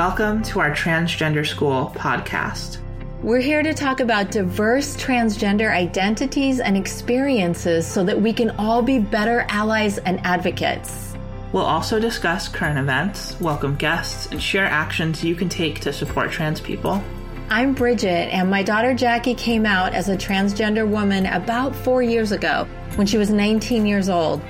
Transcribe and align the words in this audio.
Welcome 0.00 0.42
to 0.44 0.60
our 0.60 0.70
Transgender 0.70 1.46
School 1.46 1.92
podcast. 1.94 2.78
We're 3.20 3.42
here 3.42 3.62
to 3.62 3.74
talk 3.74 4.00
about 4.00 4.30
diverse 4.30 4.96
transgender 4.96 5.70
identities 5.70 6.58
and 6.58 6.74
experiences 6.74 7.86
so 7.86 8.02
that 8.04 8.18
we 8.18 8.32
can 8.32 8.48
all 8.52 8.80
be 8.80 8.98
better 8.98 9.44
allies 9.50 9.98
and 9.98 10.18
advocates. 10.24 11.14
We'll 11.52 11.66
also 11.66 12.00
discuss 12.00 12.48
current 12.48 12.78
events, 12.78 13.38
welcome 13.42 13.76
guests, 13.76 14.24
and 14.28 14.42
share 14.42 14.64
actions 14.64 15.22
you 15.22 15.34
can 15.34 15.50
take 15.50 15.80
to 15.80 15.92
support 15.92 16.30
trans 16.30 16.62
people. 16.62 17.04
I'm 17.50 17.74
Bridget, 17.74 18.32
and 18.32 18.48
my 18.50 18.62
daughter 18.62 18.94
Jackie 18.94 19.34
came 19.34 19.66
out 19.66 19.92
as 19.92 20.08
a 20.08 20.16
transgender 20.16 20.88
woman 20.88 21.26
about 21.26 21.76
four 21.76 22.02
years 22.02 22.32
ago 22.32 22.66
when 22.94 23.06
she 23.06 23.18
was 23.18 23.28
19 23.28 23.84
years 23.84 24.08
old. 24.08 24.40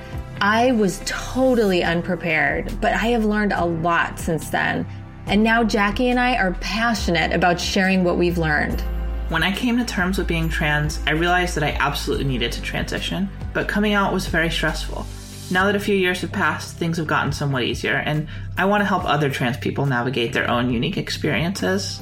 I 0.41 0.71
was 0.73 1.03
totally 1.05 1.83
unprepared, 1.83 2.81
but 2.81 2.93
I 2.93 3.09
have 3.09 3.25
learned 3.25 3.53
a 3.53 3.65
lot 3.65 4.21
since 4.21 4.49
then. 4.49 4.87
And 5.31 5.45
now 5.45 5.63
Jackie 5.63 6.09
and 6.09 6.19
I 6.19 6.35
are 6.35 6.55
passionate 6.55 7.33
about 7.33 7.61
sharing 7.61 8.03
what 8.03 8.19
we've 8.19 8.37
learned. 8.37 8.81
When 9.29 9.45
I 9.45 9.53
came 9.53 9.79
to 9.79 9.85
terms 9.85 10.19
with 10.19 10.27
being 10.27 10.49
trans, 10.49 10.99
I 11.07 11.13
realized 11.13 11.55
that 11.55 11.63
I 11.63 11.71
absolutely 11.79 12.25
needed 12.25 12.51
to 12.51 12.63
transition, 12.63 13.31
but 13.53 13.69
coming 13.69 13.93
out 13.93 14.13
was 14.13 14.27
very 14.27 14.51
stressful. 14.51 15.07
Now 15.53 15.67
that 15.67 15.77
a 15.77 15.79
few 15.79 15.95
years 15.95 16.23
have 16.23 16.33
passed, 16.33 16.79
things 16.79 16.97
have 16.97 17.07
gotten 17.07 17.31
somewhat 17.31 17.63
easier, 17.63 17.95
and 17.95 18.27
I 18.59 18.65
want 18.65 18.81
to 18.81 18.85
help 18.85 19.05
other 19.05 19.31
trans 19.31 19.57
people 19.57 19.87
navigate 19.87 20.33
their 20.33 20.51
own 20.51 20.69
unique 20.69 20.97
experiences. 20.97 22.01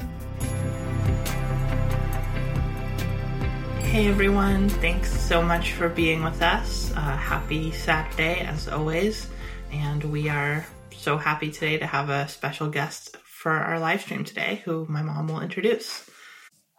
Hey 3.81 4.07
everyone, 4.07 4.69
thanks 4.69 5.11
so 5.11 5.43
much 5.43 5.73
for 5.73 5.87
being 5.87 6.23
with 6.23 6.41
us. 6.41 6.91
Uh, 6.95 6.99
happy 6.99 7.71
Saturday 7.73 8.39
as 8.39 8.67
always, 8.67 9.27
and 9.71 10.03
we 10.05 10.29
are 10.29 10.65
so 10.99 11.17
happy 11.17 11.49
today 11.49 11.77
to 11.77 11.87
have 11.87 12.09
a 12.09 12.27
special 12.27 12.69
guest 12.69 13.15
for 13.23 13.51
our 13.51 13.79
live 13.79 14.01
stream 14.01 14.25
today, 14.25 14.61
who 14.65 14.85
my 14.89 15.01
mom 15.01 15.27
will 15.27 15.39
introduce. 15.39 16.09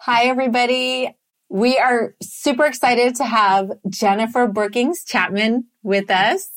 Hi, 0.01 0.25
everybody. 0.25 1.17
We 1.49 1.79
are 1.79 2.15
super 2.23 2.67
excited 2.67 3.17
to 3.17 3.25
have 3.25 3.73
Jennifer 3.89 4.47
Brookings 4.47 5.05
Chapman 5.05 5.65
with 5.83 6.11
us. 6.11 6.49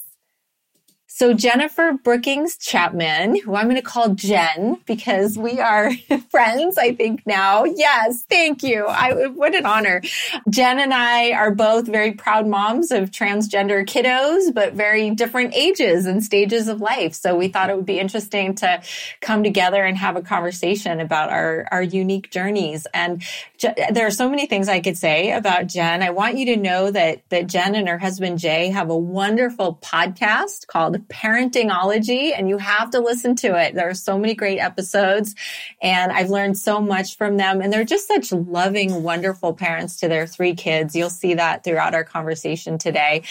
So 1.15 1.31
Jennifer 1.31 1.93
Brookings 2.03 2.57
Chapman, 2.57 3.39
who 3.39 3.53
I'm 3.53 3.65
going 3.65 3.75
to 3.75 3.83
call 3.83 4.15
Jen 4.15 4.79
because 4.87 5.37
we 5.37 5.59
are 5.59 5.91
friends, 6.31 6.79
I 6.79 6.95
think 6.95 7.21
now. 7.27 7.65
Yes, 7.65 8.25
thank 8.27 8.63
you. 8.63 8.87
I, 8.87 9.27
what 9.27 9.53
an 9.53 9.63
honor. 9.63 10.01
Jen 10.49 10.79
and 10.79 10.91
I 10.91 11.33
are 11.33 11.53
both 11.53 11.85
very 11.85 12.13
proud 12.13 12.47
moms 12.47 12.89
of 12.89 13.11
transgender 13.11 13.85
kiddos, 13.85 14.51
but 14.55 14.73
very 14.73 15.11
different 15.11 15.53
ages 15.53 16.07
and 16.07 16.23
stages 16.23 16.67
of 16.67 16.81
life. 16.81 17.13
So 17.13 17.35
we 17.35 17.47
thought 17.47 17.69
it 17.69 17.75
would 17.75 17.85
be 17.85 17.99
interesting 17.99 18.55
to 18.55 18.81
come 19.21 19.43
together 19.43 19.83
and 19.83 19.95
have 19.95 20.15
a 20.15 20.23
conversation 20.23 20.99
about 20.99 21.29
our, 21.29 21.67
our 21.69 21.83
unique 21.83 22.31
journeys. 22.31 22.87
And 22.91 23.21
there 23.61 24.07
are 24.07 24.11
so 24.11 24.31
many 24.31 24.47
things 24.47 24.67
I 24.67 24.79
could 24.79 24.97
say 24.97 25.31
about 25.31 25.67
Jen. 25.67 26.01
I 26.01 26.09
want 26.09 26.37
you 26.39 26.47
to 26.47 26.57
know 26.57 26.89
that, 26.89 27.21
that 27.29 27.45
Jen 27.45 27.75
and 27.75 27.87
her 27.87 27.99
husband 27.99 28.39
Jay 28.39 28.69
have 28.69 28.89
a 28.89 28.97
wonderful 28.97 29.77
podcast 29.79 30.65
called 30.65 31.02
Parentingology, 31.07 32.31
and 32.37 32.49
you 32.49 32.57
have 32.57 32.89
to 32.91 32.99
listen 32.99 33.35
to 33.37 33.59
it. 33.59 33.75
There 33.75 33.89
are 33.89 33.93
so 33.93 34.17
many 34.17 34.35
great 34.35 34.59
episodes, 34.59 35.35
and 35.81 36.11
I've 36.11 36.29
learned 36.29 36.57
so 36.57 36.79
much 36.79 37.17
from 37.17 37.37
them. 37.37 37.61
And 37.61 37.71
they're 37.71 37.83
just 37.83 38.07
such 38.07 38.31
loving, 38.31 39.03
wonderful 39.03 39.53
parents 39.53 39.97
to 39.99 40.07
their 40.07 40.27
three 40.27 40.55
kids. 40.55 40.95
You'll 40.95 41.09
see 41.09 41.33
that 41.35 41.63
throughout 41.63 41.93
our 41.93 42.03
conversation 42.03 42.77
today. 42.77 43.23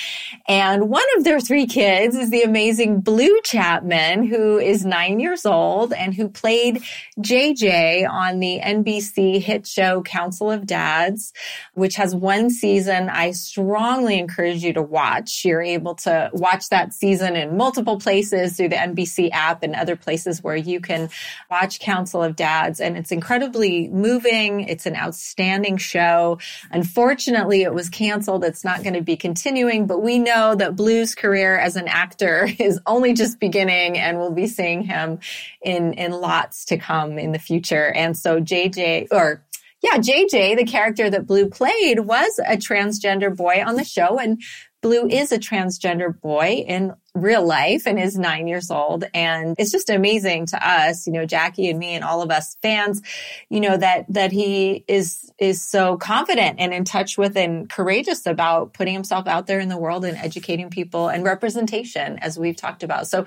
And 0.49 0.89
one 0.89 1.05
of 1.17 1.25
their 1.25 1.41
three 1.41 1.67
kids 1.67 2.17
is 2.17 2.31
the 2.31 2.43
amazing 2.43 3.01
Blue 3.01 3.41
Chapman, 3.45 4.27
who 4.27 4.59
is 4.59 4.85
nine 4.85 5.21
years 5.21 5.47
old 5.47 5.93
and 5.93 6.15
who 6.15 6.29
played 6.29 6.83
JJ 7.21 8.09
on 8.09 8.41
the 8.41 8.61
NBC 8.63 9.41
hit 9.41 9.67
show 9.67 10.03
Council 10.03 10.51
of 10.51 10.67
Dads, 10.67 11.33
which 11.75 11.97
has 11.97 12.15
one 12.15 12.51
season 12.51 13.09
I 13.09 13.33
strongly 13.33 14.19
encourage 14.19 14.63
you 14.63 14.73
to 14.75 14.83
watch. 14.83 15.45
You're 15.45 15.63
able 15.63 15.95
to 15.97 16.31
watch 16.33 16.69
that 16.71 16.93
season 16.93 17.37
in 17.37 17.57
multiple 17.63 17.97
places 17.97 18.57
through 18.57 18.69
the 18.69 18.75
NBC 18.75 19.31
app 19.31 19.63
and 19.63 19.77
other 19.77 19.95
places 19.95 20.43
where 20.43 20.57
you 20.57 20.81
can 20.81 21.09
watch 21.49 21.79
Council 21.79 22.21
of 22.21 22.35
Dads. 22.35 22.81
And 22.81 22.97
it's 22.97 23.13
incredibly 23.13 23.87
moving. 23.87 24.63
It's 24.63 24.85
an 24.85 24.97
outstanding 24.97 25.77
show. 25.77 26.41
Unfortunately, 26.73 27.63
it 27.63 27.73
was 27.73 27.89
canceled. 27.89 28.43
It's 28.43 28.65
not 28.65 28.83
going 28.83 28.95
to 28.95 29.01
be 29.01 29.17
continuing, 29.17 29.87
but 29.87 30.03
we 30.03 30.19
know 30.19 30.57
that 30.57 30.75
Blue's 30.75 31.15
career 31.15 31.57
as 31.57 31.77
an 31.77 31.87
actor 31.87 32.49
is 32.59 32.81
only 32.85 33.13
just 33.13 33.39
beginning 33.39 33.97
and 33.97 34.19
we'll 34.19 34.33
be 34.33 34.49
seeing 34.49 34.83
him 34.83 35.21
in, 35.63 35.93
in 35.93 36.11
lots 36.11 36.65
to 36.65 36.77
come 36.77 37.17
in 37.17 37.31
the 37.31 37.39
future. 37.39 37.93
And 37.93 38.19
so 38.19 38.41
JJ 38.41 39.07
or 39.13 39.45
yeah, 39.83 39.99
JJ, 39.99 40.57
the 40.57 40.65
character 40.65 41.11
that 41.11 41.27
Blue 41.27 41.49
played, 41.49 42.01
was 42.01 42.39
a 42.47 42.57
transgender 42.57 43.37
boy 43.37 43.65
on 43.67 43.75
the 43.75 43.85
show. 43.85 44.17
And 44.17 44.41
Blue 44.83 45.07
is 45.07 45.31
a 45.31 45.39
transgender 45.39 46.21
boy 46.21 46.65
in 46.67 46.93
real 47.15 47.47
life 47.47 47.87
and 47.87 48.01
is 48.01 48.19
nine 48.19 48.49
years 48.49 48.69
old. 48.69 49.05
And 49.15 49.55
it's 49.57 49.71
just 49.71 49.89
amazing 49.89 50.47
to 50.47 50.69
us, 50.69 51.07
you 51.07 51.13
know, 51.13 51.25
Jackie 51.25 51.71
and 51.71 51.79
me 51.79 51.95
and 51.95 52.03
all 52.03 52.21
of 52.21 52.33
us 52.33 52.57
fans, 52.63 53.01
you 53.49 53.61
know, 53.61 53.77
that, 53.77 54.07
that 54.09 54.33
he 54.33 54.85
is, 54.89 55.31
is 55.39 55.63
so 55.63 55.97
confident 55.97 56.59
and 56.59 56.75
in 56.75 56.85
touch 56.85 57.17
with 57.17 57.37
and 57.37 57.71
courageous 57.71 58.27
about 58.27 58.73
putting 58.73 58.93
himself 58.93 59.29
out 59.29 59.47
there 59.47 59.61
in 59.61 59.69
the 59.69 59.79
world 59.79 60.05
and 60.05 60.19
educating 60.19 60.69
people 60.69 61.09
and 61.09 61.23
representation, 61.23 62.19
as 62.19 62.37
we've 62.37 62.57
talked 62.57 62.83
about. 62.83 63.07
So 63.07 63.25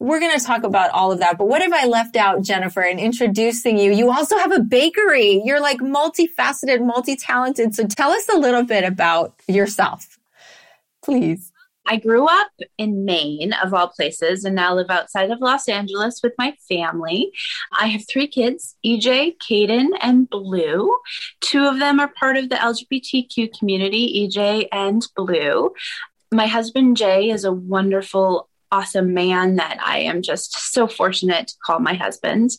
we're 0.00 0.20
going 0.20 0.36
to 0.36 0.44
talk 0.44 0.64
about 0.64 0.90
all 0.90 1.12
of 1.12 1.20
that. 1.20 1.38
But 1.38 1.46
what 1.46 1.62
have 1.62 1.72
I 1.72 1.86
left 1.86 2.16
out, 2.16 2.42
Jennifer, 2.42 2.82
in 2.82 2.98
introducing 2.98 3.78
you? 3.78 3.92
You 3.92 4.10
also 4.10 4.36
have 4.36 4.52
a 4.52 4.60
bakery. 4.60 5.42
You're 5.44 5.60
like 5.60 5.78
multifaceted, 5.78 6.84
multi-talented. 6.84 7.74
So 7.76 7.86
tell 7.86 8.10
us 8.10 8.28
a 8.28 8.36
little 8.36 8.64
bit 8.64 8.82
about 8.82 9.34
yourself 9.46 10.17
please. 11.08 11.52
I 11.86 11.96
grew 11.96 12.26
up 12.26 12.50
in 12.76 13.06
Maine, 13.06 13.54
of 13.54 13.72
all 13.72 13.88
places, 13.88 14.44
and 14.44 14.54
now 14.54 14.74
live 14.74 14.90
outside 14.90 15.30
of 15.30 15.40
Los 15.40 15.70
Angeles 15.70 16.20
with 16.22 16.34
my 16.36 16.54
family. 16.68 17.32
I 17.72 17.86
have 17.86 18.02
three 18.06 18.26
kids 18.28 18.76
EJ, 18.84 19.38
Caden, 19.38 19.88
and 20.02 20.28
Blue. 20.28 20.94
Two 21.40 21.64
of 21.64 21.78
them 21.78 21.98
are 21.98 22.12
part 22.20 22.36
of 22.36 22.50
the 22.50 22.56
LGBTQ 22.56 23.58
community, 23.58 24.28
EJ 24.28 24.68
and 24.70 25.06
Blue. 25.16 25.72
My 26.30 26.46
husband, 26.46 26.98
Jay, 26.98 27.30
is 27.30 27.44
a 27.44 27.52
wonderful 27.52 28.50
awesome 28.70 29.14
man 29.14 29.56
that 29.56 29.78
I 29.84 30.00
am 30.00 30.22
just 30.22 30.72
so 30.72 30.86
fortunate 30.86 31.48
to 31.48 31.54
call 31.64 31.78
my 31.78 31.94
husband. 31.94 32.50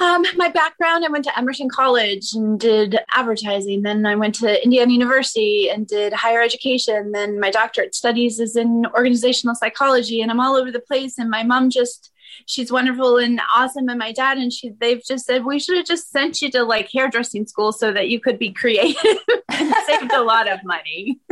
Um, 0.00 0.24
my 0.36 0.48
background 0.48 1.04
I 1.04 1.08
went 1.08 1.24
to 1.24 1.38
Emerson 1.38 1.68
College 1.68 2.32
and 2.34 2.58
did 2.58 2.98
advertising. 3.12 3.82
Then 3.82 4.06
I 4.06 4.14
went 4.14 4.34
to 4.36 4.62
Indiana 4.62 4.92
University 4.92 5.68
and 5.68 5.86
did 5.86 6.12
higher 6.12 6.42
education. 6.42 7.12
Then 7.12 7.40
my 7.40 7.50
doctorate 7.50 7.94
studies 7.94 8.40
is 8.40 8.56
in 8.56 8.86
organizational 8.94 9.54
psychology, 9.54 10.20
and 10.20 10.30
I'm 10.30 10.40
all 10.40 10.56
over 10.56 10.70
the 10.70 10.80
place. 10.80 11.18
And 11.18 11.30
my 11.30 11.42
mom 11.42 11.70
just 11.70 12.11
she's 12.46 12.72
wonderful 12.72 13.18
and 13.18 13.40
awesome 13.54 13.88
and 13.88 13.98
my 13.98 14.12
dad 14.12 14.38
and 14.38 14.52
she 14.52 14.70
they've 14.80 15.02
just 15.04 15.26
said 15.26 15.44
we 15.44 15.58
should 15.58 15.76
have 15.76 15.86
just 15.86 16.10
sent 16.10 16.42
you 16.42 16.50
to 16.50 16.62
like 16.62 16.90
hairdressing 16.92 17.46
school 17.46 17.72
so 17.72 17.92
that 17.92 18.08
you 18.08 18.20
could 18.20 18.38
be 18.38 18.52
creative 18.52 18.96
and 19.48 19.74
saved 19.86 20.12
a 20.12 20.22
lot 20.22 20.48
of 20.48 20.62
money. 20.64 21.20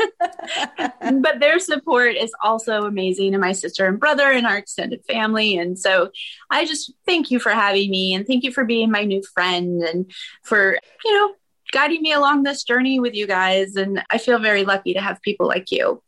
But 1.01 1.41
their 1.41 1.59
support 1.59 2.15
is 2.17 2.33
also 2.43 2.83
amazing 2.83 3.35
and 3.35 3.41
my 3.41 3.53
sister 3.53 3.87
and 3.87 3.99
brother 3.99 4.31
and 4.31 4.47
our 4.47 4.57
extended 4.57 5.05
family. 5.05 5.59
And 5.59 5.79
so 5.79 6.11
i 6.51 6.65
just 6.65 6.93
thank 7.07 7.31
you 7.31 7.39
for 7.39 7.51
having 7.51 7.91
me 7.91 8.15
and 8.15 8.27
thank 8.27 8.45
you 8.45 8.53
for 8.53 8.65
being 8.65 8.91
my 8.91 9.05
new 9.05 9.23
friend 9.35 9.83
and 9.83 10.11
for 10.43 10.79
you 11.05 11.15
know 11.15 11.35
guiding 11.73 12.03
me 12.03 12.13
along 12.13 12.43
this 12.43 12.65
journey 12.65 13.01
with 13.01 13.15
you 13.15 13.27
guys. 13.27 13.77
And 13.77 14.03
i 14.11 14.19
feel 14.19 14.39
very 14.39 14.65
lucky 14.65 14.95
to 14.95 15.01
have 15.01 15.23
people 15.23 15.47
like 15.47 15.71
you 15.71 16.03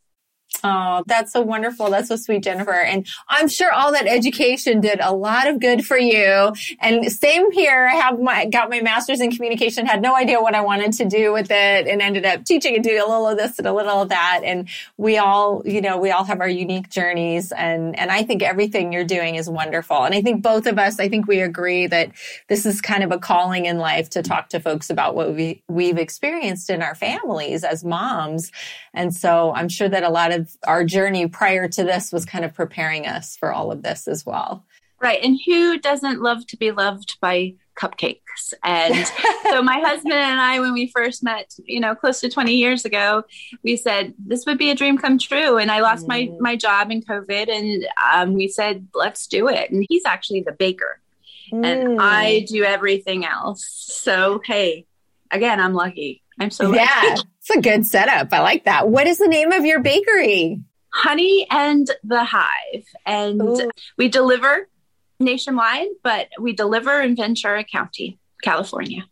Oh, 0.63 1.03
that's 1.07 1.33
so 1.33 1.41
wonderful. 1.41 1.89
That's 1.89 2.07
so 2.07 2.15
sweet, 2.15 2.43
Jennifer. 2.43 2.73
And 2.73 3.05
I'm 3.27 3.49
sure 3.49 3.73
all 3.73 3.91
that 3.91 4.07
education 4.07 4.79
did 4.79 4.99
a 5.01 5.13
lot 5.13 5.47
of 5.47 5.59
good 5.59 5.85
for 5.85 5.97
you. 5.97 6.53
And 6.79 7.11
same 7.11 7.51
here. 7.51 7.85
I 7.91 7.95
have 7.95 8.19
my, 8.19 8.45
got 8.45 8.69
my 8.69 8.79
master's 8.79 9.19
in 9.19 9.31
communication, 9.31 9.85
had 9.85 10.01
no 10.01 10.15
idea 10.15 10.41
what 10.41 10.55
I 10.55 10.61
wanted 10.61 10.93
to 10.93 11.05
do 11.05 11.33
with 11.33 11.51
it 11.51 11.87
and 11.87 12.01
ended 12.01 12.25
up 12.25 12.45
teaching 12.45 12.75
and 12.75 12.83
doing 12.83 13.01
a 13.01 13.05
little 13.05 13.27
of 13.27 13.37
this 13.37 13.57
and 13.57 13.67
a 13.67 13.73
little 13.73 14.03
of 14.03 14.09
that. 14.09 14.41
And 14.45 14.69
we 14.95 15.17
all, 15.17 15.63
you 15.65 15.81
know, 15.81 15.97
we 15.97 16.11
all 16.11 16.23
have 16.23 16.39
our 16.39 16.47
unique 16.47 16.89
journeys. 16.89 17.51
And, 17.51 17.99
and 17.99 18.09
I 18.09 18.23
think 18.23 18.41
everything 18.41 18.93
you're 18.93 19.03
doing 19.03 19.35
is 19.35 19.49
wonderful. 19.49 20.03
And 20.03 20.15
I 20.15 20.21
think 20.21 20.41
both 20.41 20.65
of 20.65 20.79
us, 20.79 20.97
I 20.97 21.09
think 21.09 21.27
we 21.27 21.41
agree 21.41 21.87
that 21.87 22.11
this 22.47 22.65
is 22.65 22.79
kind 22.79 23.03
of 23.03 23.11
a 23.11 23.17
calling 23.17 23.65
in 23.65 23.79
life 23.79 24.09
to 24.11 24.23
talk 24.23 24.49
to 24.49 24.61
folks 24.61 24.89
about 24.89 25.13
what 25.13 25.33
we, 25.33 25.61
we've 25.67 25.97
experienced 25.97 26.69
in 26.69 26.81
our 26.81 26.95
families 26.95 27.65
as 27.65 27.83
moms. 27.83 28.51
And 28.93 29.13
so 29.13 29.53
I'm 29.53 29.67
sure 29.67 29.89
that 29.89 30.03
a 30.03 30.09
lot 30.09 30.31
of 30.31 30.42
our 30.65 30.83
journey 30.83 31.27
prior 31.27 31.67
to 31.67 31.83
this 31.83 32.11
was 32.11 32.25
kind 32.25 32.45
of 32.45 32.53
preparing 32.53 33.07
us 33.07 33.35
for 33.37 33.51
all 33.51 33.71
of 33.71 33.83
this 33.83 34.07
as 34.07 34.25
well. 34.25 34.65
Right. 34.99 35.21
And 35.21 35.37
who 35.45 35.79
doesn't 35.79 36.21
love 36.21 36.47
to 36.47 36.57
be 36.57 36.71
loved 36.71 37.19
by 37.19 37.55
cupcakes? 37.77 38.53
And 38.63 38.95
so 39.43 39.61
my 39.61 39.79
husband 39.79 40.13
and 40.13 40.39
I, 40.39 40.61
when 40.61 40.73
we 40.73 40.87
first 40.87 41.23
met, 41.23 41.53
you 41.65 41.81
know, 41.81 41.93
close 41.93 42.21
to 42.21 42.29
20 42.29 42.53
years 42.53 42.85
ago, 42.85 43.23
we 43.63 43.75
said 43.75 44.13
this 44.17 44.45
would 44.45 44.57
be 44.57 44.71
a 44.71 44.75
dream 44.75 44.97
come 44.97 45.19
true. 45.19 45.57
And 45.57 45.69
I 45.69 45.81
lost 45.81 46.05
mm. 46.05 46.07
my, 46.07 46.31
my 46.39 46.55
job 46.55 46.89
in 46.89 47.01
COVID 47.01 47.49
and 47.49 47.85
um, 48.13 48.33
we 48.33 48.47
said, 48.47 48.87
let's 48.93 49.27
do 49.27 49.49
it. 49.49 49.71
And 49.71 49.85
he's 49.89 50.05
actually 50.05 50.41
the 50.41 50.53
baker 50.53 51.01
mm. 51.51 51.65
and 51.65 51.99
I 51.99 52.45
do 52.47 52.63
everything 52.63 53.25
else. 53.25 53.65
So, 53.67 54.41
hey, 54.45 54.85
again, 55.31 55.59
I'm 55.59 55.73
lucky. 55.73 56.22
I'm 56.39 56.51
so 56.51 56.65
lucky. 56.65 56.79
Yeah, 56.79 57.15
it's 57.39 57.49
a 57.49 57.61
good 57.61 57.85
setup. 57.85 58.33
I 58.33 58.41
like 58.41 58.65
that. 58.65 58.89
What 58.89 59.07
is 59.07 59.17
the 59.17 59.27
name 59.27 59.51
of 59.51 59.65
your 59.65 59.81
bakery? 59.81 60.61
Honey 60.93 61.47
and 61.49 61.89
the 62.03 62.23
Hive. 62.23 62.85
And 63.05 63.41
Ooh. 63.41 63.69
we 63.97 64.09
deliver 64.09 64.67
nationwide, 65.19 65.87
but 66.03 66.27
we 66.39 66.53
deliver 66.53 67.01
in 67.01 67.15
Ventura 67.15 67.63
County, 67.63 68.19
California. 68.43 69.05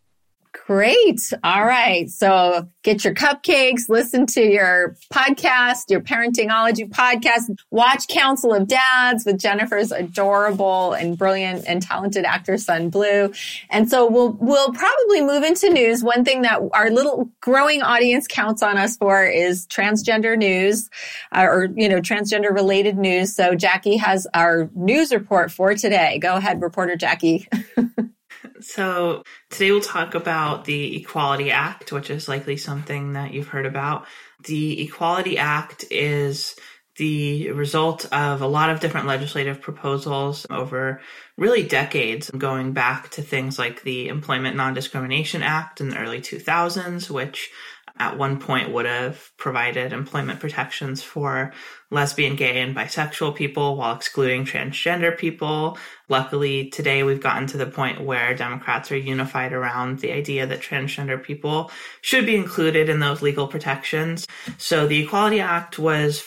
Great. 0.71 1.33
All 1.43 1.65
right. 1.65 2.09
So 2.09 2.65
get 2.83 3.03
your 3.03 3.13
cupcakes, 3.13 3.89
listen 3.89 4.25
to 4.27 4.41
your 4.41 4.95
podcast, 5.13 5.89
your 5.89 5.99
parentingology 5.99 6.89
podcast, 6.89 7.59
watch 7.71 8.07
Council 8.07 8.53
of 8.53 8.69
Dads 8.69 9.25
with 9.25 9.37
Jennifer's 9.37 9.91
adorable 9.91 10.93
and 10.93 11.17
brilliant 11.17 11.65
and 11.67 11.81
talented 11.81 12.23
actor 12.23 12.57
son 12.57 12.89
Blue. 12.89 13.33
And 13.69 13.89
so 13.89 14.09
we'll 14.09 14.37
we'll 14.39 14.71
probably 14.71 15.19
move 15.19 15.43
into 15.43 15.69
news. 15.69 16.05
One 16.05 16.23
thing 16.23 16.43
that 16.43 16.61
our 16.71 16.89
little 16.89 17.29
growing 17.41 17.81
audience 17.81 18.25
counts 18.25 18.63
on 18.63 18.77
us 18.77 18.95
for 18.95 19.25
is 19.25 19.67
transgender 19.67 20.37
news 20.37 20.89
uh, 21.33 21.47
or 21.49 21.67
you 21.75 21.89
know 21.89 21.99
transgender 21.99 22.53
related 22.53 22.97
news. 22.97 23.35
So 23.35 23.55
Jackie 23.55 23.97
has 23.97 24.25
our 24.33 24.69
news 24.73 25.11
report 25.11 25.51
for 25.51 25.75
today. 25.75 26.17
Go 26.19 26.37
ahead, 26.37 26.61
reporter 26.61 26.95
Jackie. 26.95 27.49
So, 28.61 29.23
today 29.49 29.71
we'll 29.71 29.81
talk 29.81 30.13
about 30.13 30.65
the 30.65 30.97
Equality 30.97 31.49
Act, 31.49 31.91
which 31.91 32.11
is 32.11 32.27
likely 32.27 32.57
something 32.57 33.13
that 33.13 33.33
you've 33.33 33.47
heard 33.47 33.65
about. 33.65 34.05
The 34.45 34.83
Equality 34.83 35.37
Act 35.39 35.85
is 35.89 36.55
the 36.97 37.51
result 37.51 38.05
of 38.13 38.41
a 38.41 38.47
lot 38.47 38.69
of 38.69 38.79
different 38.79 39.07
legislative 39.07 39.61
proposals 39.61 40.45
over 40.49 41.01
really 41.37 41.63
decades, 41.63 42.29
going 42.29 42.73
back 42.73 43.09
to 43.11 43.23
things 43.23 43.57
like 43.57 43.81
the 43.81 44.09
Employment 44.09 44.55
Non 44.55 44.75
Discrimination 44.75 45.41
Act 45.41 45.81
in 45.81 45.89
the 45.89 45.97
early 45.97 46.19
2000s, 46.19 47.09
which 47.09 47.49
at 47.97 48.17
one 48.17 48.39
point 48.39 48.71
would 48.71 48.85
have 48.85 49.31
provided 49.37 49.93
employment 49.93 50.39
protections 50.39 51.01
for 51.01 51.53
lesbian, 51.91 52.37
gay, 52.37 52.61
and 52.61 52.75
bisexual 52.75 53.35
people 53.35 53.75
while 53.75 53.95
excluding 53.95 54.45
transgender 54.45 55.15
people. 55.15 55.77
Luckily, 56.07 56.69
today 56.69 57.03
we've 57.03 57.21
gotten 57.21 57.47
to 57.47 57.57
the 57.57 57.65
point 57.65 58.01
where 58.01 58.33
Democrats 58.33 58.91
are 58.91 58.97
unified 58.97 59.53
around 59.53 59.99
the 59.99 60.11
idea 60.11 60.45
that 60.45 60.61
transgender 60.61 61.21
people 61.21 61.71
should 62.01 62.25
be 62.25 62.35
included 62.35 62.89
in 62.89 62.99
those 62.99 63.21
legal 63.21 63.47
protections. 63.47 64.27
So 64.57 64.87
the 64.87 65.03
Equality 65.03 65.39
Act 65.39 65.79
was 65.79 66.23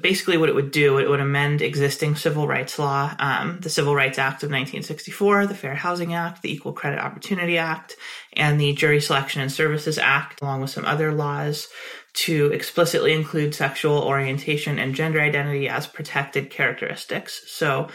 basically 0.00 0.36
what 0.36 0.48
it 0.48 0.54
would 0.54 0.70
do. 0.70 0.98
It 0.98 1.08
would 1.08 1.20
amend 1.20 1.62
existing 1.62 2.16
civil 2.16 2.46
rights 2.46 2.78
law, 2.78 3.14
um, 3.18 3.58
the 3.60 3.70
Civil 3.70 3.94
Rights 3.94 4.18
Act 4.18 4.42
of 4.42 4.50
1964, 4.50 5.46
the 5.46 5.54
Fair 5.54 5.74
Housing 5.74 6.14
Act, 6.14 6.42
the 6.42 6.52
Equal 6.52 6.72
Credit 6.72 7.00
Opportunity 7.00 7.58
Act, 7.58 7.96
and 8.32 8.60
the 8.60 8.74
Jury 8.74 9.00
Selection 9.00 9.40
and 9.40 9.50
Services 9.50 9.98
Act, 9.98 10.40
along 10.42 10.60
with 10.60 10.70
some 10.70 10.84
other 10.84 11.12
laws 11.12 11.68
to 12.16 12.46
explicitly 12.52 13.12
include 13.12 13.54
sexual 13.54 13.98
orientation 13.98 14.78
and 14.78 14.94
gender 14.94 15.20
identity 15.20 15.68
as 15.68 15.86
protected 15.86 16.50
characteristics. 16.50 17.42
So 17.46 17.88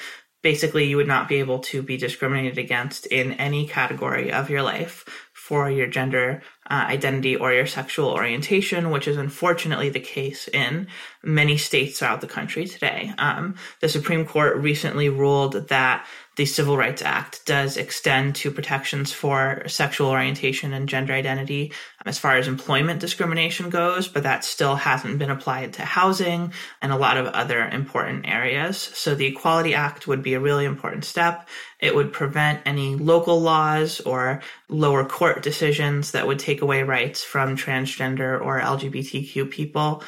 basically, 0.44 0.86
you 0.86 0.98
would 0.98 1.08
not 1.08 1.28
be 1.28 1.38
able 1.38 1.60
to 1.60 1.82
be 1.82 1.98
discriminated 1.98 2.58
against 2.58 3.08
in 3.08 3.34
any 3.34 3.68
category 3.68 4.32
of 4.32 4.50
your 4.50 4.62
life 4.62 5.06
for 5.34 5.72
your 5.72 5.88
gender 5.88 6.42
uh, 6.70 6.86
identity 6.88 7.36
or 7.36 7.52
your 7.52 7.66
sexual 7.66 8.10
orientation, 8.10 8.92
which 8.92 9.08
is 9.08 9.18
unfortunately 9.18 9.90
the 9.90 10.00
case 10.00 10.48
in 10.48 10.88
many 11.24 11.58
states 11.58 11.98
throughout 11.98 12.22
the 12.22 12.28
country 12.28 12.66
today. 12.66 13.12
Um, 13.18 13.56
the 13.80 13.90
Supreme 13.90 14.26
Court 14.26 14.56
recently 14.58 15.10
ruled 15.10 15.68
that 15.70 16.06
the 16.42 16.46
Civil 16.48 16.76
Rights 16.76 17.04
Act 17.04 17.46
does 17.46 17.78
extend 17.78 18.34
to 18.38 18.50
protections 18.50 19.14
for 19.14 19.62
sexual 19.68 20.10
orientation 20.10 20.74
and 20.74 20.90
gender 20.90 21.14
identity 21.14 21.72
um, 22.00 22.10
as 22.10 22.18
far 22.18 22.36
as 22.36 22.48
employment 22.48 23.00
discrimination 23.00 23.70
goes, 23.70 24.08
but 24.08 24.24
that 24.24 24.44
still 24.44 24.76
hasn't 24.76 25.20
been 25.20 25.30
applied 25.30 25.74
to 25.74 25.84
housing 25.84 26.52
and 26.82 26.92
a 26.92 26.98
lot 26.98 27.18
of 27.18 27.28
other 27.28 27.68
important 27.68 28.28
areas. 28.28 28.80
So 28.80 29.14
the 29.14 29.28
Equality 29.28 29.76
Act 29.76 30.08
would 30.08 30.24
be 30.24 30.34
a 30.34 30.40
really 30.40 30.66
important 30.66 31.06
step. 31.06 31.48
It 31.80 31.94
would 31.94 32.12
prevent 32.12 32.62
any 32.66 32.96
local 32.96 33.40
laws 33.40 34.00
or 34.00 34.42
lower 34.68 35.06
court 35.06 35.44
decisions 35.44 36.10
that 36.14 36.26
would 36.26 36.40
take 36.40 36.64
away 36.64 36.82
rights 36.82 37.24
from 37.24 37.56
transgender 37.56 38.42
or 38.42 38.60
LGBTQ 38.60 39.52
people 39.52 40.04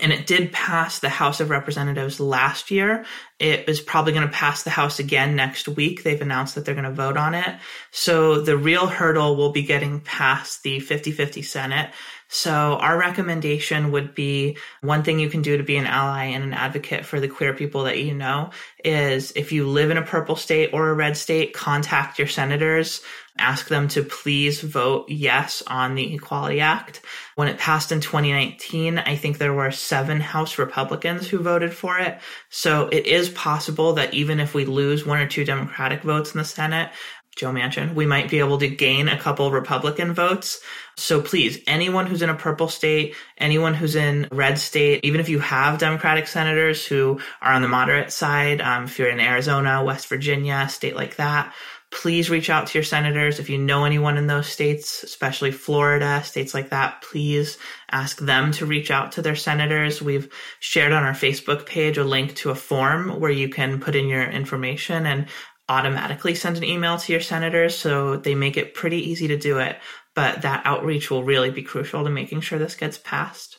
and 0.00 0.12
it 0.12 0.26
did 0.26 0.52
pass 0.52 0.98
the 0.98 1.08
House 1.08 1.40
of 1.40 1.48
Representatives 1.48 2.20
last 2.20 2.70
year. 2.70 3.06
It 3.38 3.68
is 3.68 3.80
probably 3.80 4.12
going 4.12 4.26
to 4.26 4.32
pass 4.32 4.62
the 4.62 4.70
House 4.70 4.98
again 4.98 5.36
next 5.36 5.68
week. 5.68 6.02
They've 6.02 6.20
announced 6.20 6.54
that 6.54 6.64
they're 6.64 6.74
going 6.74 6.84
to 6.84 6.90
vote 6.90 7.16
on 7.16 7.34
it. 7.34 7.56
So 7.92 8.40
the 8.42 8.58
real 8.58 8.86
hurdle 8.86 9.36
will 9.36 9.52
be 9.52 9.62
getting 9.62 10.00
past 10.00 10.62
the 10.62 10.78
50-50 10.80 11.44
Senate. 11.44 11.90
So 12.28 12.52
our 12.52 12.98
recommendation 12.98 13.92
would 13.92 14.14
be 14.14 14.58
one 14.80 15.02
thing 15.02 15.18
you 15.18 15.30
can 15.30 15.42
do 15.42 15.56
to 15.56 15.62
be 15.62 15.76
an 15.76 15.86
ally 15.86 16.24
and 16.24 16.44
an 16.44 16.52
advocate 16.52 17.06
for 17.06 17.20
the 17.20 17.28
queer 17.28 17.54
people 17.54 17.84
that 17.84 17.98
you 17.98 18.14
know 18.14 18.50
is 18.84 19.32
if 19.36 19.52
you 19.52 19.66
live 19.66 19.90
in 19.90 19.96
a 19.96 20.02
purple 20.02 20.36
state 20.36 20.70
or 20.72 20.90
a 20.90 20.94
red 20.94 21.16
state, 21.16 21.54
contact 21.54 22.18
your 22.18 22.28
senators 22.28 23.00
ask 23.38 23.68
them 23.68 23.88
to 23.88 24.02
please 24.02 24.60
vote 24.60 25.08
yes 25.08 25.62
on 25.66 25.94
the 25.94 26.14
Equality 26.14 26.60
Act. 26.60 27.00
When 27.34 27.48
it 27.48 27.58
passed 27.58 27.92
in 27.92 28.00
2019, 28.00 28.98
I 28.98 29.16
think 29.16 29.38
there 29.38 29.52
were 29.52 29.70
seven 29.70 30.20
House 30.20 30.58
Republicans 30.58 31.28
who 31.28 31.38
voted 31.38 31.74
for 31.74 31.98
it. 31.98 32.18
So 32.50 32.88
it 32.88 33.06
is 33.06 33.28
possible 33.30 33.94
that 33.94 34.14
even 34.14 34.40
if 34.40 34.54
we 34.54 34.64
lose 34.64 35.06
one 35.06 35.18
or 35.18 35.26
two 35.26 35.44
Democratic 35.44 36.02
votes 36.02 36.34
in 36.34 36.38
the 36.38 36.44
Senate, 36.44 36.90
Joe 37.36 37.52
Manchin, 37.52 37.94
we 37.94 38.06
might 38.06 38.30
be 38.30 38.38
able 38.38 38.56
to 38.58 38.68
gain 38.68 39.08
a 39.08 39.18
couple 39.18 39.50
Republican 39.50 40.14
votes. 40.14 40.58
So 40.96 41.20
please, 41.20 41.58
anyone 41.66 42.06
who's 42.06 42.22
in 42.22 42.30
a 42.30 42.34
purple 42.34 42.68
state, 42.68 43.14
anyone 43.36 43.74
who's 43.74 43.94
in 43.94 44.26
red 44.32 44.58
state, 44.58 45.04
even 45.04 45.20
if 45.20 45.28
you 45.28 45.38
have 45.40 45.78
Democratic 45.78 46.28
senators 46.28 46.86
who 46.86 47.20
are 47.42 47.52
on 47.52 47.60
the 47.60 47.68
moderate 47.68 48.10
side, 48.10 48.62
um, 48.62 48.84
if 48.84 48.98
you're 48.98 49.10
in 49.10 49.20
Arizona, 49.20 49.84
West 49.84 50.06
Virginia, 50.06 50.66
state 50.70 50.96
like 50.96 51.16
that, 51.16 51.52
please 51.96 52.28
reach 52.28 52.50
out 52.50 52.66
to 52.66 52.78
your 52.78 52.84
senators. 52.84 53.40
If 53.40 53.48
you 53.48 53.56
know 53.56 53.84
anyone 53.84 54.18
in 54.18 54.26
those 54.26 54.46
states, 54.46 55.02
especially 55.02 55.50
Florida, 55.50 56.22
states 56.22 56.52
like 56.52 56.68
that, 56.68 57.00
please 57.00 57.56
ask 57.90 58.18
them 58.18 58.52
to 58.52 58.66
reach 58.66 58.90
out 58.90 59.12
to 59.12 59.22
their 59.22 59.34
senators. 59.34 60.02
We've 60.02 60.30
shared 60.60 60.92
on 60.92 61.04
our 61.04 61.14
Facebook 61.14 61.64
page 61.64 61.96
a 61.96 62.04
link 62.04 62.34
to 62.36 62.50
a 62.50 62.54
form 62.54 63.18
where 63.18 63.30
you 63.30 63.48
can 63.48 63.80
put 63.80 63.96
in 63.96 64.08
your 64.08 64.24
information 64.24 65.06
and 65.06 65.26
automatically 65.70 66.34
send 66.34 66.58
an 66.58 66.64
email 66.64 66.98
to 66.98 67.12
your 67.12 67.22
senators. 67.22 67.76
So 67.76 68.18
they 68.18 68.34
make 68.34 68.58
it 68.58 68.74
pretty 68.74 69.10
easy 69.10 69.28
to 69.28 69.38
do 69.38 69.58
it. 69.58 69.78
But 70.14 70.42
that 70.42 70.66
outreach 70.66 71.10
will 71.10 71.24
really 71.24 71.50
be 71.50 71.62
crucial 71.62 72.04
to 72.04 72.10
making 72.10 72.42
sure 72.42 72.58
this 72.58 72.76
gets 72.76 72.98
passed. 72.98 73.58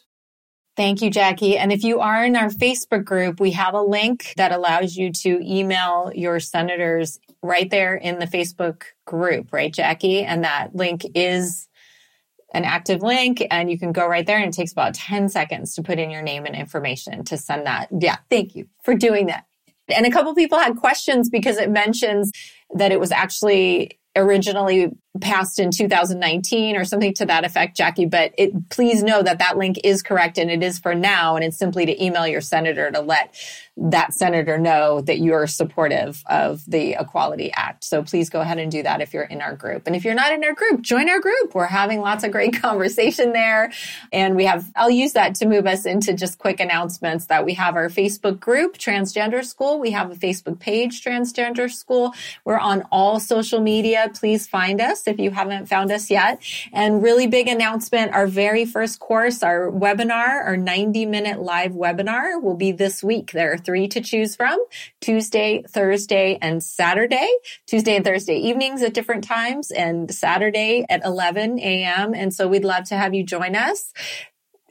Thank 0.77 1.01
you, 1.01 1.09
Jackie. 1.09 1.57
And 1.57 1.71
if 1.71 1.83
you 1.83 1.99
are 2.01 2.23
in 2.23 2.35
our 2.35 2.49
Facebook 2.49 3.03
group, 3.03 3.39
we 3.39 3.51
have 3.51 3.73
a 3.73 3.81
link 3.81 4.33
that 4.37 4.51
allows 4.51 4.95
you 4.95 5.11
to 5.11 5.39
email 5.43 6.11
your 6.13 6.39
senators 6.39 7.19
right 7.41 7.67
there 7.67 7.95
in 7.95 8.19
the 8.19 8.27
Facebook 8.27 8.83
group, 9.03 9.51
right, 9.51 9.73
Jackie? 9.73 10.21
And 10.21 10.43
that 10.43 10.75
link 10.75 11.03
is 11.15 11.67
an 12.53 12.63
active 12.63 13.01
link 13.01 13.43
and 13.49 13.71
you 13.71 13.79
can 13.79 13.91
go 13.91 14.07
right 14.07 14.25
there 14.25 14.37
and 14.37 14.53
it 14.53 14.55
takes 14.55 14.71
about 14.71 14.93
10 14.93 15.29
seconds 15.29 15.73
to 15.75 15.83
put 15.83 15.97
in 15.97 16.11
your 16.11 16.21
name 16.21 16.45
and 16.45 16.55
information 16.55 17.23
to 17.25 17.37
send 17.37 17.65
that. 17.65 17.89
Yeah, 17.99 18.17
thank 18.29 18.55
you 18.55 18.67
for 18.83 18.93
doing 18.93 19.25
that. 19.27 19.45
And 19.89 20.05
a 20.05 20.11
couple 20.11 20.35
people 20.35 20.59
had 20.59 20.77
questions 20.77 21.27
because 21.27 21.57
it 21.57 21.71
mentions 21.71 22.31
that 22.75 22.91
it 22.91 22.99
was 22.99 23.11
actually 23.11 23.99
originally 24.17 24.91
passed 25.21 25.59
in 25.59 25.71
2019 25.71 26.75
or 26.75 26.83
something 26.83 27.13
to 27.13 27.25
that 27.25 27.45
effect, 27.45 27.77
Jackie. 27.77 28.05
But 28.05 28.33
it, 28.37 28.69
please 28.69 29.03
know 29.03 29.21
that 29.21 29.39
that 29.39 29.57
link 29.57 29.77
is 29.83 30.01
correct 30.01 30.37
and 30.37 30.51
it 30.51 30.63
is 30.63 30.79
for 30.79 30.95
now. 30.95 31.35
And 31.35 31.45
it's 31.45 31.57
simply 31.57 31.85
to 31.85 32.03
email 32.03 32.27
your 32.27 32.41
senator 32.41 32.91
to 32.91 32.99
let 33.01 33.35
that 33.77 34.13
senator 34.13 34.57
know 34.57 35.01
that 35.01 35.19
you're 35.19 35.45
supportive 35.45 36.23
of 36.25 36.63
the 36.65 36.95
Equality 36.99 37.51
Act. 37.53 37.83
So 37.83 38.01
please 38.01 38.29
go 38.29 38.41
ahead 38.41 38.57
and 38.57 38.71
do 38.71 38.81
that 38.83 39.01
if 39.01 39.13
you're 39.13 39.23
in 39.23 39.41
our 39.41 39.55
group. 39.55 39.85
And 39.85 39.95
if 39.95 40.03
you're 40.03 40.15
not 40.15 40.33
in 40.33 40.43
our 40.43 40.53
group, 40.53 40.81
join 40.81 41.09
our 41.09 41.19
group. 41.19 41.53
We're 41.53 41.67
having 41.67 42.01
lots 42.01 42.23
of 42.23 42.31
great 42.31 42.59
conversation 42.61 43.33
there. 43.33 43.71
And 44.11 44.35
we 44.35 44.45
have, 44.45 44.71
I'll 44.75 44.89
use 44.89 45.13
that 45.13 45.35
to 45.35 45.45
move 45.45 45.67
us 45.67 45.85
into 45.85 46.13
just 46.13 46.39
quick 46.39 46.59
announcements 46.59 47.27
that 47.27 47.45
we 47.45 47.53
have 47.53 47.75
our 47.75 47.89
Facebook 47.89 48.39
group, 48.39 48.77
Transgender 48.77 49.45
School. 49.45 49.79
We 49.79 49.91
have 49.91 50.11
a 50.11 50.15
Facebook 50.15 50.59
page, 50.59 51.03
Transgender 51.03 51.71
School. 51.71 52.13
We're 52.45 52.57
on 52.57 52.83
all 52.91 53.19
social 53.19 53.61
media. 53.61 54.09
Please 54.13 54.47
find 54.47 54.81
us 54.81 55.07
if 55.07 55.19
you 55.19 55.29
haven't 55.29 55.67
found 55.67 55.91
us 55.91 56.09
yet. 56.09 56.41
And 56.73 57.03
really 57.03 57.27
big 57.27 57.47
announcement, 57.47 58.13
our 58.13 58.25
very 58.25 58.65
first 58.65 58.99
course, 58.99 59.43
our 59.43 59.69
webinar, 59.69 60.43
our 60.45 60.57
90 60.57 61.05
minute 61.05 61.39
live 61.39 61.73
webinar 61.73 62.41
will 62.41 62.55
be 62.55 62.71
this 62.71 63.03
week. 63.03 63.31
There 63.33 63.53
are 63.53 63.57
three 63.67 63.87
to 63.89 63.99
choose 63.99 64.33
from 64.35 64.57
Tuesday, 65.01 65.61
Thursday, 65.67 66.39
and 66.41 66.63
Saturday. 66.63 67.29
Tuesday 67.67 67.97
and 67.97 68.05
Thursday 68.05 68.37
evenings 68.37 68.81
at 68.81 68.93
different 68.93 69.25
times 69.25 69.71
and 69.71 70.09
Saturday 70.09 70.85
at 70.89 71.03
11 71.03 71.59
a.m. 71.59 72.13
And 72.13 72.33
so 72.33 72.47
we'd 72.47 72.63
love 72.63 72.85
to 72.85 72.95
have 72.95 73.13
you 73.13 73.23
join 73.23 73.55
us 73.55 73.93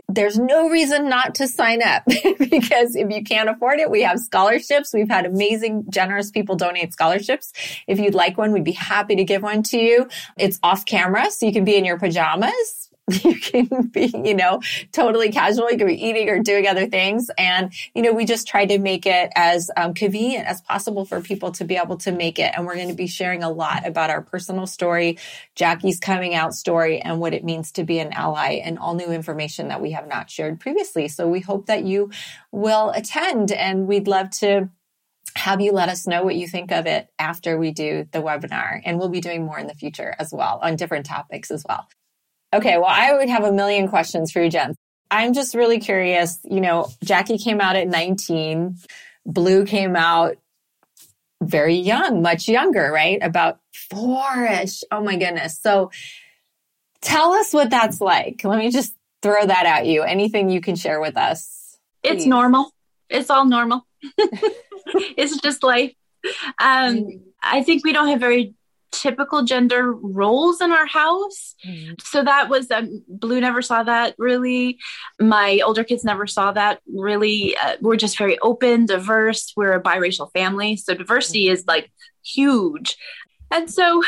there's 0.09 0.39
no 0.39 0.69
reason 0.71 1.09
not 1.09 1.35
to 1.35 1.49
sign 1.49 1.83
up 1.83 2.05
because 2.39 2.95
if 2.95 3.11
you 3.11 3.25
can't 3.25 3.49
afford 3.49 3.81
it, 3.81 3.91
we 3.91 4.03
have 4.03 4.21
scholarships. 4.21 4.95
We've 4.95 5.09
had 5.09 5.27
amazing, 5.27 5.87
generous 5.91 6.31
people 6.31 6.55
donate 6.55 6.93
scholarships. 6.93 7.53
If 7.89 7.99
you'd 7.99 8.15
like 8.15 8.39
one, 8.39 8.53
we'd 8.53 8.63
be 8.63 8.71
happy 8.71 9.17
to 9.17 9.25
give 9.25 9.43
one 9.43 9.65
to 9.65 9.79
you. 9.79 10.09
It's 10.39 10.61
off 10.63 10.87
camera, 10.87 11.31
so 11.33 11.45
you 11.45 11.53
can 11.53 11.65
be 11.65 11.77
in 11.77 11.85
your 11.85 11.99
pajamas 11.99 12.86
you 13.23 13.39
can 13.39 13.87
be, 13.87 14.13
you 14.25 14.35
know, 14.35 14.61
totally 14.91 15.31
casual. 15.31 15.71
You 15.71 15.79
can 15.79 15.87
be 15.87 16.05
eating 16.05 16.29
or 16.29 16.41
doing 16.41 16.67
other 16.67 16.87
things. 16.87 17.31
And, 17.39 17.73
you 17.95 18.03
know, 18.03 18.13
we 18.13 18.25
just 18.25 18.49
try 18.49 18.67
to 18.67 18.79
make 18.79 19.07
it 19.07 19.31
as 19.37 19.71
um, 19.77 19.95
convenient 19.95 20.49
as 20.49 20.61
possible 20.63 21.05
for 21.05 21.21
people 21.21 21.53
to 21.53 21.65
be 21.65 21.77
able 21.77 21.99
to 21.99 22.11
make 22.11 22.41
it. 22.41 22.53
And 22.57 22.67
we're 22.67 22.75
going 22.75 22.89
to 22.89 22.95
be 22.95 23.07
sharing 23.07 23.45
a 23.45 23.51
lot 23.51 23.87
about 23.87 24.11
our 24.11 24.23
personal 24.23 24.67
story, 24.67 25.19
Jackie's 25.55 26.01
coming 26.01 26.35
out 26.35 26.53
story, 26.53 27.01
and 27.01 27.21
what 27.21 27.33
it 27.33 27.45
means 27.45 27.71
to 27.73 27.85
be 27.85 28.01
an 28.01 28.13
ally 28.13 28.55
and 28.55 28.77
all 28.77 28.95
new 28.95 29.13
information 29.13 29.69
that 29.69 29.81
we 29.81 29.93
have 29.93 30.09
not 30.09 30.29
shared 30.29 30.59
previously. 30.59 31.07
So 31.07 31.29
we 31.29 31.41
hope 31.41 31.67
that 31.67 31.85
you 31.85 32.11
will 32.51 32.91
attend 32.91 33.53
and 33.53 33.87
we'd 33.87 34.09
love 34.09 34.31
to 34.31 34.69
have 35.37 35.61
you 35.61 35.71
let 35.71 35.89
us 35.89 36.07
know 36.07 36.25
what 36.25 36.35
you 36.35 36.49
think 36.49 36.73
of 36.73 36.87
it 36.87 37.09
after 37.19 37.57
we 37.59 37.71
do 37.71 38.09
the 38.11 38.21
webinar. 38.21 38.81
And 38.85 38.99
we'll 38.99 39.11
be 39.11 39.21
doing 39.21 39.45
more 39.45 39.59
in 39.61 39.67
the 39.69 39.75
future 39.75 40.15
as 40.19 40.33
well 40.33 40.59
on 40.63 40.75
different 40.75 41.07
topics 41.07 41.53
as 41.53 41.65
well. 41.69 41.87
Okay, 42.53 42.77
well, 42.79 42.87
I 42.89 43.15
would 43.15 43.29
have 43.29 43.45
a 43.45 43.53
million 43.53 43.89
questions 43.89 44.33
for 44.33 44.43
you, 44.43 44.51
Jen. 44.51 44.75
I'm 45.11 45.35
just 45.35 45.55
really 45.55 45.79
curious. 45.79 46.39
You 46.45 46.61
know, 46.61 46.89
Jackie 47.05 47.39
came 47.39 47.61
out 47.61 47.77
at 47.77 47.89
19, 47.89 48.77
Blue 49.25 49.67
came 49.67 49.97
out 49.97 50.37
very 51.43 51.75
young, 51.75 52.23
much 52.23 52.49
younger, 52.49 52.91
right? 52.93 53.19
About 53.21 53.59
four 53.91 54.45
ish. 54.45 54.83
Oh 54.91 55.03
my 55.03 55.17
goodness. 55.17 55.59
So 55.61 55.91
tell 57.01 57.33
us 57.33 57.53
what 57.53 57.71
that's 57.71 58.01
like. 58.01 58.43
Let 58.45 58.59
me 58.59 58.71
just 58.71 58.95
throw 59.23 59.45
that 59.45 59.67
at 59.67 59.87
you. 59.87 60.03
Anything 60.03 60.49
you 60.49 60.61
can 60.61 60.77
share 60.77 61.01
with 61.01 61.17
us? 61.17 61.79
Please. 62.03 62.13
It's 62.13 62.27
normal. 62.27 62.73
It's 63.09 63.31
all 63.31 63.45
normal. 63.45 63.87
it's 64.19 65.41
just 65.41 65.63
life. 65.63 65.93
Um, 66.59 66.97
mm. 66.97 67.21
I 67.43 67.63
think 67.63 67.85
we 67.85 67.93
don't 67.93 68.09
have 68.09 68.21
very 68.21 68.55
typical 68.93 69.43
gender 69.43 69.93
roles 69.93 70.61
in 70.61 70.73
our 70.73 70.87
house. 70.87 71.55
Mm-hmm. 71.67 71.95
So 72.03 72.25
that 72.25 72.49
was 72.49 72.71
um, 72.71 73.03
Blue 73.09 73.41
never 73.41 73.63
saw 73.63 73.83
that 73.83 74.15
really. 74.19 74.79
My 75.21 75.61
older 75.65 75.85
kids 75.85 76.05
never 76.05 76.27
saw 76.27 76.53
that 76.53 76.81
really. 76.93 77.57
Uh, 77.57 77.77
we're 77.81 77.97
just 77.97 78.19
very 78.19 78.39
open, 78.41 78.87
diverse. 78.87 79.53
We're 79.57 79.75
a 79.75 79.83
biracial 79.83 80.31
family, 80.33 80.77
so 80.77 80.95
diversity 80.95 81.47
mm-hmm. 81.47 81.55
is 81.55 81.65
like 81.67 81.91
huge. 82.25 82.97
And 83.51 83.71
so 83.71 84.03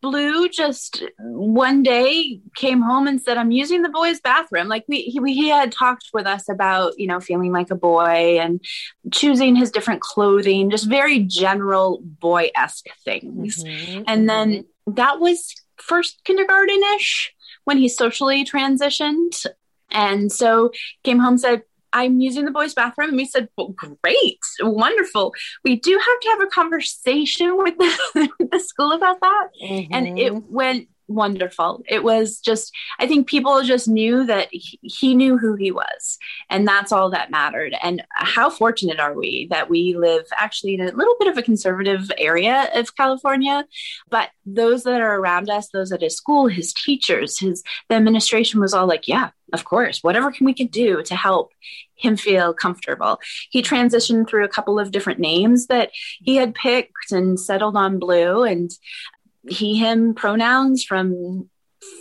Blue 0.00 0.48
just 0.48 1.02
one 1.18 1.82
day 1.82 2.40
came 2.54 2.80
home 2.80 3.06
and 3.06 3.20
said, 3.20 3.36
I'm 3.36 3.50
using 3.50 3.82
the 3.82 3.88
boys' 3.88 4.20
bathroom. 4.20 4.68
Like 4.68 4.84
we, 4.88 5.02
he, 5.02 5.20
he 5.34 5.48
had 5.48 5.72
talked 5.72 6.10
with 6.12 6.26
us 6.26 6.48
about, 6.48 6.98
you 6.98 7.06
know, 7.06 7.20
feeling 7.20 7.52
like 7.52 7.70
a 7.70 7.76
boy 7.76 8.38
and 8.40 8.64
choosing 9.12 9.56
his 9.56 9.70
different 9.70 10.00
clothing, 10.00 10.70
just 10.70 10.88
very 10.88 11.20
general 11.20 12.00
boy 12.02 12.50
esque 12.56 12.86
things. 13.04 13.64
Mm-hmm. 13.64 14.02
And 14.06 14.28
then 14.28 14.50
mm-hmm. 14.52 14.94
that 14.94 15.20
was 15.20 15.54
first 15.76 16.22
kindergarten 16.24 16.80
ish 16.96 17.34
when 17.64 17.78
he 17.78 17.88
socially 17.88 18.44
transitioned. 18.44 19.46
And 19.90 20.30
so 20.30 20.70
came 21.02 21.18
home, 21.18 21.38
said, 21.38 21.62
I'm 21.92 22.20
using 22.20 22.44
the 22.44 22.50
boys' 22.50 22.74
bathroom. 22.74 23.10
And 23.10 23.16
we 23.16 23.26
said, 23.26 23.48
well, 23.56 23.74
great, 24.02 24.38
wonderful. 24.60 25.34
We 25.64 25.76
do 25.76 25.92
have 25.92 26.20
to 26.20 26.28
have 26.28 26.42
a 26.42 26.46
conversation 26.46 27.56
with 27.56 27.76
the, 27.78 28.28
the 28.52 28.60
school 28.60 28.92
about 28.92 29.20
that. 29.20 29.48
Mm-hmm. 29.62 29.94
And 29.94 30.18
it 30.18 30.32
mm-hmm. 30.32 30.52
went 30.52 30.88
wonderful. 31.10 31.82
It 31.88 32.02
was 32.02 32.40
just, 32.40 32.72
I 32.98 33.06
think 33.06 33.26
people 33.26 33.62
just 33.62 33.88
knew 33.88 34.24
that 34.24 34.48
he, 34.50 35.14
knew 35.14 35.36
who 35.36 35.54
he 35.56 35.70
was, 35.72 36.18
and 36.48 36.66
that's 36.66 36.92
all 36.92 37.10
that 37.10 37.30
mattered. 37.30 37.74
And 37.82 38.02
how 38.12 38.48
fortunate 38.48 39.00
are 39.00 39.14
we 39.14 39.48
that 39.50 39.68
we 39.68 39.96
live 39.96 40.26
actually 40.36 40.74
in 40.74 40.80
a 40.80 40.92
little 40.92 41.16
bit 41.18 41.28
of 41.28 41.36
a 41.36 41.42
conservative 41.42 42.10
area 42.16 42.70
of 42.74 42.96
California, 42.96 43.66
but 44.08 44.30
those 44.46 44.84
that 44.84 45.00
are 45.00 45.16
around 45.16 45.50
us, 45.50 45.68
those 45.68 45.92
at 45.92 46.02
his 46.02 46.16
school, 46.16 46.46
his 46.46 46.72
teachers, 46.72 47.38
his 47.38 47.62
the 47.88 47.96
administration 47.96 48.60
was 48.60 48.72
all 48.72 48.86
like, 48.86 49.08
yeah, 49.08 49.30
of 49.52 49.64
course, 49.64 50.02
whatever 50.02 50.30
can 50.30 50.46
we 50.46 50.54
can 50.54 50.68
do 50.68 51.02
to 51.02 51.16
help 51.16 51.50
him 51.96 52.16
feel 52.16 52.54
comfortable. 52.54 53.18
He 53.50 53.62
transitioned 53.62 54.28
through 54.28 54.44
a 54.44 54.48
couple 54.48 54.78
of 54.78 54.90
different 54.90 55.20
names 55.20 55.66
that 55.66 55.90
he 56.20 56.36
had 56.36 56.54
picked 56.54 57.12
and 57.12 57.38
settled 57.38 57.76
on 57.76 57.98
Blue. 57.98 58.42
And 58.42 58.70
he 59.48 59.76
him 59.76 60.14
pronouns 60.14 60.84
from 60.84 61.48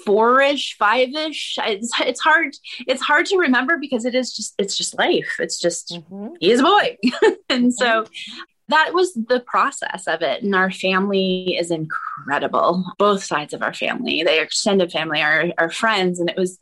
four-ish 0.06 0.76
five-ish. 0.78 1.58
It's, 1.60 1.92
it's 2.02 2.20
hard 2.20 2.56
it's 2.88 3.02
hard 3.02 3.26
to 3.28 3.38
remember 3.38 3.78
because 3.78 4.06
it 4.06 4.16
is 4.16 4.34
just 4.34 4.54
it's 4.58 4.78
just 4.78 4.98
life. 4.98 5.36
It's 5.40 5.60
just 5.60 5.90
mm-hmm. 5.90 6.36
he 6.40 6.52
is 6.52 6.60
a 6.60 6.64
boy. 6.64 6.98
And 7.50 7.74
so 7.74 8.04
mm-hmm. 8.04 8.40
that 8.70 8.94
was 8.94 9.14
the 9.14 9.40
process 9.40 10.08
of 10.08 10.22
it. 10.22 10.44
And 10.44 10.54
our 10.54 10.72
family 10.72 11.56
is 11.60 11.72
incredible. 11.72 12.86
Both 12.98 13.24
sides 13.24 13.54
of 13.54 13.62
our 13.62 13.74
family 13.74 14.24
the 14.24 14.42
extended 14.42 14.92
family 14.92 15.22
our, 15.22 15.46
our 15.58 15.70
friends. 15.70 16.20
And 16.20 16.30
it 16.30 16.38
was 16.38 16.60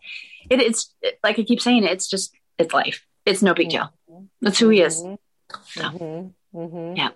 it, 0.49 0.61
it's 0.61 0.93
it, 1.01 1.19
like 1.23 1.39
i 1.39 1.43
keep 1.43 1.61
saying 1.61 1.83
it's 1.83 2.07
just 2.07 2.33
it's 2.57 2.73
life. 2.73 3.05
It's 3.25 3.41
no 3.41 3.53
big 3.53 3.69
deal. 3.69 3.91
That's 4.41 4.59
who 4.59 4.69
he 4.69 4.81
is. 4.81 5.01
Mm-hmm. 5.01 5.15
so 5.65 5.81
mm-hmm. 5.81 6.59
mm-hmm. 6.59 6.95
yeah 6.97 7.09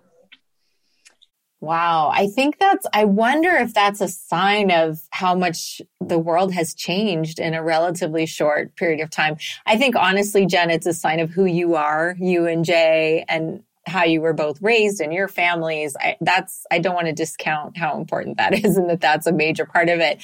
Wow. 1.61 2.09
I 2.11 2.25
think 2.25 2.57
that's, 2.57 2.87
I 2.91 3.05
wonder 3.05 3.51
if 3.51 3.71
that's 3.71 4.01
a 4.01 4.07
sign 4.07 4.71
of 4.71 4.99
how 5.11 5.35
much 5.35 5.79
the 5.99 6.17
world 6.17 6.53
has 6.53 6.73
changed 6.73 7.39
in 7.39 7.53
a 7.53 7.63
relatively 7.63 8.25
short 8.25 8.75
period 8.75 8.99
of 8.99 9.11
time. 9.11 9.37
I 9.67 9.77
think 9.77 9.95
honestly, 9.95 10.47
Jen, 10.47 10.71
it's 10.71 10.87
a 10.87 10.93
sign 10.93 11.19
of 11.19 11.29
who 11.29 11.45
you 11.45 11.75
are, 11.75 12.15
you 12.19 12.47
and 12.47 12.65
Jay, 12.65 13.25
and 13.29 13.61
how 13.85 14.03
you 14.03 14.21
were 14.21 14.33
both 14.33 14.59
raised 14.59 15.01
and 15.01 15.13
your 15.13 15.27
families. 15.27 15.95
I, 15.99 16.17
that's, 16.19 16.65
I 16.71 16.79
don't 16.79 16.95
want 16.95 17.07
to 17.07 17.13
discount 17.13 17.77
how 17.77 17.95
important 17.95 18.37
that 18.37 18.53
is 18.65 18.75
and 18.75 18.89
that 18.89 19.01
that's 19.01 19.27
a 19.27 19.31
major 19.31 19.65
part 19.67 19.89
of 19.89 19.99
it. 19.99 20.19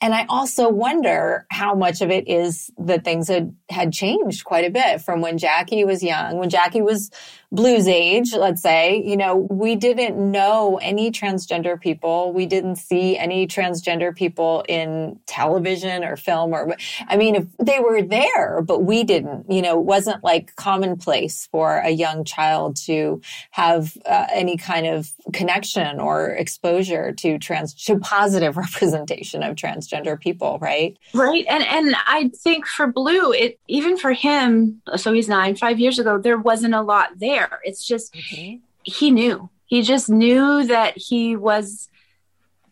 And 0.00 0.14
I 0.14 0.26
also 0.28 0.68
wonder 0.68 1.46
how 1.50 1.74
much 1.74 2.02
of 2.02 2.10
it 2.10 2.28
is 2.28 2.70
that 2.78 3.02
things 3.02 3.28
had, 3.28 3.56
had 3.70 3.92
changed 3.92 4.44
quite 4.44 4.66
a 4.66 4.70
bit 4.70 5.00
from 5.00 5.22
when 5.22 5.38
Jackie 5.38 5.84
was 5.84 6.02
young, 6.02 6.36
when 6.36 6.50
Jackie 6.50 6.82
was 6.82 7.10
blues 7.52 7.88
age, 7.88 8.34
let's 8.34 8.60
say, 8.60 9.02
you 9.02 9.16
know, 9.16 9.36
we 9.36 9.76
didn't 9.76 10.18
know 10.18 10.78
any 10.82 11.10
transgender 11.10 11.80
people. 11.80 12.32
We 12.32 12.46
didn't 12.46 12.76
see 12.76 13.16
any 13.16 13.46
transgender 13.46 14.14
people 14.14 14.64
in 14.68 15.18
television 15.26 16.04
or 16.04 16.16
film 16.16 16.52
or, 16.52 16.76
I 17.08 17.16
mean, 17.16 17.36
if 17.36 17.46
they 17.58 17.78
were 17.78 18.02
there, 18.02 18.62
but 18.62 18.82
we 18.82 19.04
didn't, 19.04 19.50
you 19.50 19.62
know, 19.62 19.78
it 19.78 19.84
wasn't 19.84 20.24
like 20.24 20.54
commonplace 20.56 21.48
for 21.50 21.78
a 21.78 21.90
young 21.90 22.24
child 22.24 22.76
to 22.84 23.22
have 23.52 23.96
uh, 24.04 24.26
any 24.32 24.56
kind 24.56 24.86
of 24.86 25.10
connection 25.32 26.00
or 26.00 26.30
exposure 26.30 27.12
to 27.12 27.38
trans, 27.38 27.74
to 27.84 27.98
positive 27.98 28.56
representation 28.56 29.42
of 29.42 29.56
transgender 29.86 30.18
people, 30.18 30.58
right? 30.60 30.96
Right. 31.14 31.44
And, 31.48 31.64
and 31.64 31.96
I 32.06 32.30
think 32.34 32.66
for 32.66 32.86
Blue, 32.86 33.32
it, 33.32 33.58
even 33.68 33.96
for 33.96 34.12
him, 34.12 34.82
so 34.96 35.12
he's 35.12 35.28
nine, 35.28 35.56
five 35.56 35.78
years 35.78 35.98
ago, 35.98 36.18
there 36.18 36.38
wasn't 36.38 36.74
a 36.74 36.82
lot 36.82 37.18
there. 37.18 37.60
It's 37.64 37.86
just 37.86 38.14
mm-hmm. 38.14 38.58
he 38.82 39.10
knew. 39.10 39.50
He 39.66 39.82
just 39.82 40.08
knew 40.08 40.64
that 40.64 40.96
he 40.96 41.36
was 41.36 41.88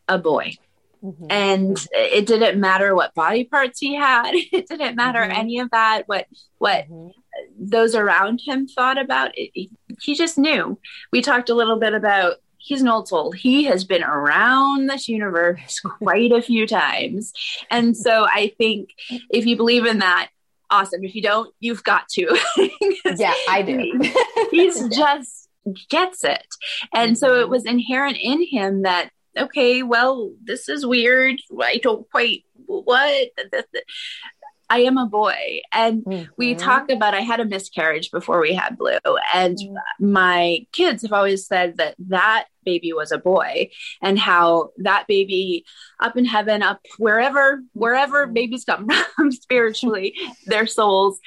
a 0.08 0.18
boy. 0.18 0.56
Mm-hmm. 1.02 1.26
And 1.28 1.86
it 1.92 2.26
didn't 2.26 2.58
matter 2.58 2.94
what 2.94 3.14
body 3.14 3.44
parts 3.44 3.78
he 3.78 3.94
had. 3.94 4.32
It 4.52 4.68
didn't 4.68 4.96
matter 4.96 5.20
mm-hmm. 5.20 5.38
any 5.38 5.58
of 5.58 5.70
that. 5.70 6.04
What 6.06 6.26
what 6.58 6.88
mm-hmm. 6.88 7.08
those 7.58 7.94
around 7.94 8.40
him 8.44 8.66
thought 8.66 8.98
about 8.98 9.32
it. 9.34 9.70
He 10.00 10.14
just 10.14 10.38
knew. 10.38 10.78
We 11.12 11.20
talked 11.20 11.50
a 11.50 11.54
little 11.54 11.78
bit 11.78 11.92
about 11.92 12.36
he's 12.64 12.80
an 12.80 12.88
old 12.88 13.08
soul. 13.08 13.30
He 13.30 13.64
has 13.64 13.84
been 13.84 14.02
around 14.02 14.88
this 14.88 15.06
universe 15.06 15.80
quite 15.98 16.32
a 16.32 16.42
few 16.42 16.66
times. 16.66 17.32
And 17.70 17.96
so 17.96 18.24
I 18.24 18.52
think 18.56 18.90
if 19.30 19.46
you 19.46 19.56
believe 19.56 19.84
in 19.84 19.98
that, 19.98 20.30
awesome. 20.70 21.04
If 21.04 21.14
you 21.14 21.22
don't, 21.22 21.54
you've 21.60 21.84
got 21.84 22.08
to. 22.10 22.38
yeah, 23.16 23.34
I 23.48 23.62
do. 23.62 24.00
he's 24.50 24.88
just 24.96 25.48
gets 25.90 26.24
it. 26.24 26.46
And 26.92 27.18
so 27.18 27.34
it 27.34 27.42
mm-hmm. 27.42 27.50
was 27.50 27.66
inherent 27.66 28.16
in 28.18 28.44
him 28.46 28.82
that, 28.82 29.10
okay, 29.36 29.82
well, 29.82 30.32
this 30.42 30.68
is 30.68 30.86
weird. 30.86 31.40
I 31.60 31.78
don't 31.78 32.10
quite 32.10 32.44
what 32.66 33.28
I 34.70 34.80
am 34.80 34.98
a 34.98 35.06
boy. 35.06 35.60
And 35.72 36.04
mm-hmm. 36.04 36.30
we 36.36 36.54
talk 36.54 36.90
about 36.90 37.14
I 37.14 37.20
had 37.20 37.40
a 37.40 37.44
miscarriage 37.44 38.10
before 38.10 38.40
we 38.40 38.54
had 38.54 38.78
Blue. 38.78 38.98
And 39.32 39.56
mm-hmm. 39.56 40.12
my 40.12 40.66
kids 40.72 41.02
have 41.02 41.12
always 41.12 41.46
said 41.46 41.76
that 41.76 41.94
that 42.08 42.46
baby 42.64 42.92
was 42.94 43.12
a 43.12 43.18
boy 43.18 43.68
and 44.00 44.18
how 44.18 44.70
that 44.78 45.06
baby 45.06 45.64
up 46.00 46.16
in 46.16 46.24
heaven, 46.24 46.62
up 46.62 46.80
wherever, 46.98 47.62
wherever 47.72 48.24
mm-hmm. 48.24 48.32
babies 48.32 48.64
come 48.64 48.88
from 49.16 49.30
spiritually, 49.30 50.14
their 50.46 50.66
souls 50.66 51.20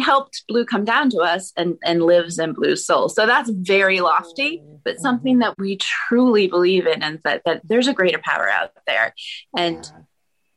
helped 0.00 0.44
Blue 0.48 0.64
come 0.64 0.84
down 0.84 1.10
to 1.10 1.18
us 1.18 1.52
and, 1.56 1.76
and 1.84 2.02
lives 2.02 2.38
in 2.38 2.52
Blue's 2.52 2.84
soul. 2.84 3.08
So 3.08 3.26
that's 3.26 3.50
very 3.50 4.00
lofty, 4.00 4.62
but 4.84 4.94
mm-hmm. 4.94 5.02
something 5.02 5.38
that 5.38 5.56
we 5.58 5.76
truly 5.76 6.46
believe 6.46 6.86
in 6.86 7.02
and 7.02 7.20
that, 7.24 7.42
that 7.46 7.62
there's 7.64 7.88
a 7.88 7.94
greater 7.94 8.20
power 8.22 8.48
out 8.48 8.72
there. 8.86 9.14
And 9.56 9.90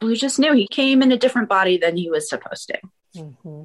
Blue 0.05 0.15
just 0.15 0.37
knew 0.37 0.53
he 0.53 0.67
came 0.67 1.01
in 1.01 1.11
a 1.11 1.17
different 1.17 1.49
body 1.49 1.77
than 1.77 1.97
he 1.97 2.11
was 2.11 2.29
supposed 2.29 2.67
to. 2.67 2.77
Mm-hmm. 3.17 3.63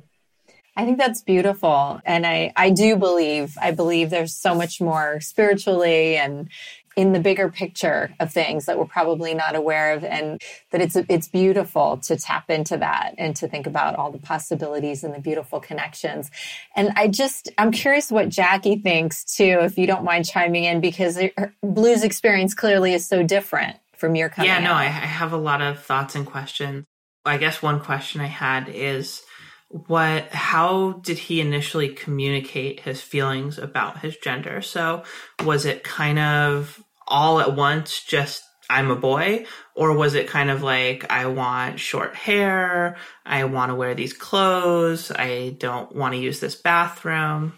I 0.74 0.84
think 0.86 0.96
that's 0.96 1.20
beautiful. 1.20 2.00
And 2.06 2.26
I, 2.26 2.54
I 2.56 2.70
do 2.70 2.96
believe, 2.96 3.58
I 3.60 3.72
believe 3.72 4.08
there's 4.08 4.34
so 4.34 4.54
much 4.54 4.80
more 4.80 5.20
spiritually 5.20 6.16
and 6.16 6.48
in 6.96 7.12
the 7.12 7.20
bigger 7.20 7.50
picture 7.50 8.14
of 8.20 8.32
things 8.32 8.64
that 8.64 8.78
we're 8.78 8.86
probably 8.86 9.34
not 9.34 9.54
aware 9.54 9.92
of 9.92 10.02
and 10.02 10.40
that 10.70 10.80
it's 10.80 10.96
it's 10.96 11.28
beautiful 11.28 11.98
to 11.98 12.16
tap 12.16 12.48
into 12.48 12.78
that 12.78 13.14
and 13.18 13.36
to 13.36 13.46
think 13.46 13.66
about 13.66 13.96
all 13.96 14.10
the 14.10 14.18
possibilities 14.18 15.04
and 15.04 15.14
the 15.14 15.20
beautiful 15.20 15.60
connections 15.60 16.32
and 16.74 16.90
i 16.96 17.06
just 17.06 17.48
i'm 17.58 17.70
curious 17.70 18.10
what 18.10 18.28
jackie 18.28 18.74
thinks 18.74 19.24
too 19.24 19.60
if 19.62 19.78
you 19.78 19.86
don't 19.86 20.02
mind 20.02 20.26
chiming 20.26 20.64
in 20.64 20.80
because 20.80 21.16
blue's 21.62 22.02
experience 22.02 22.54
clearly 22.54 22.92
is 22.92 23.06
so 23.06 23.22
different 23.22 23.76
from 24.00 24.16
your 24.16 24.28
coming 24.28 24.50
yeah 24.50 24.58
no 24.58 24.72
I, 24.72 24.86
I 24.86 24.88
have 24.88 25.32
a 25.32 25.36
lot 25.36 25.62
of 25.62 25.82
thoughts 25.82 26.16
and 26.16 26.26
questions. 26.26 26.84
I 27.24 27.36
guess 27.36 27.62
one 27.62 27.80
question 27.80 28.20
i 28.20 28.26
had 28.26 28.68
is 28.68 29.22
what 29.70 30.28
how 30.30 30.92
did 31.04 31.16
he 31.16 31.40
initially 31.40 31.90
communicate 31.90 32.80
his 32.80 33.00
feelings 33.00 33.56
about 33.56 34.00
his 34.00 34.16
gender? 34.16 34.62
So 34.62 35.04
was 35.44 35.64
it 35.64 35.84
kind 35.84 36.18
of 36.18 36.82
all 37.06 37.40
at 37.40 37.54
once 37.54 38.02
just 38.02 38.42
I'm 38.68 38.90
a 38.90 38.96
boy 38.96 39.46
or 39.76 39.96
was 39.96 40.14
it 40.14 40.28
kind 40.28 40.50
of 40.50 40.62
like 40.62 41.10
I 41.10 41.26
want 41.26 41.78
short 41.78 42.14
hair 42.16 42.96
I 43.24 43.44
want 43.44 43.70
to 43.70 43.76
wear 43.76 43.94
these 43.94 44.12
clothes 44.12 45.12
I 45.14 45.56
don't 45.58 45.94
want 45.94 46.14
to 46.14 46.20
use 46.20 46.40
this 46.40 46.56
bathroom 46.56 47.54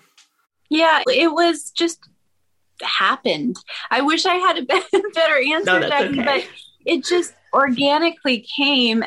yeah 0.70 1.02
it 1.06 1.32
was 1.32 1.70
just 1.70 2.08
happened. 2.82 3.56
I 3.90 4.00
wish 4.00 4.26
I 4.26 4.34
had 4.34 4.58
a 4.58 4.62
better 5.14 5.38
answer 5.54 5.80
no, 5.80 5.88
Jackie, 5.88 6.20
okay. 6.20 6.24
but 6.24 6.48
it 6.84 7.04
just 7.04 7.34
organically 7.52 8.46
came. 8.56 9.04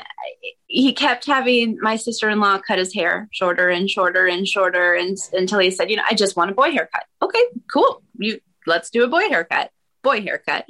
He 0.68 0.94
kept 0.94 1.26
having 1.26 1.78
my 1.82 1.96
sister-in-law 1.96 2.60
cut 2.60 2.80
his 2.80 2.94
hair 2.94 3.28
shorter 3.32 3.70
and 3.70 3.90
shorter 3.90 4.28
and 4.28 4.48
shorter 4.48 4.94
and 4.94 5.18
until 5.34 5.60
he 5.60 5.72
said 5.72 5.90
you 5.90 5.96
know 5.96 6.04
i 6.10 6.14
just 6.14 6.36
want 6.36 6.52
a 6.52 6.54
boy 6.54 6.72
haircut. 6.72 7.06
Okay 7.22 7.44
cool. 7.72 8.04
You 8.18 8.40
let's 8.66 8.90
do 8.90 9.04
a 9.04 9.08
boy 9.08 9.30
haircut 9.30 9.72
boy 10.04 10.22
haircut. 10.22 10.66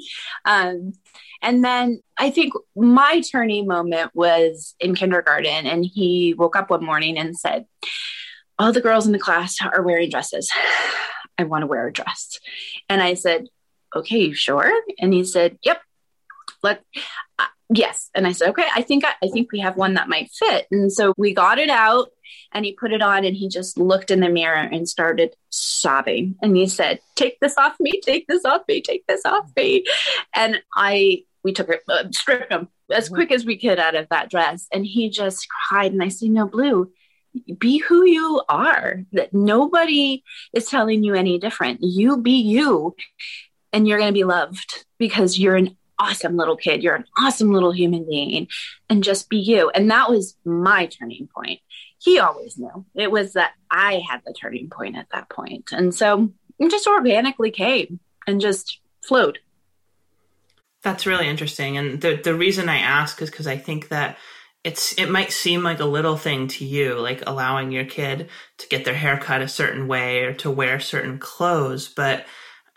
Um, 0.45 0.93
and 1.41 1.63
then 1.63 2.01
i 2.17 2.29
think 2.29 2.53
my 2.75 3.21
turning 3.21 3.67
moment 3.67 4.11
was 4.13 4.75
in 4.79 4.95
kindergarten 4.95 5.65
and 5.65 5.85
he 5.85 6.33
woke 6.37 6.55
up 6.55 6.69
one 6.69 6.83
morning 6.83 7.17
and 7.17 7.37
said 7.37 7.65
all 8.57 8.71
the 8.71 8.81
girls 8.81 9.05
in 9.05 9.11
the 9.11 9.19
class 9.19 9.57
are 9.61 9.83
wearing 9.83 10.09
dresses 10.09 10.51
i 11.37 11.43
want 11.43 11.61
to 11.63 11.67
wear 11.67 11.87
a 11.87 11.93
dress. 11.93 12.39
And 12.89 13.01
i 13.01 13.13
said 13.13 13.47
okay 13.95 14.19
you 14.19 14.33
sure? 14.33 14.71
And 14.99 15.13
he 15.13 15.23
said 15.23 15.57
yep. 15.63 15.81
Let 16.63 16.83
uh, 17.39 17.45
yes. 17.69 18.09
And 18.15 18.25
i 18.27 18.31
said 18.31 18.49
okay 18.49 18.65
i 18.73 18.81
think 18.81 19.05
I, 19.05 19.13
I 19.23 19.29
think 19.29 19.51
we 19.51 19.59
have 19.59 19.77
one 19.77 19.95
that 19.95 20.09
might 20.09 20.31
fit. 20.31 20.67
And 20.71 20.91
so 20.91 21.13
we 21.17 21.33
got 21.33 21.59
it 21.59 21.69
out 21.69 22.09
and 22.51 22.65
he 22.65 22.73
put 22.73 22.91
it 22.91 23.01
on 23.01 23.25
and 23.25 23.35
he 23.35 23.49
just 23.49 23.77
looked 23.77 24.11
in 24.11 24.19
the 24.19 24.29
mirror 24.29 24.55
and 24.55 24.87
started 24.87 25.35
sobbing. 25.49 26.35
And 26.41 26.55
he 26.55 26.67
said 26.67 26.99
take 27.15 27.39
this 27.39 27.57
off 27.57 27.75
me 27.79 27.99
take 28.01 28.27
this 28.27 28.45
off 28.45 28.61
me 28.67 28.81
take 28.81 29.05
this 29.07 29.25
off 29.25 29.51
me. 29.55 29.85
And 30.33 30.61
i 30.75 31.23
we 31.43 31.53
took 31.53 31.69
it 31.69 31.81
uh, 31.87 32.05
stripped 32.11 32.51
him 32.51 32.69
as 32.91 33.09
quick 33.09 33.31
as 33.31 33.45
we 33.45 33.57
could 33.57 33.79
out 33.79 33.95
of 33.95 34.09
that 34.09 34.29
dress. 34.29 34.67
And 34.71 34.85
he 34.85 35.09
just 35.09 35.47
cried 35.49 35.91
and 35.91 36.01
i 36.01 36.09
said 36.09 36.29
no 36.29 36.47
blue 36.47 36.91
be 37.57 37.77
who 37.77 38.05
you 38.05 38.41
are 38.49 39.03
that 39.13 39.33
nobody 39.33 40.23
is 40.53 40.67
telling 40.67 41.03
you 41.03 41.13
any 41.15 41.39
different 41.39 41.79
you 41.81 42.17
be 42.17 42.41
you 42.41 42.95
and 43.73 43.87
you're 43.87 43.97
going 43.97 44.09
to 44.09 44.17
be 44.17 44.23
loved 44.23 44.85
because 44.97 45.37
you're 45.37 45.55
an 45.55 45.75
awesome 45.99 46.37
little 46.37 46.57
kid. 46.57 46.83
You're 46.83 46.95
an 46.95 47.05
awesome 47.17 47.51
little 47.51 47.71
human 47.71 48.05
being 48.05 48.47
and 48.89 49.03
just 49.03 49.29
be 49.29 49.37
you. 49.37 49.69
And 49.69 49.91
that 49.91 50.09
was 50.09 50.35
my 50.45 50.85
turning 50.85 51.27
point. 51.33 51.59
He 51.99 52.19
always 52.19 52.57
knew 52.57 52.85
it 52.93 53.11
was 53.11 53.33
that 53.33 53.53
I 53.71 54.03
had 54.07 54.21
the 54.25 54.33
turning 54.33 54.69
point 54.69 54.95
at 54.95 55.07
that. 55.11 55.27
And 55.71 55.93
so 55.93 56.31
it 56.59 56.71
just 56.71 56.87
organically 56.87 57.51
came 57.51 57.99
and 58.27 58.41
just 58.41 58.79
flowed. 59.01 59.39
That's 60.83 61.05
really 61.05 61.27
interesting. 61.27 61.77
And 61.77 61.99
the, 61.99 62.15
the 62.15 62.35
reason 62.35 62.69
I 62.69 62.77
ask 62.77 63.21
is 63.21 63.29
because 63.29 63.47
I 63.47 63.57
think 63.57 63.89
that 63.89 64.17
it's 64.65 64.93
it 64.97 65.11
might 65.11 65.31
seem 65.31 65.61
like 65.61 65.79
a 65.79 65.85
little 65.85 66.17
thing 66.17 66.47
to 66.47 66.65
you 66.65 66.95
like 66.95 67.21
allowing 67.27 67.71
your 67.71 67.85
kid 67.85 68.27
to 68.57 68.67
get 68.67 68.83
their 68.83 68.95
hair 68.95 69.15
cut 69.15 69.41
a 69.41 69.47
certain 69.47 69.87
way 69.87 70.23
or 70.23 70.33
to 70.33 70.49
wear 70.49 70.79
certain 70.79 71.19
clothes 71.19 71.87
but 71.87 72.25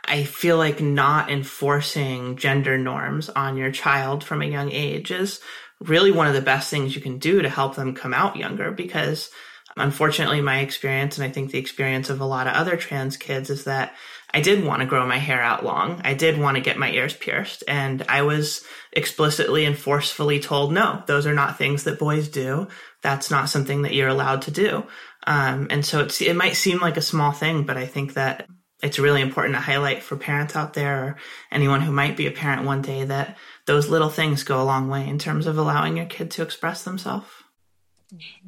I 0.04 0.24
feel 0.24 0.58
like 0.58 0.80
not 0.80 1.30
enforcing 1.30 2.36
gender 2.36 2.78
norms 2.78 3.30
on 3.30 3.56
your 3.56 3.72
child 3.72 4.22
from 4.22 4.42
a 4.42 4.46
young 4.46 4.70
age 4.70 5.10
is 5.10 5.40
really 5.80 6.12
one 6.12 6.26
of 6.26 6.34
the 6.34 6.40
best 6.42 6.70
things 6.70 6.94
you 6.94 7.00
can 7.00 7.18
do 7.18 7.40
to 7.40 7.48
help 7.48 7.74
them 7.74 7.94
come 7.94 8.12
out 8.12 8.36
younger 8.36 8.70
because 8.70 9.30
unfortunately 9.76 10.42
my 10.42 10.60
experience 10.60 11.16
and 11.16 11.26
I 11.26 11.30
think 11.30 11.50
the 11.50 11.58
experience 11.58 12.10
of 12.10 12.20
a 12.20 12.26
lot 12.26 12.46
of 12.46 12.54
other 12.54 12.76
trans 12.76 13.16
kids 13.16 13.48
is 13.48 13.64
that 13.64 13.94
I 14.32 14.40
did 14.40 14.64
want 14.64 14.80
to 14.80 14.86
grow 14.86 15.06
my 15.06 15.16
hair 15.16 15.40
out 15.40 15.64
long. 15.64 16.02
I 16.04 16.14
did 16.14 16.38
want 16.38 16.56
to 16.56 16.62
get 16.62 16.78
my 16.78 16.90
ears 16.90 17.14
pierced 17.14 17.64
and 17.66 18.04
I 18.08 18.22
was 18.22 18.62
explicitly 18.92 19.64
and 19.64 19.76
forcefully 19.76 20.38
told 20.38 20.72
no, 20.72 21.02
those 21.06 21.26
are 21.26 21.34
not 21.34 21.56
things 21.56 21.84
that 21.84 21.98
boys 21.98 22.28
do. 22.28 22.68
That's 23.02 23.30
not 23.30 23.48
something 23.48 23.82
that 23.82 23.94
you're 23.94 24.08
allowed 24.08 24.42
to 24.42 24.50
do. 24.50 24.86
Um, 25.26 25.68
and 25.70 25.84
so 25.84 26.00
it's, 26.00 26.20
it 26.20 26.36
might 26.36 26.56
seem 26.56 26.78
like 26.78 26.96
a 26.96 27.02
small 27.02 27.32
thing, 27.32 27.64
but 27.64 27.76
I 27.76 27.86
think 27.86 28.14
that 28.14 28.46
it's 28.82 28.98
really 28.98 29.22
important 29.22 29.54
to 29.54 29.60
highlight 29.60 30.02
for 30.02 30.16
parents 30.16 30.54
out 30.54 30.74
there 30.74 31.04
or 31.04 31.16
anyone 31.50 31.80
who 31.80 31.90
might 31.90 32.16
be 32.16 32.26
a 32.26 32.30
parent 32.30 32.64
one 32.64 32.82
day 32.82 33.04
that 33.04 33.36
those 33.66 33.88
little 33.88 34.08
things 34.08 34.44
go 34.44 34.62
a 34.62 34.64
long 34.64 34.88
way 34.88 35.08
in 35.08 35.18
terms 35.18 35.46
of 35.46 35.58
allowing 35.58 35.96
your 35.96 36.06
kid 36.06 36.30
to 36.32 36.42
express 36.42 36.84
themselves. 36.84 37.28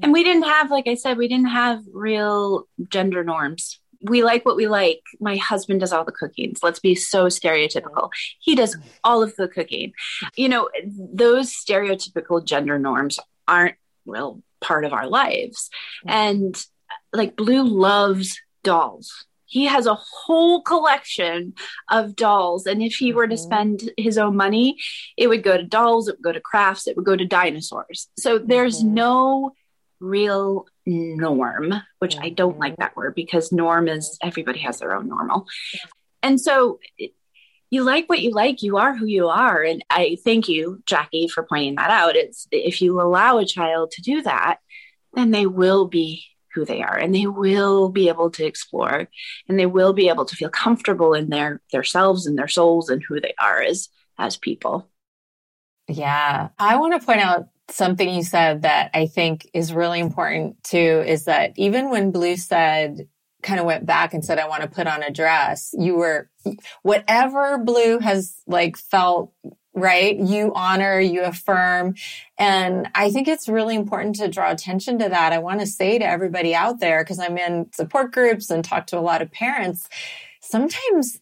And 0.00 0.12
we 0.12 0.24
didn't 0.24 0.44
have, 0.44 0.70
like 0.70 0.86
I 0.86 0.94
said, 0.94 1.18
we 1.18 1.28
didn't 1.28 1.50
have 1.50 1.82
real 1.92 2.66
gender 2.88 3.24
norms. 3.24 3.78
We 4.02 4.22
like 4.22 4.44
what 4.46 4.56
we 4.56 4.66
like. 4.66 5.02
My 5.20 5.36
husband 5.36 5.80
does 5.80 5.92
all 5.92 6.04
the 6.04 6.12
cooking. 6.12 6.54
Let's 6.62 6.80
be 6.80 6.94
so 6.94 7.26
stereotypical. 7.26 8.10
He 8.38 8.54
does 8.54 8.76
all 9.04 9.22
of 9.22 9.36
the 9.36 9.48
cooking. 9.48 9.92
You 10.36 10.48
know, 10.48 10.70
those 10.84 11.52
stereotypical 11.52 12.44
gender 12.44 12.78
norms 12.78 13.18
aren't 13.46 13.76
real 14.06 14.42
part 14.60 14.84
of 14.84 14.92
our 14.92 15.06
lives. 15.06 15.70
And 16.06 16.56
like 17.12 17.36
Blue 17.36 17.64
loves 17.64 18.40
dolls 18.62 19.26
he 19.50 19.64
has 19.64 19.86
a 19.86 19.94
whole 19.94 20.62
collection 20.62 21.54
of 21.90 22.14
dolls. 22.14 22.66
And 22.66 22.80
if 22.80 22.94
he 22.94 23.12
were 23.12 23.26
to 23.26 23.34
mm-hmm. 23.34 23.42
spend 23.42 23.90
his 23.96 24.16
own 24.16 24.36
money, 24.36 24.78
it 25.16 25.26
would 25.26 25.42
go 25.42 25.56
to 25.56 25.64
dolls, 25.64 26.08
it 26.08 26.16
would 26.16 26.22
go 26.22 26.32
to 26.32 26.40
crafts, 26.40 26.86
it 26.86 26.96
would 26.96 27.04
go 27.04 27.16
to 27.16 27.26
dinosaurs. 27.26 28.08
So 28.16 28.38
there's 28.38 28.78
mm-hmm. 28.78 28.94
no 28.94 29.50
real 29.98 30.66
norm, 30.90 31.74
which. 31.98 32.16
I 32.18 32.30
don't 32.30 32.58
like 32.58 32.76
that 32.76 32.96
word 32.96 33.14
because 33.14 33.52
norm 33.52 33.88
is 33.88 34.18
everybody 34.22 34.60
has 34.60 34.78
their 34.78 34.94
own 34.94 35.08
normal. 35.08 35.46
And 36.22 36.40
so 36.40 36.80
you 37.70 37.84
like 37.84 38.08
what 38.08 38.20
you 38.20 38.32
like, 38.32 38.62
you 38.62 38.76
are 38.76 38.94
who 38.94 39.06
you 39.06 39.28
are. 39.28 39.62
And 39.62 39.84
I 39.88 40.18
thank 40.24 40.48
you, 40.48 40.82
Jackie, 40.86 41.28
for 41.28 41.44
pointing 41.44 41.76
that 41.76 41.90
out. 41.90 42.16
It's 42.16 42.46
if 42.50 42.82
you 42.82 43.00
allow 43.00 43.38
a 43.38 43.46
child 43.46 43.92
to 43.92 44.02
do 44.02 44.22
that, 44.22 44.58
then 45.14 45.30
they 45.30 45.46
will 45.46 45.86
be 45.86 46.24
who 46.54 46.64
they 46.64 46.82
are 46.82 46.96
and 46.96 47.14
they 47.14 47.26
will 47.26 47.90
be 47.90 48.08
able 48.08 48.30
to 48.30 48.44
explore 48.44 49.08
and 49.48 49.58
they 49.58 49.66
will 49.66 49.92
be 49.92 50.08
able 50.08 50.24
to 50.24 50.36
feel 50.36 50.50
comfortable 50.50 51.14
in 51.14 51.30
their 51.30 51.60
their 51.70 51.84
selves 51.84 52.26
and 52.26 52.36
their 52.36 52.48
souls 52.48 52.88
and 52.88 53.02
who 53.04 53.20
they 53.20 53.34
are 53.38 53.62
as 53.62 53.88
as 54.18 54.36
people 54.36 54.90
yeah 55.86 56.48
i 56.58 56.76
want 56.76 56.98
to 56.98 57.06
point 57.06 57.20
out 57.20 57.46
something 57.70 58.08
you 58.08 58.22
said 58.22 58.62
that 58.62 58.90
i 58.94 59.06
think 59.06 59.48
is 59.54 59.72
really 59.72 60.00
important 60.00 60.62
too 60.62 61.02
is 61.06 61.24
that 61.24 61.52
even 61.56 61.90
when 61.90 62.10
blue 62.10 62.36
said 62.36 63.08
kind 63.42 63.58
of 63.58 63.66
went 63.66 63.86
back 63.86 64.12
and 64.12 64.24
said 64.24 64.38
i 64.38 64.48
want 64.48 64.62
to 64.62 64.68
put 64.68 64.86
on 64.86 65.02
a 65.02 65.10
dress 65.10 65.74
you 65.78 65.94
were 65.94 66.28
whatever 66.82 67.58
blue 67.58 67.98
has 67.98 68.36
like 68.46 68.76
felt 68.76 69.32
right? 69.74 70.16
You 70.18 70.52
honor, 70.54 70.98
you 71.00 71.22
affirm. 71.22 71.94
And 72.38 72.88
I 72.94 73.10
think 73.10 73.28
it's 73.28 73.48
really 73.48 73.76
important 73.76 74.16
to 74.16 74.28
draw 74.28 74.50
attention 74.50 74.98
to 74.98 75.08
that. 75.08 75.32
I 75.32 75.38
want 75.38 75.60
to 75.60 75.66
say 75.66 75.98
to 75.98 76.04
everybody 76.04 76.54
out 76.54 76.80
there, 76.80 77.02
because 77.04 77.18
I'm 77.18 77.38
in 77.38 77.72
support 77.72 78.12
groups 78.12 78.50
and 78.50 78.64
talk 78.64 78.86
to 78.88 78.98
a 78.98 79.00
lot 79.00 79.22
of 79.22 79.30
parents, 79.30 79.88
sometimes 80.40 81.20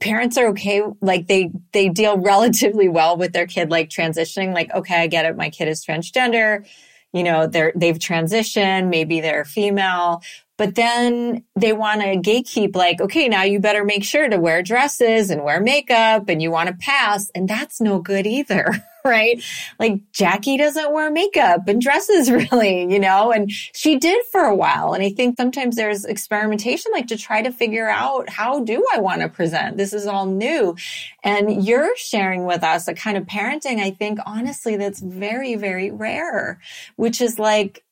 parents 0.00 0.36
are 0.36 0.48
okay 0.48 0.82
like 1.00 1.26
they 1.26 1.50
they 1.72 1.88
deal 1.88 2.18
relatively 2.18 2.88
well 2.88 3.16
with 3.16 3.32
their 3.32 3.46
kid 3.46 3.70
like 3.70 3.88
transitioning 3.88 4.52
like 4.52 4.72
okay 4.74 5.02
i 5.02 5.06
get 5.06 5.24
it 5.24 5.36
my 5.36 5.48
kid 5.48 5.68
is 5.68 5.84
transgender 5.84 6.66
you 7.12 7.22
know 7.22 7.46
they're 7.46 7.72
they've 7.74 7.98
transitioned 7.98 8.88
maybe 8.88 9.20
they're 9.20 9.44
female 9.44 10.22
but 10.56 10.74
then 10.74 11.44
they 11.54 11.72
want 11.72 12.00
to 12.00 12.16
gatekeep 12.16 12.74
like, 12.74 13.00
okay, 13.00 13.28
now 13.28 13.42
you 13.42 13.60
better 13.60 13.84
make 13.84 14.04
sure 14.04 14.28
to 14.28 14.38
wear 14.38 14.62
dresses 14.62 15.30
and 15.30 15.44
wear 15.44 15.60
makeup 15.60 16.28
and 16.28 16.40
you 16.40 16.50
want 16.50 16.68
to 16.68 16.74
pass. 16.74 17.30
And 17.34 17.48
that's 17.48 17.80
no 17.80 18.00
good 18.00 18.26
either. 18.26 18.72
Right. 19.06 19.40
Like 19.78 20.00
Jackie 20.10 20.56
doesn't 20.56 20.92
wear 20.92 21.12
makeup 21.12 21.68
and 21.68 21.80
dresses 21.80 22.28
really, 22.52 22.92
you 22.92 22.98
know, 22.98 23.30
and 23.30 23.48
she 23.52 24.00
did 24.00 24.20
for 24.32 24.40
a 24.40 24.54
while. 24.54 24.94
And 24.94 25.04
I 25.04 25.10
think 25.10 25.36
sometimes 25.38 25.76
there's 25.76 26.04
experimentation, 26.04 26.90
like 26.92 27.06
to 27.06 27.16
try 27.16 27.40
to 27.40 27.52
figure 27.52 27.88
out 27.88 28.28
how 28.28 28.64
do 28.64 28.84
I 28.92 28.98
want 28.98 29.20
to 29.20 29.28
present? 29.28 29.76
This 29.76 29.92
is 29.92 30.08
all 30.08 30.26
new. 30.26 30.74
And 31.22 31.64
you're 31.64 31.96
sharing 31.96 32.46
with 32.46 32.64
us 32.64 32.88
a 32.88 32.94
kind 32.94 33.16
of 33.16 33.26
parenting, 33.26 33.78
I 33.78 33.92
think, 33.92 34.18
honestly, 34.26 34.76
that's 34.76 34.98
very, 34.98 35.54
very 35.54 35.92
rare, 35.92 36.58
which 36.96 37.20
is 37.20 37.38
like, 37.38 37.84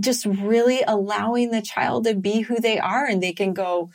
just 0.00 0.26
really 0.26 0.82
allowing 0.86 1.50
the 1.50 1.62
child 1.62 2.04
to 2.04 2.14
be 2.14 2.40
who 2.40 2.60
they 2.60 2.78
are 2.78 3.04
and 3.06 3.22
they 3.22 3.32
can 3.32 3.52
go 3.52 3.90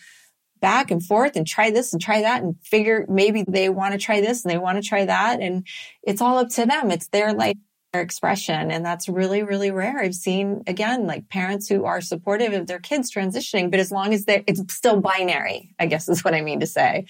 back 0.60 0.92
and 0.92 1.04
forth 1.04 1.36
and 1.36 1.46
try 1.46 1.72
this 1.72 1.92
and 1.92 2.02
try 2.02 2.22
that 2.22 2.42
and 2.42 2.56
figure 2.64 3.06
maybe 3.10 3.44
they 3.48 3.68
want 3.68 3.92
to 3.94 4.00
try 4.00 4.22
this 4.22 4.44
and 4.44 4.52
they 4.52 4.58
want 4.58 4.82
to 4.82 4.88
try 4.88 5.06
that. 5.06 5.42
And 5.42 5.68
it's 6.02 6.22
all 6.22 6.38
up 6.38 6.50
to 6.50 6.66
them. 6.66 6.90
It's 6.90 7.08
their 7.08 7.34
life 7.34 7.58
their 7.94 8.02
expression. 8.02 8.72
And 8.72 8.84
that's 8.84 9.08
really, 9.08 9.44
really 9.44 9.70
rare. 9.72 10.00
I've 10.00 10.16
seen 10.16 10.64
again, 10.66 11.06
like 11.06 11.30
parents 11.30 11.70
who 11.70 11.86
are 11.86 12.02
supportive 12.02 12.52
of 12.54 12.66
their 12.66 12.80
kids 12.80 13.14
transitioning, 13.14 13.70
but 13.70 13.80
as 13.80 13.92
long 13.92 14.14
as 14.14 14.26
they're, 14.26 14.44
it's 14.48 14.74
still 14.74 15.00
binary, 15.00 15.76
I 15.80 15.86
guess 15.86 16.10
is 16.10 16.24
what 16.24 16.34
I 16.34 16.42
mean 16.42 16.60
to 16.62 16.66
say. 16.66 17.06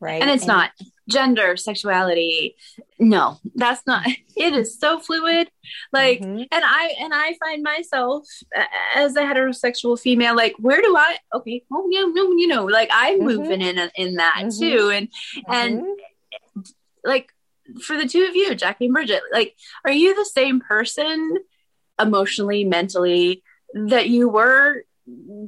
Right. 0.00 0.22
And 0.22 0.30
it's 0.30 0.44
and, 0.44 0.48
not 0.48 0.70
gender, 1.08 1.56
sexuality. 1.56 2.56
No, 2.98 3.38
that's 3.54 3.86
not, 3.86 4.06
it 4.36 4.54
is 4.54 4.78
so 4.78 4.98
fluid. 4.98 5.50
Like, 5.92 6.20
mm-hmm. 6.20 6.42
and 6.50 6.64
I, 6.64 6.94
and 7.00 7.12
I 7.14 7.36
find 7.44 7.62
myself 7.62 8.26
as 8.94 9.16
a 9.16 9.22
heterosexual 9.22 9.98
female, 10.00 10.34
like, 10.34 10.54
where 10.58 10.82
do 10.82 10.96
I, 10.96 11.18
okay, 11.34 11.64
oh, 11.72 11.88
yeah, 11.90 12.04
no, 12.12 12.32
you 12.32 12.46
know, 12.46 12.64
like 12.64 12.88
I'm 12.92 13.20
mm-hmm. 13.20 13.26
moving 13.26 13.60
in, 13.60 13.90
in 13.96 14.14
that 14.16 14.42
mm-hmm. 14.44 14.60
too. 14.60 14.90
And, 14.90 15.08
and 15.48 15.80
mm-hmm. 15.82 16.60
like, 17.04 17.32
for 17.82 17.96
the 17.96 18.08
two 18.08 18.24
of 18.24 18.36
you, 18.36 18.54
Jackie 18.54 18.86
and 18.86 18.94
Bridget, 18.94 19.22
like, 19.32 19.54
are 19.84 19.92
you 19.92 20.14
the 20.14 20.24
same 20.24 20.60
person 20.60 21.38
emotionally, 22.00 22.64
mentally 22.64 23.42
that 23.74 24.08
you 24.08 24.28
were 24.28 24.84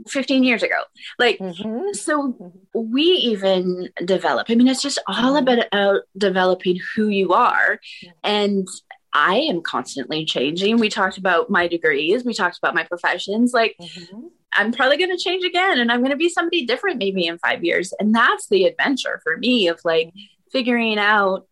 15 0.09 0.45
years 0.45 0.63
ago? 0.63 0.77
Like, 1.19 1.39
mm-hmm. 1.39 1.93
so 1.93 2.33
mm-hmm. 2.33 2.93
we 2.93 3.03
even 3.03 3.89
develop. 4.05 4.47
I 4.51 4.55
mean, 4.55 4.69
it's 4.69 4.83
just 4.83 4.99
all 5.07 5.35
mm-hmm. 5.41 5.67
about 5.71 6.03
developing 6.17 6.79
who 6.95 7.09
you 7.09 7.33
are. 7.33 7.81
And 8.23 8.69
I 9.13 9.37
am 9.37 9.63
constantly 9.63 10.25
changing. 10.25 10.79
We 10.79 10.89
talked 10.89 11.19
about 11.19 11.51
my 11.51 11.67
degrees, 11.67 12.25
we 12.25 12.35
talked 12.35 12.59
about 12.59 12.75
my 12.75 12.85
professions. 12.85 13.53
Like, 13.53 13.77
mm-hmm. 13.81 14.27
I'm 14.53 14.73
probably 14.73 14.97
going 14.97 15.17
to 15.17 15.23
change 15.23 15.45
again 15.45 15.79
and 15.79 15.93
I'm 15.93 16.01
going 16.01 16.11
to 16.11 16.17
be 16.17 16.29
somebody 16.29 16.65
different 16.65 16.99
maybe 16.99 17.27
in 17.27 17.39
five 17.39 17.65
years. 17.65 17.93
And 18.01 18.15
that's 18.15 18.49
the 18.49 18.65
adventure 18.65 19.21
for 19.23 19.37
me 19.37 19.69
of 19.69 19.81
like 19.85 20.13
figuring 20.51 20.99
out 20.99 21.47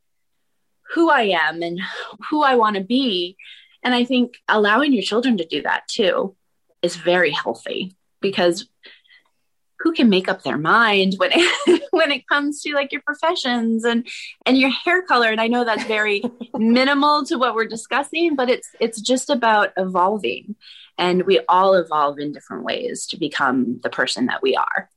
who 0.94 1.10
I 1.10 1.22
am 1.22 1.62
and 1.62 1.80
who 2.30 2.42
I 2.42 2.54
want 2.54 2.76
to 2.76 2.82
be. 2.82 3.36
And 3.82 3.94
I 3.94 4.04
think 4.04 4.36
allowing 4.48 4.92
your 4.92 5.02
children 5.02 5.36
to 5.36 5.46
do 5.46 5.62
that 5.62 5.86
too 5.88 6.36
is 6.82 6.96
very 6.96 7.30
healthy 7.30 7.96
because 8.20 8.68
who 9.80 9.92
can 9.92 10.08
make 10.08 10.28
up 10.28 10.42
their 10.42 10.58
mind 10.58 11.14
when 11.18 11.30
it, 11.32 11.82
when 11.90 12.10
it 12.10 12.26
comes 12.26 12.62
to 12.62 12.74
like 12.74 12.92
your 12.92 13.02
professions 13.02 13.84
and 13.84 14.06
and 14.44 14.58
your 14.58 14.70
hair 14.70 15.02
color? 15.02 15.28
And 15.28 15.40
I 15.40 15.48
know 15.48 15.64
that's 15.64 15.84
very 15.84 16.22
minimal 16.54 17.24
to 17.26 17.36
what 17.36 17.54
we're 17.54 17.66
discussing 17.66 18.36
but 18.36 18.50
it's 18.50 18.68
it's 18.80 19.00
just 19.00 19.30
about 19.30 19.70
evolving. 19.76 20.56
And 20.98 21.24
we 21.24 21.40
all 21.48 21.74
evolve 21.74 22.18
in 22.18 22.32
different 22.32 22.64
ways 22.64 23.06
to 23.08 23.18
become 23.18 23.80
the 23.82 23.90
person 23.90 24.26
that 24.26 24.42
we 24.42 24.56
are 24.56 24.88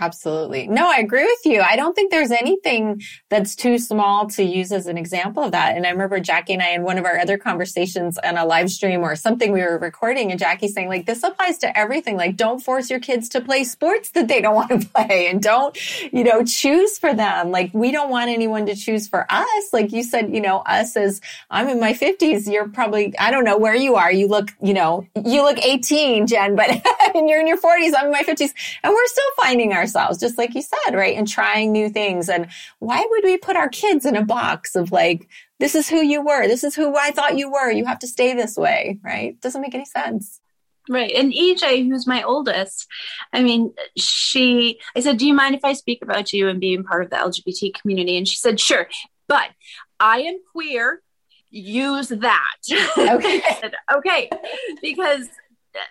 Absolutely. 0.00 0.68
No, 0.68 0.88
I 0.88 0.98
agree 0.98 1.24
with 1.24 1.44
you. 1.44 1.60
I 1.60 1.74
don't 1.74 1.94
think 1.94 2.12
there's 2.12 2.30
anything 2.30 3.02
that's 3.30 3.56
too 3.56 3.78
small 3.78 4.28
to 4.28 4.44
use 4.44 4.70
as 4.70 4.86
an 4.86 4.96
example 4.96 5.42
of 5.42 5.52
that. 5.52 5.76
And 5.76 5.84
I 5.84 5.90
remember 5.90 6.20
Jackie 6.20 6.52
and 6.52 6.62
I 6.62 6.70
in 6.70 6.84
one 6.84 6.98
of 6.98 7.04
our 7.04 7.18
other 7.18 7.36
conversations 7.36 8.16
on 8.18 8.36
a 8.36 8.44
live 8.44 8.70
stream 8.70 9.00
or 9.00 9.16
something 9.16 9.50
we 9.50 9.60
were 9.60 9.76
recording 9.76 10.30
and 10.30 10.38
Jackie 10.38 10.68
saying 10.68 10.88
like, 10.88 11.06
this 11.06 11.24
applies 11.24 11.58
to 11.58 11.76
everything. 11.76 12.16
Like, 12.16 12.36
don't 12.36 12.60
force 12.60 12.90
your 12.90 13.00
kids 13.00 13.28
to 13.30 13.40
play 13.40 13.64
sports 13.64 14.10
that 14.10 14.28
they 14.28 14.40
don't 14.40 14.54
want 14.70 14.82
to 14.82 14.88
play 14.88 15.26
and 15.28 15.42
don't, 15.42 15.76
you 16.12 16.22
know, 16.22 16.44
choose 16.44 16.96
for 16.96 17.12
them. 17.12 17.50
Like, 17.50 17.70
we 17.74 17.90
don't 17.90 18.10
want 18.10 18.30
anyone 18.30 18.66
to 18.66 18.76
choose 18.76 19.08
for 19.08 19.26
us. 19.28 19.72
Like 19.72 19.90
you 19.90 20.04
said, 20.04 20.32
you 20.32 20.40
know, 20.40 20.58
us 20.60 20.96
as 20.96 21.20
I'm 21.50 21.68
in 21.68 21.80
my 21.80 21.92
fifties, 21.92 22.48
you're 22.48 22.68
probably, 22.68 23.18
I 23.18 23.32
don't 23.32 23.44
know 23.44 23.58
where 23.58 23.74
you 23.74 23.96
are. 23.96 24.12
You 24.12 24.28
look, 24.28 24.50
you 24.62 24.74
know, 24.74 25.08
you 25.24 25.42
look 25.42 25.58
18, 25.58 26.28
Jen, 26.28 26.54
but 26.54 26.70
and 27.16 27.28
you're 27.28 27.40
in 27.40 27.48
your 27.48 27.56
forties. 27.56 27.94
I'm 27.94 28.06
in 28.06 28.12
my 28.12 28.22
fifties 28.22 28.54
and 28.84 28.92
we're 28.92 29.06
still 29.06 29.30
finding 29.36 29.72
our 29.72 29.87
ourselves, 29.96 30.18
just 30.18 30.38
like 30.38 30.54
you 30.54 30.62
said, 30.62 30.94
right? 30.94 31.16
And 31.16 31.26
trying 31.26 31.72
new 31.72 31.88
things. 31.88 32.28
And 32.28 32.48
why 32.78 33.04
would 33.08 33.24
we 33.24 33.36
put 33.36 33.56
our 33.56 33.68
kids 33.68 34.04
in 34.04 34.16
a 34.16 34.24
box 34.24 34.74
of 34.76 34.92
like, 34.92 35.28
this 35.58 35.74
is 35.74 35.88
who 35.88 36.02
you 36.02 36.22
were. 36.24 36.46
This 36.46 36.64
is 36.64 36.74
who 36.74 36.96
I 36.96 37.10
thought 37.10 37.38
you 37.38 37.50
were. 37.50 37.70
You 37.70 37.84
have 37.86 37.98
to 38.00 38.06
stay 38.06 38.34
this 38.34 38.56
way, 38.56 38.98
right? 39.02 39.40
Doesn't 39.40 39.60
make 39.60 39.74
any 39.74 39.84
sense. 39.84 40.40
Right. 40.88 41.12
And 41.12 41.32
EJ, 41.32 41.86
who's 41.86 42.06
my 42.06 42.22
oldest, 42.22 42.86
I 43.32 43.42
mean, 43.42 43.74
she, 43.96 44.80
I 44.96 45.00
said, 45.00 45.18
Do 45.18 45.26
you 45.26 45.34
mind 45.34 45.54
if 45.54 45.64
I 45.64 45.74
speak 45.74 46.00
about 46.02 46.32
you 46.32 46.48
and 46.48 46.60
being 46.60 46.82
part 46.82 47.04
of 47.04 47.10
the 47.10 47.16
LGBT 47.16 47.74
community? 47.74 48.16
And 48.16 48.26
she 48.26 48.36
said, 48.36 48.58
Sure. 48.58 48.88
But 49.26 49.50
I 50.00 50.20
am 50.20 50.38
queer. 50.52 51.02
Use 51.50 52.08
that. 52.08 52.56
Okay. 52.96 53.42
said, 53.60 53.74
okay. 53.92 54.30
Because 54.80 55.28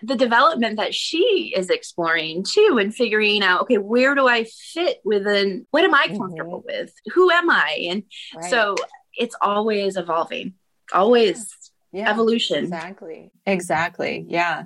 the 0.02 0.16
development 0.16 0.76
that 0.76 0.94
she 0.94 1.52
is 1.56 1.70
exploring 1.70 2.44
too 2.44 2.78
and 2.80 2.94
figuring 2.94 3.42
out 3.42 3.62
okay 3.62 3.78
where 3.78 4.14
do 4.14 4.28
i 4.28 4.44
fit 4.44 5.00
within 5.04 5.66
what 5.70 5.84
am 5.84 5.94
i 5.94 6.06
mm-hmm. 6.06 6.18
comfortable 6.18 6.60
mm-hmm. 6.60 6.80
with? 6.80 6.94
Who 7.14 7.30
am 7.30 7.50
i? 7.50 7.86
And 7.90 8.02
right. 8.34 8.50
so 8.50 8.76
it's 9.16 9.36
always 9.40 9.96
evolving 9.96 10.54
always 10.92 11.54
yeah, 11.90 12.10
evolution. 12.10 12.64
Exactly. 12.64 13.30
Exactly. 13.46 14.26
Yeah. 14.28 14.64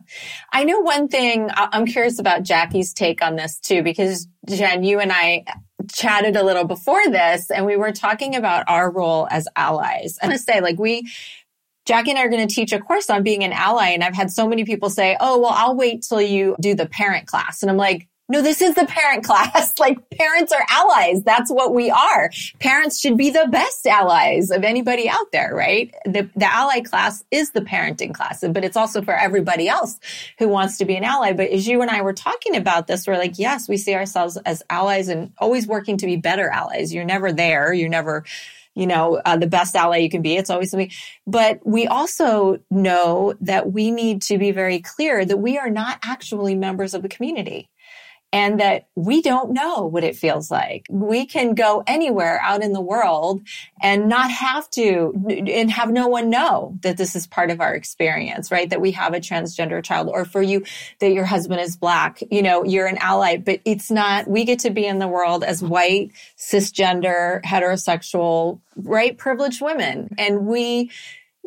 I 0.52 0.64
know 0.64 0.80
one 0.80 1.06
thing 1.08 1.48
i'm 1.54 1.86
curious 1.86 2.18
about 2.18 2.42
jackie's 2.42 2.92
take 2.92 3.22
on 3.22 3.36
this 3.36 3.60
too 3.60 3.82
because 3.82 4.26
jen 4.48 4.82
you 4.82 4.98
and 4.98 5.12
i 5.12 5.44
chatted 5.90 6.36
a 6.36 6.44
little 6.44 6.64
before 6.64 7.04
this 7.08 7.50
and 7.50 7.66
we 7.66 7.76
were 7.76 7.92
talking 7.92 8.34
about 8.36 8.64
our 8.68 8.90
role 8.90 9.26
as 9.30 9.48
allies. 9.56 10.18
And 10.22 10.32
to 10.32 10.38
say 10.38 10.60
like 10.60 10.78
we 10.78 11.10
Jackie 11.84 12.10
and 12.10 12.18
I 12.18 12.24
are 12.24 12.28
going 12.28 12.46
to 12.46 12.54
teach 12.54 12.72
a 12.72 12.78
course 12.78 13.10
on 13.10 13.22
being 13.22 13.42
an 13.44 13.52
ally. 13.52 13.88
And 13.88 14.04
I've 14.04 14.14
had 14.14 14.30
so 14.30 14.46
many 14.46 14.64
people 14.64 14.90
say, 14.90 15.16
Oh, 15.20 15.38
well, 15.38 15.52
I'll 15.52 15.76
wait 15.76 16.02
till 16.02 16.20
you 16.20 16.56
do 16.60 16.74
the 16.74 16.86
parent 16.86 17.26
class. 17.26 17.62
And 17.62 17.70
I'm 17.70 17.76
like, 17.76 18.08
no, 18.28 18.40
this 18.40 18.62
is 18.62 18.74
the 18.74 18.86
parent 18.86 19.24
class. 19.26 19.78
like 19.78 19.98
parents 20.10 20.52
are 20.52 20.64
allies. 20.70 21.22
That's 21.22 21.50
what 21.50 21.74
we 21.74 21.90
are. 21.90 22.30
Parents 22.60 22.98
should 22.98 23.16
be 23.16 23.30
the 23.30 23.46
best 23.50 23.86
allies 23.86 24.50
of 24.50 24.64
anybody 24.64 25.08
out 25.08 25.30
there, 25.32 25.54
right? 25.54 25.94
The, 26.06 26.28
the 26.34 26.50
ally 26.50 26.80
class 26.80 27.24
is 27.30 27.50
the 27.50 27.60
parenting 27.60 28.14
class, 28.14 28.42
but 28.48 28.64
it's 28.64 28.76
also 28.76 29.02
for 29.02 29.14
everybody 29.14 29.68
else 29.68 30.00
who 30.38 30.48
wants 30.48 30.78
to 30.78 30.84
be 30.84 30.96
an 30.96 31.04
ally. 31.04 31.32
But 31.32 31.50
as 31.50 31.68
you 31.68 31.82
and 31.82 31.90
I 31.90 32.00
were 32.00 32.14
talking 32.14 32.56
about 32.56 32.86
this, 32.86 33.06
we're 33.06 33.18
like, 33.18 33.38
yes, 33.38 33.68
we 33.68 33.76
see 33.76 33.94
ourselves 33.94 34.38
as 34.38 34.62
allies 34.70 35.08
and 35.08 35.32
always 35.38 35.66
working 35.66 35.98
to 35.98 36.06
be 36.06 36.16
better 36.16 36.48
allies. 36.48 36.94
You're 36.94 37.04
never 37.04 37.32
there. 37.32 37.72
You're 37.74 37.90
never 37.90 38.24
you 38.74 38.86
know, 38.86 39.20
uh, 39.24 39.36
the 39.36 39.46
best 39.46 39.76
ally 39.76 39.98
you 39.98 40.10
can 40.10 40.22
be. 40.22 40.36
It's 40.36 40.50
always 40.50 40.70
something. 40.70 40.90
But 41.26 41.60
we 41.66 41.86
also 41.86 42.58
know 42.70 43.34
that 43.40 43.72
we 43.72 43.90
need 43.90 44.22
to 44.22 44.38
be 44.38 44.50
very 44.50 44.80
clear 44.80 45.24
that 45.24 45.36
we 45.36 45.58
are 45.58 45.70
not 45.70 45.98
actually 46.02 46.54
members 46.54 46.94
of 46.94 47.02
the 47.02 47.08
community 47.08 47.68
and 48.32 48.60
that 48.60 48.86
we 48.94 49.20
don't 49.20 49.52
know 49.52 49.84
what 49.84 50.04
it 50.04 50.16
feels 50.16 50.50
like. 50.50 50.86
We 50.88 51.26
can 51.26 51.54
go 51.54 51.82
anywhere 51.86 52.40
out 52.42 52.62
in 52.62 52.72
the 52.72 52.80
world 52.80 53.42
and 53.82 54.08
not 54.08 54.30
have 54.30 54.70
to 54.70 55.12
and 55.28 55.70
have 55.70 55.90
no 55.90 56.08
one 56.08 56.30
know 56.30 56.78
that 56.80 56.96
this 56.96 57.14
is 57.14 57.26
part 57.26 57.50
of 57.50 57.60
our 57.60 57.74
experience, 57.74 58.50
right? 58.50 58.70
That 58.70 58.80
we 58.80 58.92
have 58.92 59.12
a 59.12 59.20
transgender 59.20 59.84
child 59.84 60.08
or 60.08 60.24
for 60.24 60.40
you 60.40 60.64
that 61.00 61.12
your 61.12 61.26
husband 61.26 61.60
is 61.60 61.76
black, 61.76 62.22
you 62.30 62.42
know, 62.42 62.64
you're 62.64 62.86
an 62.86 62.98
ally, 62.98 63.36
but 63.36 63.60
it's 63.66 63.90
not, 63.90 64.26
we 64.26 64.44
get 64.44 64.60
to 64.60 64.70
be 64.70 64.86
in 64.86 64.98
the 64.98 65.08
world 65.08 65.44
as 65.44 65.62
white, 65.62 66.12
cisgender, 66.38 67.42
heterosexual, 67.42 68.60
right? 68.76 69.18
Privileged 69.18 69.60
women. 69.60 70.14
And 70.16 70.46
we, 70.46 70.90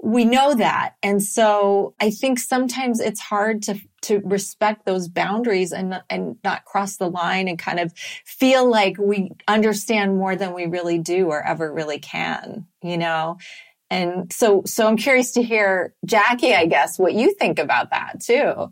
we 0.03 0.23
know 0.23 0.53
that. 0.53 0.95
And 1.01 1.23
so 1.23 1.95
I 1.99 2.11
think 2.11 2.37
sometimes 2.37 2.99
it's 2.99 3.19
hard 3.19 3.63
to 3.63 3.79
to 4.05 4.19
respect 4.23 4.85
those 4.85 5.07
boundaries 5.07 5.71
and 5.71 6.01
and 6.09 6.37
not 6.43 6.65
cross 6.65 6.97
the 6.97 7.09
line 7.09 7.47
and 7.47 7.59
kind 7.59 7.79
of 7.79 7.93
feel 8.25 8.69
like 8.69 8.97
we 8.97 9.31
understand 9.47 10.17
more 10.17 10.35
than 10.35 10.53
we 10.53 10.65
really 10.65 10.99
do 10.99 11.27
or 11.27 11.41
ever 11.45 11.71
really 11.71 11.99
can, 11.99 12.67
you 12.81 12.97
know. 12.97 13.37
And 13.89 14.31
so 14.31 14.63
so 14.65 14.87
I'm 14.87 14.97
curious 14.97 15.31
to 15.33 15.43
hear 15.43 15.93
Jackie, 16.05 16.55
I 16.55 16.65
guess, 16.65 16.97
what 16.97 17.13
you 17.13 17.33
think 17.33 17.59
about 17.59 17.91
that 17.91 18.21
too. 18.21 18.71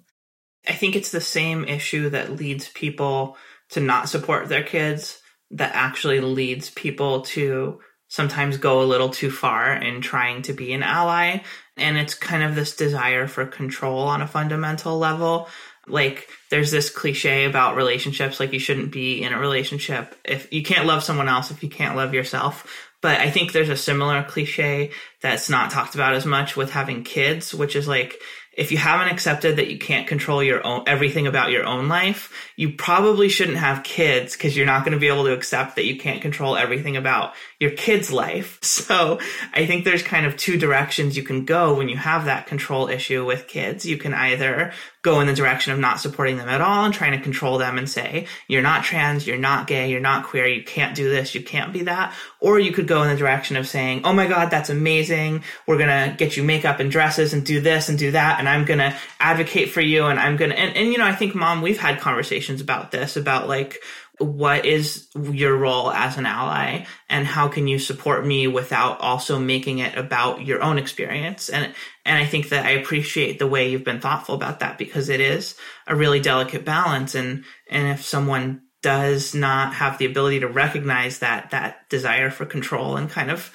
I 0.67 0.73
think 0.73 0.95
it's 0.95 1.11
the 1.11 1.21
same 1.21 1.65
issue 1.65 2.09
that 2.11 2.31
leads 2.31 2.69
people 2.69 3.37
to 3.69 3.79
not 3.79 4.09
support 4.09 4.49
their 4.49 4.63
kids 4.63 5.19
that 5.51 5.75
actually 5.75 6.19
leads 6.19 6.69
people 6.69 7.21
to 7.21 7.79
sometimes 8.13 8.57
go 8.57 8.83
a 8.83 8.85
little 8.85 9.09
too 9.09 9.31
far 9.31 9.73
in 9.73 9.99
trying 9.99 10.43
to 10.43 10.53
be 10.53 10.71
an 10.71 10.83
ally. 10.83 11.39
And 11.75 11.97
it's 11.97 12.13
kind 12.13 12.43
of 12.43 12.53
this 12.53 12.75
desire 12.75 13.25
for 13.25 13.43
control 13.47 14.01
on 14.01 14.21
a 14.21 14.27
fundamental 14.27 14.99
level. 14.99 15.47
Like 15.87 16.29
there's 16.51 16.69
this 16.69 16.91
cliche 16.91 17.45
about 17.45 17.75
relationships, 17.75 18.39
like 18.39 18.53
you 18.53 18.59
shouldn't 18.59 18.91
be 18.91 19.23
in 19.23 19.33
a 19.33 19.39
relationship 19.39 20.15
if 20.23 20.53
you 20.53 20.61
can't 20.61 20.85
love 20.85 21.03
someone 21.03 21.27
else, 21.27 21.49
if 21.49 21.63
you 21.63 21.69
can't 21.69 21.95
love 21.95 22.13
yourself. 22.13 22.87
But 23.01 23.19
I 23.19 23.31
think 23.31 23.51
there's 23.51 23.69
a 23.69 23.75
similar 23.75 24.21
cliche 24.21 24.91
that's 25.19 25.49
not 25.49 25.71
talked 25.71 25.95
about 25.95 26.13
as 26.13 26.23
much 26.23 26.55
with 26.55 26.69
having 26.69 27.03
kids, 27.03 27.51
which 27.51 27.75
is 27.75 27.87
like, 27.87 28.21
if 28.55 28.71
you 28.71 28.77
haven't 28.77 29.11
accepted 29.11 29.55
that 29.55 29.69
you 29.71 29.79
can't 29.79 30.07
control 30.07 30.43
your 30.43 30.65
own 30.65 30.83
everything 30.85 31.25
about 31.27 31.51
your 31.51 31.65
own 31.65 31.87
life, 31.87 32.31
you 32.55 32.73
probably 32.73 33.27
shouldn't 33.29 33.57
have 33.57 33.83
kids 33.83 34.33
because 34.33 34.55
you're 34.55 34.65
not 34.65 34.83
going 34.85 34.93
to 34.93 34.99
be 34.99 35.07
able 35.07 35.25
to 35.25 35.33
accept 35.33 35.75
that 35.75 35.85
you 35.85 35.97
can't 35.97 36.21
control 36.21 36.55
everything 36.55 36.95
about 36.95 37.33
your 37.59 37.71
kid's 37.71 38.11
life. 38.11 38.59
So 38.83 39.19
I 39.53 39.65
think 39.65 39.85
there's 39.85 40.03
kind 40.03 40.25
of 40.25 40.35
two 40.35 40.57
directions 40.57 41.15
you 41.15 41.23
can 41.23 41.45
go 41.45 41.75
when 41.75 41.87
you 41.87 41.95
have 41.95 42.25
that 42.25 42.47
control 42.47 42.89
issue 42.89 43.25
with 43.25 43.47
kids. 43.47 43.85
You 43.85 43.97
can 43.97 44.13
either 44.13 44.73
go 45.03 45.19
in 45.19 45.27
the 45.27 45.33
direction 45.33 45.73
of 45.73 45.79
not 45.79 45.99
supporting 45.99 46.37
them 46.37 46.47
at 46.47 46.61
all 46.61 46.85
and 46.85 46.93
trying 46.93 47.11
to 47.11 47.19
control 47.19 47.57
them 47.57 47.77
and 47.77 47.89
say, 47.89 48.25
you're 48.47 48.61
not 48.61 48.85
trans, 48.85 49.27
you're 49.27 49.37
not 49.37 49.67
gay, 49.67 49.91
you're 49.91 49.99
not 49.99 50.23
queer, 50.23 50.47
you 50.47 50.63
can't 50.63 50.95
do 50.95 51.09
this, 51.09 51.35
you 51.35 51.43
can't 51.43 51.73
be 51.73 51.83
that. 51.83 52.13
Or 52.39 52.57
you 52.57 52.71
could 52.71 52.87
go 52.87 53.03
in 53.03 53.09
the 53.09 53.17
direction 53.17 53.57
of 53.57 53.67
saying, 53.67 54.01
oh 54.05 54.13
my 54.13 54.27
God, 54.27 54.49
that's 54.49 54.69
amazing. 54.69 55.43
We're 55.67 55.77
going 55.77 55.89
to 55.89 56.15
get 56.17 56.37
you 56.37 56.43
makeup 56.43 56.79
and 56.79 56.89
dresses 56.89 57.33
and 57.33 57.45
do 57.45 57.59
this 57.59 57.89
and 57.89 57.99
do 57.99 58.11
that. 58.11 58.39
And 58.39 58.47
I'm 58.47 58.63
going 58.63 58.79
to 58.79 58.95
advocate 59.19 59.71
for 59.71 59.81
you. 59.81 60.05
And 60.05 60.17
I'm 60.17 60.37
going 60.37 60.51
to, 60.51 60.57
and, 60.57 60.75
and, 60.75 60.91
you 60.91 60.97
know, 60.97 61.05
I 61.05 61.13
think 61.13 61.35
mom, 61.35 61.61
we've 61.61 61.79
had 61.79 61.99
conversations 61.99 62.61
about 62.61 62.91
this, 62.91 63.17
about 63.17 63.49
like, 63.49 63.83
what 64.19 64.65
is 64.65 65.07
your 65.15 65.55
role 65.57 65.91
as 65.91 66.17
an 66.17 66.25
ally 66.25 66.85
and 67.09 67.25
how 67.25 67.47
can 67.47 67.67
you 67.67 67.79
support 67.79 68.25
me 68.25 68.47
without 68.47 68.99
also 68.99 69.39
making 69.39 69.79
it 69.79 69.97
about 69.97 70.45
your 70.45 70.61
own 70.61 70.77
experience? 70.77 71.49
And 71.49 71.73
and 72.05 72.17
I 72.17 72.25
think 72.25 72.49
that 72.49 72.65
I 72.65 72.71
appreciate 72.71 73.39
the 73.39 73.47
way 73.47 73.69
you've 73.69 73.83
been 73.83 74.01
thoughtful 74.01 74.35
about 74.35 74.59
that 74.59 74.77
because 74.77 75.09
it 75.09 75.19
is 75.19 75.55
a 75.87 75.95
really 75.95 76.19
delicate 76.19 76.63
balance. 76.63 77.15
And 77.15 77.43
and 77.69 77.87
if 77.87 78.05
someone 78.05 78.61
does 78.83 79.33
not 79.33 79.73
have 79.73 79.97
the 79.97 80.05
ability 80.05 80.41
to 80.41 80.47
recognize 80.47 81.19
that 81.19 81.49
that 81.51 81.89
desire 81.89 82.29
for 82.29 82.45
control 82.45 82.97
and 82.97 83.09
kind 83.09 83.31
of 83.31 83.51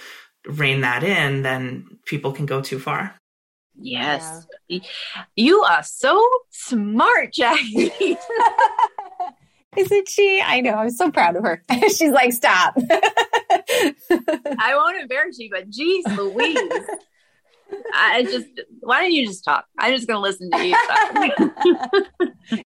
rein 0.47 0.81
that 0.81 1.05
in 1.05 1.43
then 1.43 1.99
people 2.07 2.33
can 2.33 2.47
go 2.47 2.63
too 2.63 2.81
far. 2.81 3.15
Yes. 3.81 4.47
Yeah. 4.67 4.81
you 5.37 5.63
are 5.63 5.83
so 5.83 6.27
smart 6.51 7.33
jackie 7.33 7.93
Isn't 9.79 10.09
she? 10.09 10.43
I 10.45 10.61
know. 10.61 10.75
I'm 10.75 10.91
so 10.91 11.11
proud 11.11 11.37
of 11.37 11.45
her. 11.45 11.63
She's 11.89 12.11
like, 12.11 12.33
stop. 12.33 12.75
I 12.91 14.73
won't 14.75 15.01
embarrass 15.01 15.39
you, 15.39 15.51
but 15.51 15.71
geez, 15.71 16.05
Louise. 16.07 16.59
I 17.95 18.23
just 18.23 18.47
why 18.81 19.03
don't 19.03 19.13
you 19.13 19.27
just 19.27 19.45
talk? 19.45 19.67
I'm 19.79 19.95
just 19.95 20.09
gonna 20.09 20.21
listen 20.21 20.51
to 20.51 20.67
you 20.67 20.75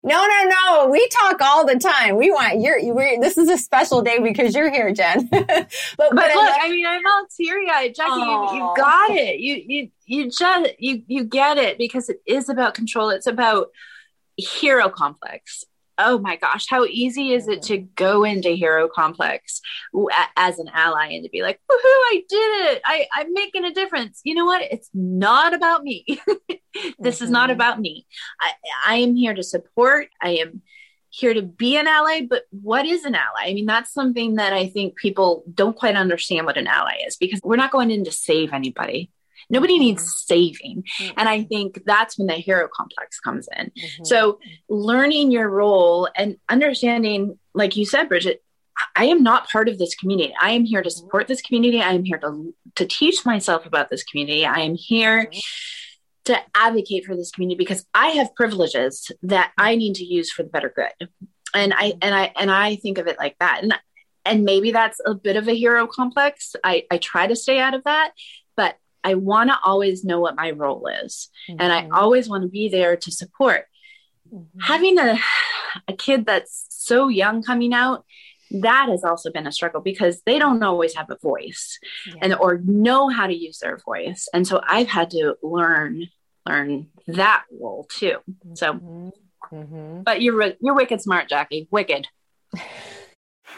no, 0.04 0.28
no, 0.28 0.50
no. 0.50 0.90
We 0.92 1.08
talk 1.08 1.42
all 1.42 1.66
the 1.66 1.80
time. 1.80 2.18
We 2.18 2.32
want 2.32 2.60
you're 2.60 2.94
we're 2.94 3.20
this 3.22 3.38
is 3.38 3.48
a 3.48 3.58
special 3.58 4.02
day 4.02 4.20
because 4.20 4.54
you're 4.54 4.70
here, 4.70 4.94
Jen. 4.94 5.28
but, 5.32 5.48
but, 5.48 5.70
but 5.98 6.36
look, 6.36 6.54
I 6.62 6.70
mean 6.70 6.86
I'm 6.86 7.02
all 7.06 7.26
teary 7.36 7.70
eyed. 7.70 7.96
Jackie, 7.96 8.20
you, 8.20 8.56
you 8.56 8.74
got 8.76 9.12
it. 9.12 9.40
You 9.40 9.64
you 9.66 9.90
you 10.06 10.32
just 10.32 10.72
you 10.80 11.04
you 11.08 11.24
get 11.24 11.58
it 11.58 11.78
because 11.78 12.10
it 12.10 12.22
is 12.26 12.50
about 12.50 12.74
control. 12.74 13.10
It's 13.10 13.28
about 13.28 13.70
hero 14.36 14.90
complex 14.90 15.64
oh 16.00 16.18
my 16.18 16.38
gosh, 16.38 16.66
how 16.68 16.86
easy 16.86 17.34
is 17.34 17.48
it 17.48 17.62
to 17.64 17.78
go 17.78 18.24
into 18.24 18.50
hero 18.50 18.88
complex 18.88 19.62
as 20.36 20.58
an 20.58 20.70
ally 20.74 21.08
and 21.08 21.24
to 21.26 21.30
be 21.30 21.44
like, 21.44 21.60
woohoo, 21.70 21.84
I 21.84 22.24
did 22.28 22.72
it. 22.72 22.82
I, 22.86 23.06
I'm 23.14 23.34
making 23.34 23.66
a 23.66 23.74
difference. 23.74 24.22
You 24.24 24.34
know 24.34 24.46
what? 24.46 24.62
It's 24.62 24.90
not 24.94 25.54
about 25.54 25.84
me. 25.84 26.06
this 26.98 27.18
mm-hmm. 27.18 27.24
is 27.24 27.30
not 27.30 27.50
mm-hmm. 27.50 27.56
about 27.56 27.80
me. 27.80 28.08
I, 28.40 28.52
I 28.88 28.96
am 28.96 29.16
here 29.16 29.34
to 29.34 29.44
support. 29.44 30.08
I 30.22 30.38
am 30.38 30.62
here 31.10 31.34
to 31.34 31.42
be 31.42 31.76
an 31.76 31.88
ally, 31.88 32.22
but 32.28 32.44
what 32.52 32.86
is 32.86 33.04
an 33.04 33.16
ally? 33.16 33.46
I 33.46 33.54
mean, 33.54 33.66
that's 33.66 33.94
something 33.94 34.36
that 34.36 34.54
I 34.54 34.68
think 34.68 34.96
people 34.96 35.44
don't 35.54 35.76
quite 35.76 35.96
understand 35.96 36.46
what 36.46 36.58
an 36.58 36.68
ally 36.68 36.98
is 37.06 37.18
because 37.18 37.42
we're 37.44 37.56
not 37.56 37.72
going 37.72 37.92
in 37.92 38.06
to 38.06 38.12
save 38.12 38.54
anybody. 38.54 39.12
Nobody 39.50 39.76
mm-hmm. 39.76 39.84
needs 39.84 40.24
saving. 40.26 40.84
Mm-hmm. 41.00 41.14
And 41.18 41.30
I 41.30 41.44
think 41.44 41.84
that's 41.86 42.18
when 42.18 42.28
the 42.28 42.36
hero 42.36 42.68
complex 42.74 43.20
comes 43.20 43.48
in. 43.58 43.68
Mm-hmm. 43.68 44.04
So 44.06 44.40
learning 44.68 45.32
your 45.32 45.50
role 45.50 46.08
and 46.16 46.38
understanding, 46.50 47.40
like 47.54 47.76
you 47.76 47.86
said, 47.86 48.10
Bridget, 48.10 48.44
I 48.96 49.06
am 49.06 49.24
not 49.24 49.50
part 49.50 49.68
of 49.68 49.78
this 49.78 49.96
community. 49.96 50.34
I 50.40 50.52
am 50.52 50.66
here 50.66 50.82
to 50.82 50.90
mm-hmm. 50.90 50.98
support 50.98 51.28
this 51.28 51.42
community. 51.42 51.82
I 51.82 51.94
am 51.94 52.06
here 52.06 52.18
to, 52.20 52.54
to 52.76 52.86
teach 52.86 53.26
myself 53.26 53.66
about 53.66 53.90
this 53.90 54.04
community. 54.04 54.46
I 54.46 54.62
am 54.62 54.76
here 54.76 55.26
mm-hmm. 55.26 55.40
to 56.26 56.40
advocate 56.56 57.06
for 57.06 57.16
this 57.16 57.32
community 57.32 57.58
because 57.58 57.86
I 57.94 58.10
have 58.10 58.36
privileges 58.36 59.12
that 59.24 59.52
I 59.58 59.76
need 59.76 59.96
to 59.96 60.06
use 60.06 60.32
for 60.32 60.44
the 60.44 60.50
better 60.50 60.72
good. 60.74 61.10
And 61.54 61.74
I 61.76 61.94
and 62.02 62.14
I 62.14 62.32
and 62.38 62.52
I 62.52 62.76
think 62.76 63.00
of 63.00 63.08
it 63.08 63.18
like 63.18 63.36
that. 63.40 63.62
And 63.64 63.74
and 64.26 64.44
maybe 64.44 64.72
that's 64.72 65.00
a 65.06 65.16
bit 65.16 65.38
of 65.38 65.48
a 65.48 65.56
hero 65.56 65.88
complex. 65.88 66.56
I, 66.64 66.84
I 66.92 66.98
try 66.98 67.28
to 67.28 67.36
stay 67.36 67.60
out 67.60 67.74
of 67.74 67.84
that, 67.86 68.12
I 69.04 69.16
want 69.16 69.50
to 69.50 69.58
always 69.64 70.04
know 70.04 70.20
what 70.20 70.36
my 70.36 70.52
role 70.52 70.88
is. 70.88 71.30
Mm-hmm. 71.50 71.62
And 71.62 71.74
I 71.74 71.84
mm-hmm. 71.84 71.94
always 71.94 72.30
want 72.30 72.44
to 72.44 72.50
be 72.50 72.70
there 72.70 72.98
to 72.98 73.12
support. 73.12 73.66
Mm-hmm. 74.34 74.60
Having 74.60 75.00
a, 75.00 75.20
a 75.88 75.94
kid 75.94 76.26
that's 76.26 76.66
so 76.70 77.08
young 77.08 77.44
coming 77.44 77.74
out, 77.74 78.06
that 78.52 78.90
has 78.90 79.04
also 79.04 79.32
been 79.32 79.48
a 79.48 79.52
struggle 79.52 79.82
because 79.82 80.22
they 80.26 80.40
don't 80.40 80.64
always 80.64 80.96
have 80.96 81.10
a 81.10 81.18
voice 81.22 81.78
yeah. 82.08 82.16
and 82.24 82.34
or 82.36 82.60
know 82.64 83.08
how 83.10 83.28
to 83.28 83.36
use 83.36 83.60
their 83.60 83.78
voice. 83.78 84.28
And 84.34 84.48
so 84.48 84.60
I've 84.66 84.88
had 84.88 85.12
to 85.12 85.36
learn 85.44 86.08
learn 86.48 86.88
that 87.08 87.44
role 87.52 87.88
too. 87.90 88.18
So 88.56 88.74
mm-hmm. 88.74 89.56
mm-hmm. 89.56 90.02
but 90.04 90.22
you're 90.22 90.54
you're 90.60 90.76
wicked 90.76 91.02
smart, 91.02 91.30
Jackie. 91.30 91.68
Wicked. 91.72 92.08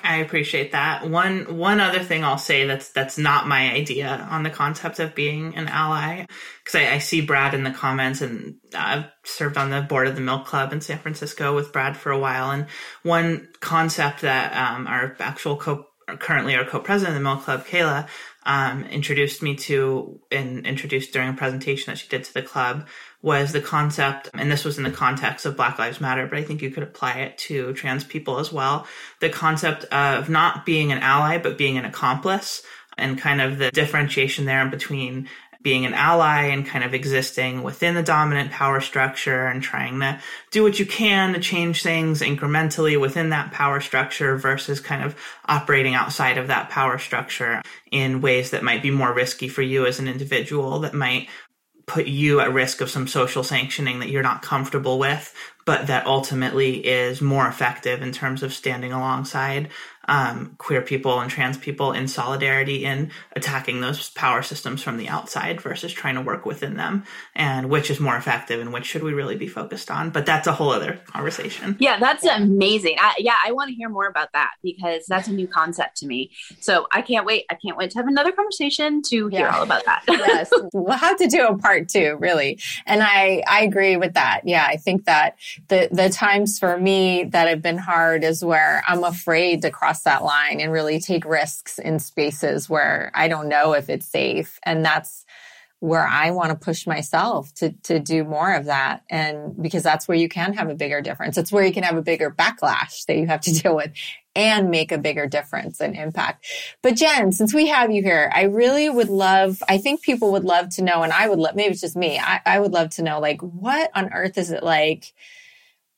I 0.03 0.17
appreciate 0.17 0.71
that. 0.71 1.09
One 1.09 1.57
one 1.57 1.79
other 1.79 1.99
thing 1.99 2.23
I'll 2.23 2.37
say 2.37 2.65
that's 2.65 2.89
that's 2.89 3.17
not 3.17 3.47
my 3.47 3.71
idea 3.71 4.27
on 4.29 4.43
the 4.43 4.49
concept 4.49 4.99
of 4.99 5.15
being 5.15 5.55
an 5.55 5.67
ally, 5.67 6.25
because 6.63 6.79
I, 6.79 6.95
I, 6.95 6.97
see 6.99 7.21
Brad 7.21 7.53
in 7.53 7.63
the 7.63 7.71
comments, 7.71 8.21
and 8.21 8.55
I've 8.75 9.05
served 9.23 9.57
on 9.57 9.69
the 9.69 9.81
board 9.81 10.07
of 10.07 10.15
the 10.15 10.21
Milk 10.21 10.45
Club 10.45 10.73
in 10.73 10.81
San 10.81 10.99
Francisco 10.99 11.55
with 11.55 11.71
Brad 11.71 11.95
for 11.97 12.11
a 12.11 12.19
while. 12.19 12.51
And 12.51 12.67
one 13.03 13.49
concept 13.59 14.21
that 14.21 14.55
um, 14.55 14.87
our 14.87 15.15
actual 15.19 15.57
co 15.57 15.87
currently 16.19 16.55
our 16.55 16.65
co-president 16.65 17.15
of 17.15 17.23
the 17.23 17.23
Milk 17.23 17.43
Club, 17.43 17.65
Kayla, 17.65 18.07
um, 18.43 18.83
introduced 18.85 19.41
me 19.41 19.55
to 19.55 20.19
and 20.31 20.65
introduced 20.65 21.13
during 21.13 21.29
a 21.29 21.33
presentation 21.33 21.91
that 21.91 21.97
she 21.97 22.07
did 22.07 22.23
to 22.23 22.33
the 22.33 22.41
club 22.41 22.87
was 23.21 23.51
the 23.51 23.61
concept, 23.61 24.29
and 24.33 24.51
this 24.51 24.65
was 24.65 24.77
in 24.77 24.83
the 24.83 24.91
context 24.91 25.45
of 25.45 25.55
Black 25.55 25.77
Lives 25.77 26.01
Matter, 26.01 26.25
but 26.25 26.39
I 26.39 26.43
think 26.43 26.61
you 26.61 26.71
could 26.71 26.83
apply 26.83 27.13
it 27.13 27.37
to 27.39 27.73
trans 27.73 28.03
people 28.03 28.39
as 28.39 28.51
well. 28.51 28.87
The 29.19 29.29
concept 29.29 29.85
of 29.85 30.29
not 30.29 30.65
being 30.65 30.91
an 30.91 30.99
ally, 30.99 31.37
but 31.37 31.57
being 31.57 31.77
an 31.77 31.85
accomplice 31.85 32.63
and 32.97 33.19
kind 33.19 33.41
of 33.41 33.57
the 33.57 33.71
differentiation 33.71 34.45
there 34.45 34.61
in 34.61 34.69
between 34.69 35.29
being 35.61 35.85
an 35.85 35.93
ally 35.93 36.45
and 36.45 36.65
kind 36.65 36.83
of 36.83 36.93
existing 36.93 37.61
within 37.61 37.93
the 37.93 38.03
dominant 38.03 38.51
power 38.51 38.81
structure 38.81 39.45
and 39.45 39.61
trying 39.61 39.99
to 39.99 40.19
do 40.49 40.63
what 40.63 40.79
you 40.79 40.85
can 40.85 41.33
to 41.33 41.39
change 41.39 41.83
things 41.83 42.21
incrementally 42.21 42.99
within 42.99 43.29
that 43.29 43.51
power 43.51 43.79
structure 43.79 44.35
versus 44.37 44.79
kind 44.79 45.03
of 45.03 45.15
operating 45.45 45.93
outside 45.93 46.37
of 46.37 46.47
that 46.47 46.69
power 46.69 46.97
structure 46.97 47.61
in 47.91 48.21
ways 48.21 48.51
that 48.51 48.63
might 48.63 48.81
be 48.81 48.89
more 48.89 49.13
risky 49.13 49.47
for 49.47 49.61
you 49.61 49.85
as 49.85 49.99
an 49.99 50.07
individual 50.07 50.79
that 50.79 50.93
might 50.93 51.27
put 51.91 52.07
you 52.07 52.39
at 52.39 52.53
risk 52.53 52.79
of 52.79 52.89
some 52.89 53.05
social 53.05 53.43
sanctioning 53.43 53.99
that 53.99 54.09
you're 54.09 54.23
not 54.23 54.41
comfortable 54.41 54.97
with, 54.97 55.33
but 55.65 55.87
that 55.87 56.07
ultimately 56.07 56.77
is 56.85 57.21
more 57.21 57.45
effective 57.45 58.01
in 58.01 58.13
terms 58.13 58.43
of 58.43 58.53
standing 58.53 58.93
alongside 58.93 59.69
um, 60.07 60.55
queer 60.57 60.81
people 60.81 61.19
and 61.19 61.29
trans 61.29 61.57
people 61.57 61.91
in 61.91 62.07
solidarity 62.07 62.83
in 62.85 63.11
attacking 63.35 63.81
those 63.81 64.09
power 64.09 64.41
systems 64.41 64.81
from 64.81 64.97
the 64.97 65.07
outside 65.07 65.61
versus 65.61 65.93
trying 65.93 66.15
to 66.15 66.21
work 66.21 66.45
within 66.45 66.75
them 66.75 67.03
and 67.35 67.69
which 67.69 67.89
is 67.89 67.99
more 67.99 68.15
effective 68.15 68.59
and 68.59 68.73
which 68.73 68.85
should 68.85 69.03
we 69.03 69.13
really 69.13 69.35
be 69.35 69.47
focused 69.47 69.91
on? 69.91 70.09
But 70.09 70.25
that's 70.25 70.47
a 70.47 70.51
whole 70.51 70.71
other 70.71 70.99
conversation. 71.05 71.77
Yeah 71.79 71.99
that's 71.99 72.25
amazing. 72.25 72.95
I, 72.99 73.15
yeah 73.19 73.35
i 73.45 73.51
want 73.51 73.69
to 73.69 73.75
hear 73.75 73.89
more 73.89 74.07
about 74.07 74.31
that 74.33 74.51
because 74.63 75.05
that's 75.05 75.27
a 75.27 75.33
new 75.33 75.47
concept 75.47 75.97
to 75.97 76.07
me. 76.07 76.31
So 76.59 76.87
i 76.91 77.01
can't 77.01 77.25
wait 77.25 77.45
i 77.49 77.55
can't 77.55 77.77
wait 77.77 77.91
to 77.91 77.97
have 77.97 78.07
another 78.07 78.31
conversation 78.31 79.01
to 79.03 79.27
hear 79.27 79.41
yeah. 79.41 79.55
all 79.55 79.63
about 79.63 79.85
that. 79.85 80.03
Yes. 80.31 80.51
We'll 80.73 80.97
have 80.97 81.17
to 81.17 81.27
do 81.27 81.47
a 81.47 81.57
part 81.57 81.89
two 81.89 82.17
really. 82.19 82.59
And 82.85 83.01
i 83.03 83.43
i 83.47 83.63
agree 83.63 83.97
with 83.97 84.13
that. 84.15 84.41
Yeah 84.45 84.65
i 84.67 84.77
think 84.77 85.05
that 85.05 85.37
the 85.67 85.89
the 85.91 86.09
times 86.09 86.57
for 86.57 86.77
me 86.77 87.25
that 87.25 87.47
have 87.47 87.61
been 87.61 87.77
hard 87.77 88.23
is 88.23 88.43
where 88.43 88.83
i'm 88.87 89.03
afraid 89.03 89.61
to 89.61 89.71
cross 89.71 89.90
cross 89.91 90.03
that 90.03 90.23
line 90.23 90.61
and 90.61 90.71
really 90.71 90.99
take 90.99 91.25
risks 91.25 91.77
in 91.77 91.99
spaces 91.99 92.69
where 92.69 93.11
I 93.13 93.27
don't 93.27 93.49
know 93.49 93.73
if 93.73 93.89
it's 93.89 94.07
safe. 94.07 94.57
And 94.63 94.85
that's 94.85 95.25
where 95.79 96.07
I 96.07 96.31
want 96.31 96.51
to 96.51 96.55
push 96.55 96.87
myself 96.87 97.53
to 97.55 97.71
to 97.83 97.99
do 97.99 98.23
more 98.23 98.53
of 98.53 98.65
that 98.65 99.01
and 99.09 99.59
because 99.61 99.81
that's 99.81 100.07
where 100.07 100.17
you 100.17 100.29
can 100.29 100.53
have 100.53 100.69
a 100.69 100.75
bigger 100.75 101.01
difference. 101.01 101.37
It's 101.37 101.51
where 101.51 101.65
you 101.65 101.73
can 101.73 101.83
have 101.83 101.97
a 101.97 102.03
bigger 102.03 102.31
backlash 102.31 103.05
that 103.07 103.17
you 103.17 103.27
have 103.27 103.41
to 103.41 103.53
deal 103.61 103.75
with 103.75 103.91
and 104.33 104.69
make 104.69 104.93
a 104.93 104.97
bigger 104.97 105.27
difference 105.27 105.81
and 105.81 105.93
impact. 105.95 106.45
But 106.81 106.95
Jen, 106.95 107.33
since 107.33 107.53
we 107.53 107.67
have 107.67 107.91
you 107.91 108.01
here, 108.01 108.31
I 108.33 108.43
really 108.43 108.89
would 108.89 109.09
love, 109.09 109.61
I 109.67 109.77
think 109.77 110.03
people 110.03 110.31
would 110.31 110.45
love 110.45 110.69
to 110.75 110.83
know, 110.83 111.03
and 111.03 111.11
I 111.11 111.27
would 111.27 111.37
love, 111.39 111.55
maybe 111.55 111.71
it's 111.71 111.81
just 111.81 111.97
me, 111.97 112.17
I, 112.17 112.39
I 112.45 112.59
would 112.61 112.71
love 112.71 112.91
to 112.91 113.03
know, 113.03 113.19
like, 113.19 113.41
what 113.41 113.91
on 113.93 114.13
earth 114.13 114.37
is 114.37 114.49
it 114.51 114.63
like 114.63 115.13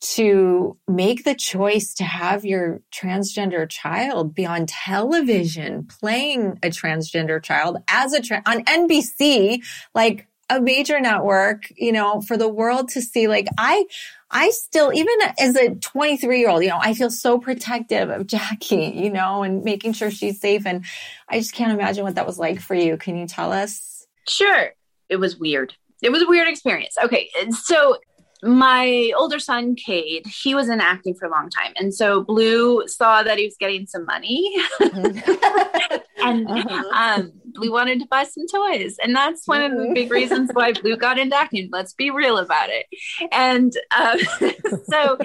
to 0.03 0.77
make 0.85 1.23
the 1.23 1.33
choice 1.33 1.93
to 1.93 2.03
have 2.03 2.43
your 2.43 2.81
transgender 2.93 3.69
child 3.69 4.35
be 4.35 4.45
on 4.45 4.65
television 4.65 5.85
playing 5.85 6.59
a 6.61 6.67
transgender 6.67 7.41
child 7.41 7.77
as 7.87 8.11
a 8.11 8.21
tra- 8.21 8.43
on 8.45 8.65
NBC 8.65 9.63
like 9.95 10.27
a 10.49 10.59
major 10.59 10.99
network, 10.99 11.71
you 11.77 11.93
know, 11.93 12.19
for 12.21 12.35
the 12.35 12.49
world 12.49 12.89
to 12.89 13.01
see. 13.01 13.29
Like 13.29 13.47
I, 13.57 13.85
I 14.29 14.49
still, 14.49 14.91
even 14.93 15.15
as 15.39 15.55
a 15.55 15.75
23 15.75 16.37
year 16.37 16.49
old, 16.49 16.63
you 16.63 16.69
know, 16.69 16.79
I 16.81 16.93
feel 16.93 17.09
so 17.09 17.39
protective 17.39 18.09
of 18.09 18.27
Jackie, 18.27 18.91
you 18.93 19.09
know, 19.09 19.43
and 19.43 19.63
making 19.63 19.93
sure 19.93 20.11
she's 20.11 20.41
safe. 20.41 20.65
And 20.65 20.83
I 21.29 21.39
just 21.39 21.53
can't 21.53 21.71
imagine 21.71 22.03
what 22.03 22.15
that 22.15 22.27
was 22.27 22.37
like 22.37 22.59
for 22.59 22.75
you. 22.75 22.97
Can 22.97 23.15
you 23.15 23.25
tell 23.25 23.53
us? 23.53 24.05
Sure. 24.27 24.71
It 25.07 25.15
was 25.15 25.37
weird. 25.37 25.75
It 26.01 26.11
was 26.11 26.21
a 26.21 26.27
weird 26.27 26.49
experience. 26.49 26.97
Okay. 27.01 27.29
So 27.51 27.97
my 28.43 29.11
older 29.17 29.39
son, 29.39 29.75
Cade, 29.75 30.25
he 30.27 30.53
was 30.53 30.69
in 30.69 30.81
acting 30.81 31.15
for 31.15 31.27
a 31.27 31.31
long 31.31 31.49
time. 31.49 31.73
And 31.77 31.93
so 31.93 32.23
Blue 32.23 32.87
saw 32.87 33.23
that 33.23 33.37
he 33.37 33.45
was 33.45 33.55
getting 33.57 33.87
some 33.87 34.05
money. 34.05 34.53
and 34.79 36.47
uh-huh. 36.47 36.83
um, 36.93 37.31
Blue 37.45 37.71
wanted 37.71 38.01
to 38.01 38.07
buy 38.07 38.25
some 38.25 38.45
toys. 38.47 38.97
And 39.01 39.15
that's 39.15 39.47
one 39.47 39.61
of 39.61 39.71
the 39.71 39.91
big 39.93 40.05
mm-hmm. 40.05 40.13
reasons 40.13 40.49
why 40.53 40.73
Blue 40.73 40.97
got 40.97 41.17
into 41.17 41.35
acting. 41.35 41.69
Let's 41.71 41.93
be 41.93 42.09
real 42.09 42.37
about 42.37 42.69
it. 42.69 42.85
And 43.31 43.71
uh, 43.91 44.17
so, 44.89 45.17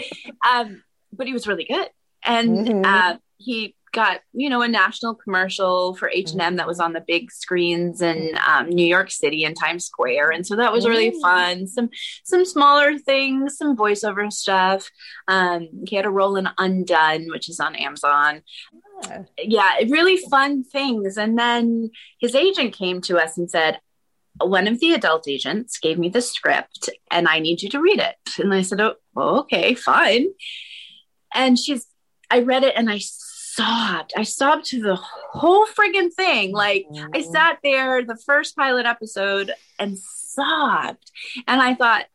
um, 0.49 0.83
but 1.13 1.27
he 1.27 1.33
was 1.33 1.49
really 1.49 1.65
good. 1.65 1.89
And 2.25 2.69
mm-hmm. 2.69 2.85
uh, 2.85 3.17
he 3.39 3.75
got 3.93 4.21
you 4.33 4.49
know 4.49 4.63
a 4.63 4.69
national 4.69 5.15
commercial 5.15 5.95
for 5.95 6.11
h&m 6.11 6.57
that 6.57 6.67
was 6.67 6.81
on 6.81 6.93
the 6.93 7.05
big 7.07 7.31
screens 7.31 8.01
in 8.01 8.37
um, 8.47 8.69
new 8.69 8.87
york 8.87 9.11
city 9.11 9.45
and 9.45 9.57
times 9.57 9.85
square. 9.85 10.31
And 10.31 10.47
so 10.47 10.57
that 10.57 10.73
was 10.73 10.87
really 10.87 11.15
fun. 11.21 11.67
Some 11.67 11.91
some 12.25 12.45
smaller 12.45 12.99
things 12.99 13.57
some 13.57 13.77
voiceover 13.77 14.33
stuff. 14.33 14.91
Um, 15.27 15.69
he 15.87 15.97
had 15.97 16.07
a 16.07 16.11
role 16.11 16.37
in 16.37 16.49
undone 16.59 17.29
which 17.31 17.49
is 17.49 17.61
on 17.61 17.75
amazon. 17.75 18.43
Yeah. 19.05 19.23
yeah 19.39 19.77
really 19.89 20.17
fun 20.17 20.65
things. 20.65 21.17
And 21.17 21.39
then 21.39 21.91
his 22.21 22.35
agent 22.35 22.75
came 22.75 23.01
to 23.03 23.19
us 23.19 23.39
and 23.39 23.51
said 23.51 23.81
one 24.41 24.69
of 24.69 24.79
the 24.79 24.95
adult 24.95 25.27
agents 25.29 25.79
gave 25.79 25.99
me 25.99 26.09
the 26.09 26.23
script 26.23 26.89
and 27.11 27.27
i 27.27 27.41
need 27.41 27.63
you 27.63 27.69
to 27.71 27.81
read 27.81 28.01
it. 28.01 28.17
And 28.39 28.53
i 28.53 28.63
said 28.63 28.81
oh 28.81 28.97
okay 29.17 29.75
fine. 29.75 30.29
And 31.35 31.59
she's 31.59 31.87
I 32.31 32.41
read 32.41 32.63
it 32.63 32.75
and 32.77 32.91
I 32.91 33.01
sobbed. 33.59 34.13
I 34.17 34.23
sobbed 34.23 34.67
to 34.67 34.81
the 34.81 34.95
whole 34.97 35.67
friggin' 35.67 36.13
thing. 36.15 36.53
Like 36.53 36.87
mm-hmm. 36.91 37.11
I 37.13 37.23
sat 37.23 37.59
there 37.63 38.05
the 38.05 38.17
first 38.17 38.57
pilot 38.57 38.87
episode 38.87 39.53
and 39.79 39.99
sobbed. 39.99 41.11
And 41.47 41.61
I 41.61 41.75
thought, 41.75 42.07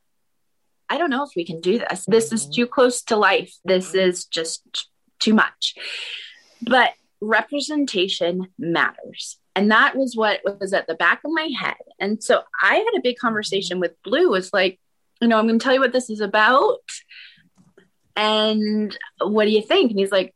I 0.90 0.98
don't 0.98 1.10
know 1.10 1.24
if 1.24 1.32
we 1.36 1.46
can 1.46 1.60
do 1.60 1.80
this. 1.80 2.06
This 2.08 2.32
is 2.32 2.44
mm-hmm. 2.44 2.54
too 2.54 2.68
close 2.68 3.02
to 3.04 3.18
life. 3.18 3.54
This 3.66 3.90
mm-hmm. 3.90 4.10
is 4.10 4.26
just 4.26 4.90
too 5.20 5.34
much. 5.34 5.76
But 6.62 6.92
representation 7.20 8.48
matters. 8.58 9.38
And 9.56 9.70
that 9.72 9.96
was 9.96 10.16
what 10.16 10.42
was 10.60 10.74
at 10.74 10.88
the 10.88 10.96
back 10.96 11.22
of 11.26 11.32
my 11.32 11.50
head. 11.60 11.76
And 12.00 12.24
so 12.24 12.42
I 12.62 12.76
had 12.76 12.98
a 12.98 13.04
big 13.04 13.18
conversation 13.18 13.80
with 13.80 14.02
Blue. 14.04 14.34
It's 14.36 14.54
like, 14.54 14.80
you 15.22 15.28
know, 15.28 15.38
I'm 15.38 15.48
going 15.48 15.60
to 15.60 15.64
tell 15.64 15.74
you 15.74 15.82
what 15.82 15.94
this 15.94 16.10
is 16.10 16.22
about. 16.22 16.80
And 18.16 18.98
what 19.22 19.46
do 19.46 19.52
you 19.52 19.62
think? 19.62 19.92
And 19.92 20.00
he's 20.00 20.12
like, 20.12 20.34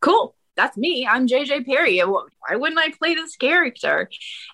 cool 0.00 0.34
that's 0.58 0.76
me. 0.76 1.06
I'm 1.08 1.28
JJ 1.28 1.64
Perry. 1.64 2.00
Why 2.00 2.56
wouldn't 2.56 2.80
I 2.80 2.90
play 2.90 3.14
this 3.14 3.36
character? 3.36 4.10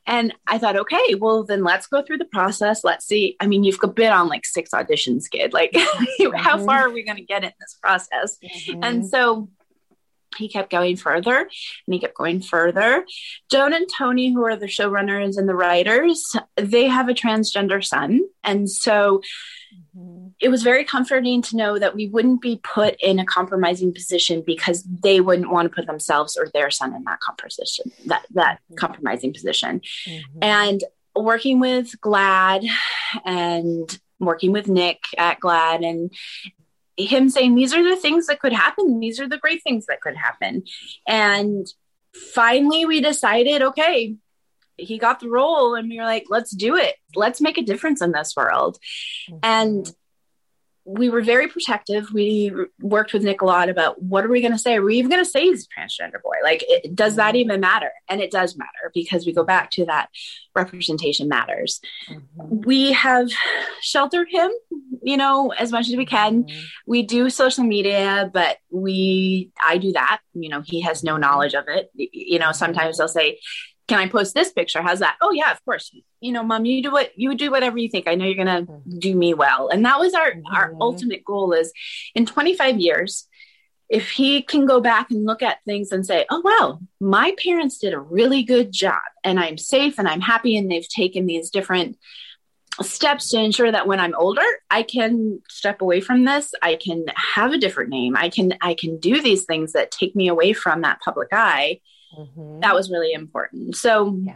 And 0.06 0.34
I 0.46 0.58
thought, 0.58 0.76
okay, 0.76 1.14
well, 1.14 1.44
then 1.44 1.64
let's 1.64 1.86
go 1.86 2.02
through 2.02 2.18
the 2.18 2.26
process. 2.26 2.84
Let's 2.84 3.06
see. 3.06 3.36
I 3.40 3.46
mean, 3.46 3.64
you've 3.64 3.80
been 3.94 4.12
on 4.12 4.28
like 4.28 4.44
six 4.44 4.70
auditions, 4.70 5.30
kid. 5.30 5.52
Like, 5.54 5.72
mm-hmm. 5.72 6.36
how 6.36 6.58
far 6.64 6.80
are 6.80 6.90
we 6.90 7.04
going 7.04 7.16
to 7.16 7.24
get 7.24 7.42
in 7.42 7.52
this 7.58 7.78
process? 7.80 8.38
Mm-hmm. 8.44 8.84
And 8.84 9.08
so 9.08 9.48
he 10.36 10.48
kept 10.48 10.70
going 10.70 10.96
further 10.96 11.38
and 11.38 11.94
he 11.94 11.98
kept 11.98 12.16
going 12.16 12.42
further. 12.42 13.06
Joan 13.50 13.72
and 13.72 13.88
Tony, 13.96 14.32
who 14.32 14.44
are 14.44 14.56
the 14.56 14.66
showrunners 14.66 15.38
and 15.38 15.48
the 15.48 15.54
writers, 15.54 16.36
they 16.56 16.86
have 16.86 17.08
a 17.08 17.14
transgender 17.14 17.82
son. 17.82 18.20
And 18.42 18.70
so 18.70 19.22
mm-hmm. 19.96 20.23
It 20.40 20.48
was 20.48 20.62
very 20.62 20.84
comforting 20.84 21.42
to 21.42 21.56
know 21.56 21.78
that 21.78 21.94
we 21.94 22.08
wouldn't 22.08 22.40
be 22.40 22.60
put 22.62 22.96
in 23.00 23.18
a 23.18 23.24
compromising 23.24 23.92
position 23.92 24.42
because 24.44 24.82
they 24.82 25.20
wouldn't 25.20 25.50
want 25.50 25.70
to 25.70 25.74
put 25.74 25.86
themselves 25.86 26.36
or 26.36 26.48
their 26.52 26.70
son 26.70 26.94
in 26.94 27.04
that 27.04 27.20
composition, 27.20 27.92
that, 28.06 28.26
that 28.32 28.56
mm-hmm. 28.56 28.74
compromising 28.76 29.32
position. 29.32 29.80
Mm-hmm. 30.06 30.38
And 30.42 30.84
working 31.16 31.60
with 31.60 32.00
GLAAD 32.00 32.68
and 33.24 33.98
working 34.18 34.52
with 34.52 34.68
Nick 34.68 35.04
at 35.16 35.40
GLAAD 35.40 35.88
and 35.88 36.12
him 36.96 37.28
saying 37.28 37.54
these 37.54 37.74
are 37.74 37.82
the 37.82 37.96
things 37.96 38.26
that 38.26 38.40
could 38.40 38.52
happen 38.52 39.00
these 39.00 39.18
are 39.18 39.28
the 39.28 39.38
great 39.38 39.62
things 39.62 39.86
that 39.86 40.00
could 40.00 40.16
happen 40.16 40.62
and 41.08 41.66
finally 42.32 42.84
we 42.84 43.00
decided 43.00 43.62
okay 43.62 44.14
he 44.76 44.98
got 44.98 45.20
the 45.20 45.28
role 45.28 45.74
and 45.74 45.88
we 45.88 45.98
were 45.98 46.04
like 46.04 46.26
let's 46.28 46.50
do 46.50 46.76
it 46.76 46.94
let's 47.16 47.40
make 47.40 47.58
a 47.58 47.62
difference 47.62 48.00
in 48.00 48.12
this 48.12 48.34
world 48.36 48.78
mm-hmm. 49.28 49.38
and 49.42 49.92
we 50.84 51.08
were 51.08 51.22
very 51.22 51.48
protective. 51.48 52.12
We 52.12 52.52
worked 52.80 53.12
with 53.12 53.22
Nick 53.22 53.40
a 53.40 53.46
lot 53.46 53.68
about 53.68 54.02
what 54.02 54.24
are 54.24 54.28
we 54.28 54.40
going 54.40 54.52
to 54.52 54.58
say? 54.58 54.76
Are 54.76 54.82
we 54.82 54.96
even 54.96 55.10
going 55.10 55.24
to 55.24 55.30
say 55.30 55.44
he's 55.44 55.66
a 55.66 55.80
transgender 55.80 56.22
boy? 56.22 56.36
Like, 56.42 56.62
it, 56.68 56.94
does 56.94 57.16
that 57.16 57.36
even 57.36 57.60
matter? 57.60 57.90
And 58.08 58.20
it 58.20 58.30
does 58.30 58.56
matter 58.56 58.90
because 58.92 59.24
we 59.24 59.32
go 59.32 59.44
back 59.44 59.70
to 59.72 59.86
that 59.86 60.10
representation 60.54 61.28
matters. 61.28 61.80
Mm-hmm. 62.10 62.60
We 62.66 62.92
have 62.92 63.30
sheltered 63.80 64.28
him, 64.30 64.50
you 65.02 65.16
know, 65.16 65.52
as 65.52 65.72
much 65.72 65.88
as 65.88 65.96
we 65.96 66.04
can. 66.04 66.44
Mm-hmm. 66.44 66.60
We 66.86 67.02
do 67.02 67.30
social 67.30 67.64
media, 67.64 68.30
but 68.32 68.58
we, 68.70 69.50
I 69.62 69.78
do 69.78 69.92
that. 69.92 70.20
You 70.34 70.50
know, 70.50 70.62
he 70.62 70.82
has 70.82 71.02
no 71.02 71.16
knowledge 71.16 71.54
of 71.54 71.64
it. 71.68 71.90
You 71.94 72.38
know, 72.38 72.52
sometimes 72.52 72.98
they'll 72.98 73.08
say, 73.08 73.38
can 73.86 73.98
I 73.98 74.08
post 74.08 74.34
this 74.34 74.52
picture? 74.52 74.80
How's 74.80 75.00
that? 75.00 75.16
Oh 75.20 75.32
yeah, 75.32 75.52
of 75.52 75.62
course. 75.64 75.94
You 76.20 76.32
know, 76.32 76.42
mom, 76.42 76.64
you 76.64 76.82
do 76.82 76.90
what 76.90 77.18
you 77.18 77.34
do 77.34 77.50
whatever 77.50 77.76
you 77.76 77.88
think. 77.88 78.08
I 78.08 78.14
know 78.14 78.24
you're 78.24 78.42
gonna 78.42 78.62
mm-hmm. 78.62 78.98
do 78.98 79.14
me 79.14 79.34
well. 79.34 79.68
And 79.68 79.84
that 79.84 79.98
was 79.98 80.14
our 80.14 80.30
mm-hmm. 80.30 80.54
our 80.54 80.74
ultimate 80.80 81.24
goal 81.24 81.52
is 81.52 81.72
in 82.14 82.24
25 82.24 82.80
years, 82.80 83.28
if 83.88 84.10
he 84.10 84.42
can 84.42 84.64
go 84.64 84.80
back 84.80 85.10
and 85.10 85.26
look 85.26 85.42
at 85.42 85.62
things 85.64 85.92
and 85.92 86.06
say, 86.06 86.24
oh 86.30 86.40
wow, 86.42 86.80
my 87.00 87.34
parents 87.42 87.78
did 87.78 87.92
a 87.92 88.00
really 88.00 88.42
good 88.42 88.72
job 88.72 89.02
and 89.22 89.38
I'm 89.38 89.58
safe 89.58 89.98
and 89.98 90.08
I'm 90.08 90.22
happy 90.22 90.56
and 90.56 90.70
they've 90.70 90.88
taken 90.88 91.26
these 91.26 91.50
different 91.50 91.98
steps 92.82 93.28
to 93.30 93.38
ensure 93.38 93.70
that 93.70 93.86
when 93.86 94.00
I'm 94.00 94.14
older, 94.16 94.42
I 94.70 94.82
can 94.82 95.40
step 95.48 95.80
away 95.80 96.00
from 96.00 96.24
this. 96.24 96.54
I 96.62 96.76
can 96.76 97.04
have 97.14 97.52
a 97.52 97.58
different 97.58 97.90
name. 97.90 98.16
I 98.16 98.30
can 98.30 98.54
I 98.62 98.74
can 98.74 98.98
do 98.98 99.20
these 99.20 99.44
things 99.44 99.72
that 99.72 99.90
take 99.90 100.16
me 100.16 100.28
away 100.28 100.54
from 100.54 100.80
that 100.80 101.00
public 101.04 101.28
eye 101.32 101.80
Mm-hmm. 102.18 102.60
That 102.60 102.74
was 102.74 102.90
really 102.90 103.12
important. 103.12 103.76
So, 103.76 104.16
yeah. 104.22 104.34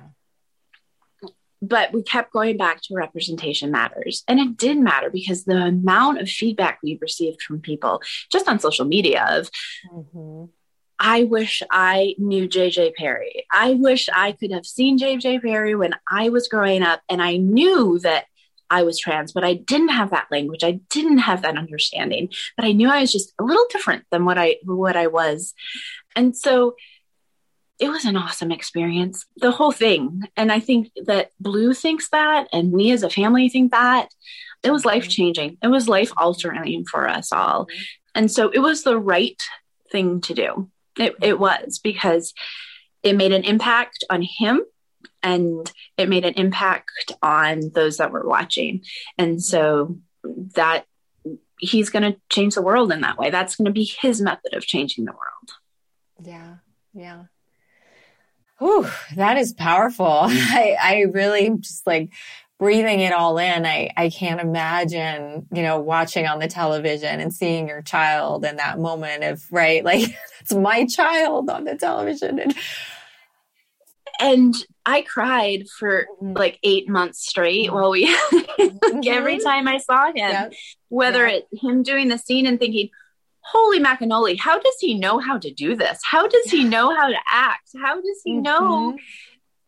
But 1.60 1.92
we 1.92 2.04
kept 2.04 2.32
going 2.32 2.56
back 2.56 2.82
to 2.82 2.94
representation 2.94 3.72
matters. 3.72 4.22
And 4.28 4.38
it 4.38 4.56
did 4.56 4.78
matter 4.78 5.10
because 5.10 5.44
the 5.44 5.56
amount 5.56 6.20
of 6.20 6.28
feedback 6.28 6.78
we 6.84 6.98
received 7.00 7.42
from 7.42 7.60
people 7.60 8.00
just 8.30 8.48
on 8.48 8.60
social 8.60 8.84
media 8.84 9.26
of, 9.28 9.50
mm-hmm. 9.92 10.44
I 11.00 11.24
wish 11.24 11.62
I 11.70 12.14
knew 12.18 12.48
JJ 12.48 12.94
Perry. 12.94 13.44
I 13.50 13.74
wish 13.74 14.08
I 14.12 14.32
could 14.32 14.52
have 14.52 14.66
seen 14.66 14.98
JJ 14.98 15.42
Perry 15.42 15.74
when 15.74 15.94
I 16.08 16.28
was 16.28 16.48
growing 16.48 16.82
up 16.82 17.02
and 17.08 17.22
I 17.22 17.36
knew 17.36 17.98
that 18.00 18.26
I 18.70 18.82
was 18.82 18.98
trans, 18.98 19.32
but 19.32 19.44
I 19.44 19.54
didn't 19.54 19.88
have 19.88 20.10
that 20.10 20.26
language. 20.30 20.62
I 20.62 20.80
didn't 20.90 21.18
have 21.18 21.42
that 21.42 21.56
understanding, 21.56 22.30
but 22.56 22.66
I 22.66 22.72
knew 22.72 22.90
I 22.90 23.00
was 23.00 23.12
just 23.12 23.32
a 23.38 23.44
little 23.44 23.64
different 23.70 24.04
than 24.10 24.24
what 24.24 24.38
I 24.38 24.56
what 24.64 24.96
I 24.96 25.06
was. 25.06 25.54
And 26.14 26.36
so 26.36 26.74
it 27.78 27.88
was 27.88 28.04
an 28.04 28.16
awesome 28.16 28.50
experience, 28.50 29.24
the 29.36 29.52
whole 29.52 29.72
thing. 29.72 30.22
And 30.36 30.50
I 30.50 30.60
think 30.60 30.90
that 31.06 31.30
Blue 31.38 31.72
thinks 31.72 32.08
that, 32.10 32.48
and 32.52 32.72
we 32.72 32.90
as 32.90 33.02
a 33.02 33.10
family 33.10 33.48
think 33.48 33.70
that. 33.70 34.08
It 34.64 34.72
was 34.72 34.84
life 34.84 35.08
changing, 35.08 35.56
it 35.62 35.68
was 35.68 35.88
life 35.88 36.10
altering 36.16 36.84
for 36.84 37.08
us 37.08 37.30
all. 37.30 37.66
Mm-hmm. 37.66 37.82
And 38.16 38.30
so 38.30 38.48
it 38.48 38.58
was 38.58 38.82
the 38.82 38.98
right 38.98 39.40
thing 39.92 40.20
to 40.22 40.34
do. 40.34 40.70
It, 40.98 41.14
it 41.22 41.38
was 41.38 41.78
because 41.78 42.34
it 43.04 43.16
made 43.16 43.32
an 43.32 43.44
impact 43.44 44.02
on 44.10 44.22
him 44.22 44.62
and 45.22 45.70
it 45.96 46.08
made 46.08 46.24
an 46.24 46.34
impact 46.34 47.12
on 47.22 47.70
those 47.72 47.98
that 47.98 48.10
were 48.10 48.26
watching. 48.26 48.82
And 49.16 49.40
so 49.40 49.98
that 50.56 50.86
he's 51.60 51.90
going 51.90 52.12
to 52.12 52.20
change 52.28 52.56
the 52.56 52.62
world 52.62 52.90
in 52.90 53.02
that 53.02 53.18
way. 53.18 53.30
That's 53.30 53.54
going 53.54 53.66
to 53.66 53.72
be 53.72 53.84
his 53.84 54.20
method 54.20 54.54
of 54.54 54.66
changing 54.66 55.04
the 55.04 55.12
world. 55.12 55.52
Yeah. 56.24 56.56
Yeah. 56.92 57.24
Whew, 58.58 58.88
that 59.16 59.36
is 59.36 59.52
powerful. 59.52 60.06
I, 60.28 60.76
I 60.80 61.00
really 61.12 61.50
just 61.58 61.86
like 61.86 62.10
breathing 62.58 63.00
it 63.00 63.12
all 63.12 63.38
in. 63.38 63.64
I, 63.64 63.90
I 63.96 64.10
can't 64.10 64.40
imagine, 64.40 65.46
you 65.52 65.62
know, 65.62 65.78
watching 65.78 66.26
on 66.26 66.40
the 66.40 66.48
television 66.48 67.20
and 67.20 67.32
seeing 67.32 67.68
your 67.68 67.82
child 67.82 68.44
in 68.44 68.56
that 68.56 68.78
moment 68.78 69.24
of, 69.24 69.44
right? 69.50 69.84
Like 69.88 70.14
that's 70.40 70.54
my 70.54 70.86
child 70.86 71.48
on 71.48 71.64
the 71.64 71.76
television. 71.76 72.40
And, 72.40 72.54
and 74.20 74.54
I 74.84 75.02
cried 75.02 75.68
for 75.78 76.06
mm-hmm. 76.20 76.36
like 76.36 76.58
eight 76.64 76.88
months 76.88 77.26
straight 77.26 77.68
mm-hmm. 77.68 77.74
while 77.74 77.90
we, 77.90 78.06
mm-hmm. 78.06 79.00
every 79.06 79.38
time 79.38 79.68
I 79.68 79.78
saw 79.78 80.08
him, 80.08 80.16
yep. 80.16 80.52
whether 80.88 81.26
yep. 81.28 81.46
it 81.52 81.58
him 81.60 81.84
doing 81.84 82.08
the 82.08 82.18
scene 82.18 82.46
and 82.46 82.58
thinking, 82.58 82.90
holy 83.52 83.80
macanoli 83.80 84.38
how 84.38 84.58
does 84.58 84.74
he 84.80 84.98
know 84.98 85.18
how 85.18 85.38
to 85.38 85.52
do 85.52 85.74
this 85.74 85.98
how 86.04 86.26
does 86.26 86.44
he 86.50 86.64
know 86.64 86.94
how 86.94 87.08
to 87.08 87.18
act 87.30 87.68
how 87.82 87.94
does 87.96 88.20
he 88.24 88.34
know 88.34 88.92
mm-hmm. 88.92 88.96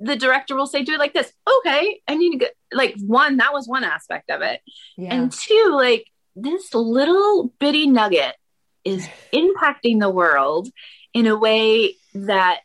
the 0.00 0.16
director 0.16 0.56
will 0.56 0.66
say, 0.66 0.82
do 0.82 0.94
it 0.94 0.98
like 0.98 1.12
this. 1.12 1.30
Okay. 1.58 2.00
I 2.08 2.14
need 2.14 2.32
to 2.32 2.38
get 2.38 2.54
like 2.72 2.94
one, 3.06 3.36
that 3.36 3.52
was 3.52 3.68
one 3.68 3.84
aspect 3.84 4.30
of 4.30 4.40
it. 4.40 4.60
Yeah. 4.96 5.12
And 5.14 5.30
two, 5.30 5.72
like 5.74 6.06
this 6.34 6.72
little 6.72 7.52
bitty 7.58 7.86
nugget 7.86 8.34
is 8.82 9.06
impacting 9.32 10.00
the 10.00 10.08
world 10.08 10.68
in 11.12 11.26
a 11.26 11.36
way 11.36 11.96
that 12.14 12.62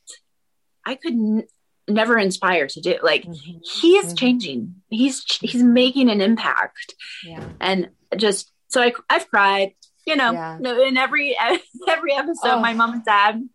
I 0.86 0.96
could 0.96 1.14
n- 1.14 1.44
never 1.90 2.18
inspire 2.18 2.68
to 2.68 2.80
do. 2.80 2.96
Like 3.04 3.24
Mhm. 3.26 3.60
he 3.82 3.98
is 3.98 4.14
Mhm. 4.14 4.18
changing. 4.18 4.76
He's 4.90 5.24
he's 5.42 5.64
making 5.64 6.10
an 6.10 6.22
impact, 6.22 6.96
Yeah. 7.26 7.44
and 7.60 7.90
just 8.16 8.52
so 8.70 8.82
I 8.82 8.94
I've 9.10 9.30
cried. 9.30 9.74
You 10.06 10.16
know, 10.16 10.32
Yeah. 10.34 10.58
no, 10.60 10.82
in 10.84 10.98
every 10.98 11.38
every 11.88 12.14
episode, 12.14 12.56
Oh. 12.56 12.60
my 12.60 12.74
mom 12.74 12.94
and 12.94 13.06
dad 13.06 13.48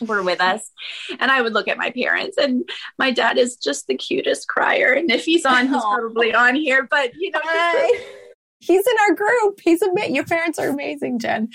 were 0.00 0.22
with 0.22 0.40
us, 0.40 0.70
and 1.18 1.30
I 1.30 1.40
would 1.40 1.54
look 1.54 1.68
at 1.68 1.78
my 1.78 1.90
parents, 1.90 2.36
and 2.36 2.68
my 2.98 3.10
dad 3.10 3.38
is 3.38 3.56
just 3.56 3.86
the 3.86 3.96
cutest 3.96 4.48
crier. 4.48 4.92
And 4.92 5.10
if 5.10 5.24
he's 5.24 5.46
on, 5.46 5.68
he's 5.68 5.82
probably 5.82 6.34
on 6.34 6.54
here. 6.54 6.86
But 6.90 7.14
you 7.14 7.30
know, 7.30 7.40
Hi. 7.42 8.04
He's 8.58 8.86
in 8.86 8.94
our 9.08 9.14
group. 9.14 9.60
He's 9.62 9.82
a 9.82 10.10
your 10.10 10.24
parents 10.24 10.58
are 10.58 10.68
amazing, 10.68 11.18
Jen. 11.18 11.50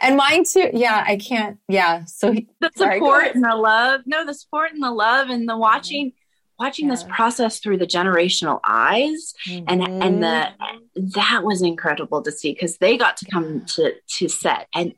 And 0.00 0.16
mine 0.16 0.44
too. 0.44 0.70
Yeah, 0.72 1.04
I 1.06 1.16
can't. 1.16 1.58
Yeah. 1.68 2.04
So 2.06 2.32
he, 2.32 2.48
the 2.60 2.70
support 2.74 3.22
ahead. 3.22 3.34
and 3.36 3.44
the 3.44 3.54
love 3.54 4.02
no 4.06 4.24
the 4.24 4.34
support 4.34 4.72
and 4.72 4.82
the 4.82 4.90
love 4.90 5.28
and 5.28 5.48
the 5.48 5.52
mm-hmm. 5.52 5.60
watching 5.60 6.12
watching 6.58 6.88
this 6.88 7.04
process 7.04 7.60
through 7.60 7.78
the 7.78 7.86
generational 7.86 8.60
eyes 8.64 9.32
and 9.66 9.82
and 9.82 10.22
the 10.22 10.48
Mhm. 10.96 11.12
that 11.14 11.44
was 11.44 11.62
incredible 11.62 12.22
to 12.22 12.32
see 12.32 12.52
because 12.52 12.78
they 12.78 12.96
got 12.96 13.16
to 13.18 13.26
come 13.30 13.64
to 13.66 13.94
to 14.16 14.28
set 14.28 14.66
and 14.74 14.92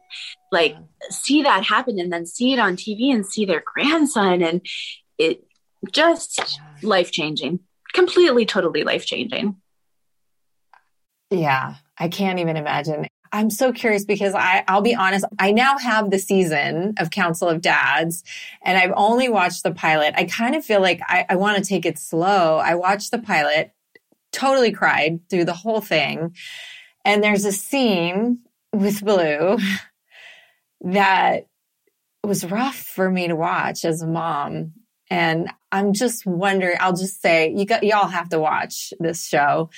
like 0.50 0.76
see 1.10 1.42
that 1.42 1.64
happen 1.64 1.98
and 2.00 2.12
then 2.12 2.24
see 2.26 2.52
it 2.54 2.58
on 2.58 2.76
tv 2.76 3.12
and 3.14 3.26
see 3.26 3.44
their 3.44 3.62
grandson 3.72 4.42
and 4.42 4.66
it 5.18 5.44
just 5.92 6.60
life 6.82 7.10
changing 7.12 7.60
completely 7.92 8.46
totally 8.46 8.82
life 8.84 9.04
changing 9.04 9.56
Yeah, 11.30 11.74
I 11.96 12.08
can't 12.08 12.40
even 12.40 12.56
imagine. 12.56 13.06
I'm 13.32 13.50
so 13.50 13.72
curious 13.72 14.04
because 14.04 14.34
I, 14.34 14.64
I'll 14.66 14.82
be 14.82 14.94
honest, 14.94 15.24
I 15.38 15.52
now 15.52 15.78
have 15.78 16.10
the 16.10 16.18
season 16.18 16.94
of 16.98 17.10
Council 17.10 17.48
of 17.48 17.60
Dads 17.60 18.24
and 18.62 18.76
I've 18.76 18.92
only 18.96 19.28
watched 19.28 19.62
the 19.62 19.72
pilot. 19.72 20.14
I 20.16 20.24
kind 20.24 20.56
of 20.56 20.64
feel 20.64 20.80
like 20.80 21.00
I, 21.02 21.26
I 21.28 21.36
want 21.36 21.58
to 21.58 21.64
take 21.64 21.86
it 21.86 21.98
slow. 21.98 22.58
I 22.58 22.74
watched 22.74 23.12
the 23.12 23.18
pilot, 23.18 23.72
totally 24.32 24.72
cried 24.72 25.20
through 25.28 25.44
the 25.44 25.54
whole 25.54 25.80
thing. 25.80 26.34
And 27.04 27.22
there's 27.22 27.44
a 27.44 27.52
scene 27.52 28.40
with 28.72 29.04
Blue 29.04 29.58
that 30.82 31.46
was 32.24 32.44
rough 32.44 32.76
for 32.76 33.10
me 33.10 33.28
to 33.28 33.36
watch 33.36 33.84
as 33.84 34.02
a 34.02 34.06
mom. 34.06 34.72
And 35.08 35.50
I'm 35.72 35.92
just 35.92 36.26
wondering, 36.26 36.76
I'll 36.80 36.96
just 36.96 37.20
say, 37.20 37.52
you 37.52 37.64
got, 37.64 37.82
y'all 37.82 38.06
have 38.06 38.28
to 38.30 38.38
watch 38.38 38.92
this 39.00 39.26
show. 39.26 39.70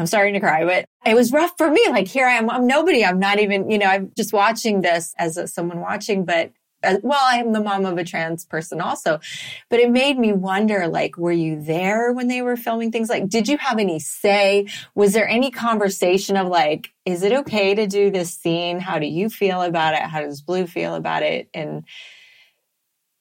I'm 0.00 0.06
starting 0.06 0.32
to 0.32 0.40
cry, 0.40 0.64
but 0.64 0.86
it 1.04 1.14
was 1.14 1.30
rough 1.30 1.52
for 1.58 1.70
me. 1.70 1.84
Like 1.90 2.08
here 2.08 2.26
I 2.26 2.32
am, 2.32 2.48
I'm 2.48 2.66
nobody. 2.66 3.04
I'm 3.04 3.18
not 3.18 3.38
even, 3.38 3.70
you 3.70 3.76
know, 3.76 3.86
I'm 3.86 4.10
just 4.16 4.32
watching 4.32 4.80
this 4.80 5.14
as 5.18 5.36
a, 5.36 5.46
someone 5.46 5.80
watching, 5.80 6.24
but 6.24 6.52
uh, 6.82 6.96
well, 7.02 7.20
I 7.22 7.36
am 7.36 7.52
the 7.52 7.60
mom 7.60 7.84
of 7.84 7.98
a 7.98 8.04
trans 8.04 8.46
person 8.46 8.80
also, 8.80 9.20
but 9.68 9.78
it 9.78 9.90
made 9.90 10.18
me 10.18 10.32
wonder, 10.32 10.88
like, 10.88 11.18
were 11.18 11.30
you 11.30 11.60
there 11.60 12.14
when 12.14 12.28
they 12.28 12.40
were 12.40 12.56
filming 12.56 12.90
things? 12.90 13.10
Like, 13.10 13.28
did 13.28 13.46
you 13.46 13.58
have 13.58 13.78
any 13.78 13.98
say? 13.98 14.66
Was 14.94 15.12
there 15.12 15.28
any 15.28 15.50
conversation 15.50 16.38
of 16.38 16.48
like, 16.48 16.94
is 17.04 17.22
it 17.22 17.32
okay 17.32 17.74
to 17.74 17.86
do 17.86 18.10
this 18.10 18.34
scene? 18.34 18.80
How 18.80 18.98
do 18.98 19.06
you 19.06 19.28
feel 19.28 19.60
about 19.60 19.92
it? 19.92 20.00
How 20.00 20.22
does 20.22 20.40
Blue 20.40 20.66
feel 20.66 20.94
about 20.94 21.22
it? 21.22 21.50
And 21.52 21.84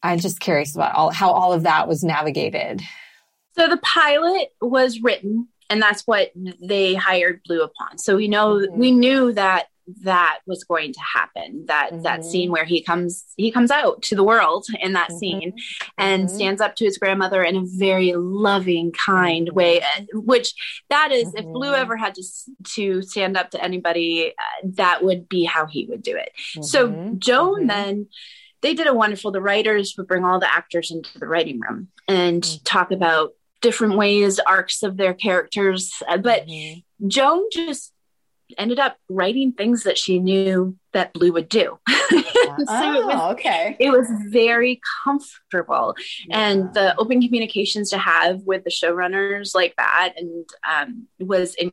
I'm 0.01 0.19
just 0.19 0.39
curious 0.39 0.73
about 0.75 0.95
all, 0.95 1.11
how 1.11 1.31
all 1.31 1.51
of 1.51 1.63
that 1.63 1.89
was 1.89 2.05
navigated. 2.05 2.81
so 3.57 3.67
the 3.67 3.75
pilot 3.75 4.53
was 4.61 5.01
written 5.01 5.49
and 5.69 5.81
that's 5.81 6.03
what 6.07 6.31
they 6.61 6.95
hired 6.95 7.41
blue 7.45 7.61
upon 7.61 7.97
so 7.97 8.15
we 8.15 8.27
know 8.27 8.57
Mhm. 8.59 8.71
we 8.77 8.91
knew 8.91 9.33
that 9.33 9.67
that 10.03 10.37
was 10.45 10.63
going 10.63 10.93
to 10.93 10.99
happen 11.01 11.65
that 11.65 12.03
that 12.03 12.19
Mhm. 12.19 12.23
scene 12.23 12.51
where 12.51 12.63
he 12.63 12.79
comes 12.83 13.25
he 13.37 13.49
comes 13.51 13.71
out 13.71 14.03
to 14.03 14.15
the 14.15 14.23
world 14.23 14.67
in 14.81 14.93
that 14.93 15.09
Mhm. 15.09 15.17
scene 15.19 15.53
and 15.97 16.25
Mhm. 16.25 16.29
stands 16.29 16.61
up 16.61 16.75
to 16.75 16.85
his 16.85 16.99
grandmother 16.99 17.41
in 17.43 17.55
a 17.55 17.63
very 17.65 18.13
loving 18.15 18.91
kind 18.91 19.47
Mhm. 19.49 19.53
way 19.53 19.81
which 20.13 20.53
that 20.89 21.11
is 21.11 21.33
if 21.33 21.43
blue 21.45 21.71
Mhm. 21.71 21.79
ever 21.79 21.97
had 21.97 22.13
to 22.15 22.23
to 22.75 23.01
stand 23.01 23.35
up 23.35 23.49
to 23.51 23.63
anybody 23.63 24.29
uh, 24.29 24.67
that 24.75 25.03
would 25.03 25.27
be 25.27 25.43
how 25.45 25.65
he 25.65 25.85
would 25.89 26.03
do 26.03 26.15
it 26.15 26.31
so 26.61 27.15
joan 27.17 27.65
then 27.65 28.07
they 28.61 28.73
did 28.75 28.85
a 28.87 28.93
wonderful 28.93 29.31
the 29.31 29.41
writers 29.41 29.95
would 29.97 30.05
bring 30.07 30.23
all 30.23 30.39
the 30.39 30.53
actors 30.53 30.91
into 30.91 31.17
the 31.17 31.27
writing 31.27 31.59
room 31.61 31.87
and 32.07 32.43
Mhm. 32.43 32.61
talk 32.63 32.91
about 32.91 33.33
different 33.61 33.97
ways 33.97 34.39
arcs 34.39 34.83
of 34.83 34.97
their 34.97 35.13
characters 35.13 35.93
Uh, 36.07 36.17
but 36.17 36.45
Mhm. 36.47 36.83
joan 37.07 37.43
just 37.51 37.93
ended 38.57 38.79
up 38.79 38.97
writing 39.09 39.51
things 39.53 39.83
that 39.83 39.95
she 39.97 40.17
knew 40.19 40.75
that 40.93 41.13
blue 41.13 41.31
would 41.31 41.47
do 41.49 41.77
so 41.87 42.15
it 42.17 43.05
was 43.05 43.19
Oh, 43.21 43.29
okay. 43.33 43.75
it 43.79 43.91
was 43.91 44.07
very 44.29 44.81
comfortable 45.03 45.95
and 46.31 46.73
the 46.73 46.95
open 46.97 47.21
communications 47.21 47.91
to 47.91 47.97
have 47.99 48.41
with 48.41 48.63
the 48.63 48.71
showrunners 48.71 49.53
like 49.53 49.75
that 49.77 50.13
and 50.17 50.45
um, 50.67 51.07
was 51.19 51.53
in, 51.55 51.71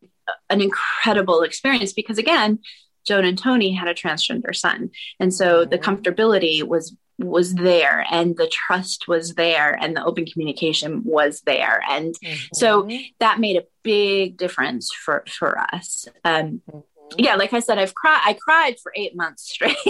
an 0.51 0.61
incredible 0.61 1.41
experience 1.43 1.93
because 1.95 2.19
again 2.19 2.59
joan 3.07 3.25
and 3.25 3.39
tony 3.39 3.73
had 3.73 3.89
a 3.89 3.95
transgender 3.95 4.55
son 4.55 4.91
and 5.19 5.33
so 5.33 5.65
the 5.65 5.79
Mhm. 5.79 5.83
comfortability 5.85 6.63
was 6.63 6.95
was 7.19 7.55
there 7.55 8.05
and 8.11 8.37
the 8.37 8.47
trust 8.49 9.09
was 9.09 9.35
there 9.35 9.73
and 9.81 9.97
the 9.97 10.05
open 10.05 10.27
communication 10.27 11.03
was 11.05 11.41
there 11.47 11.83
and 11.89 12.15
So- 12.53 12.83
Mhm. 12.85 13.13
that 13.21 13.41
made 13.41 13.57
a 13.57 13.65
big 13.83 14.37
difference 14.37 14.93
for 14.93 15.25
for 15.29 15.59
us 15.73 16.07
um, 16.25 16.61
Mhm. 16.71 16.83
yeah 17.17 17.37
like 17.37 17.53
i 17.53 17.61
said 17.61 17.79
i've 17.79 17.95
cried 17.95 18.21
i 18.27 18.33
cried 18.35 18.79
for 18.83 18.93
eight 18.97 19.15
months 19.17 19.49
straight 19.49 19.77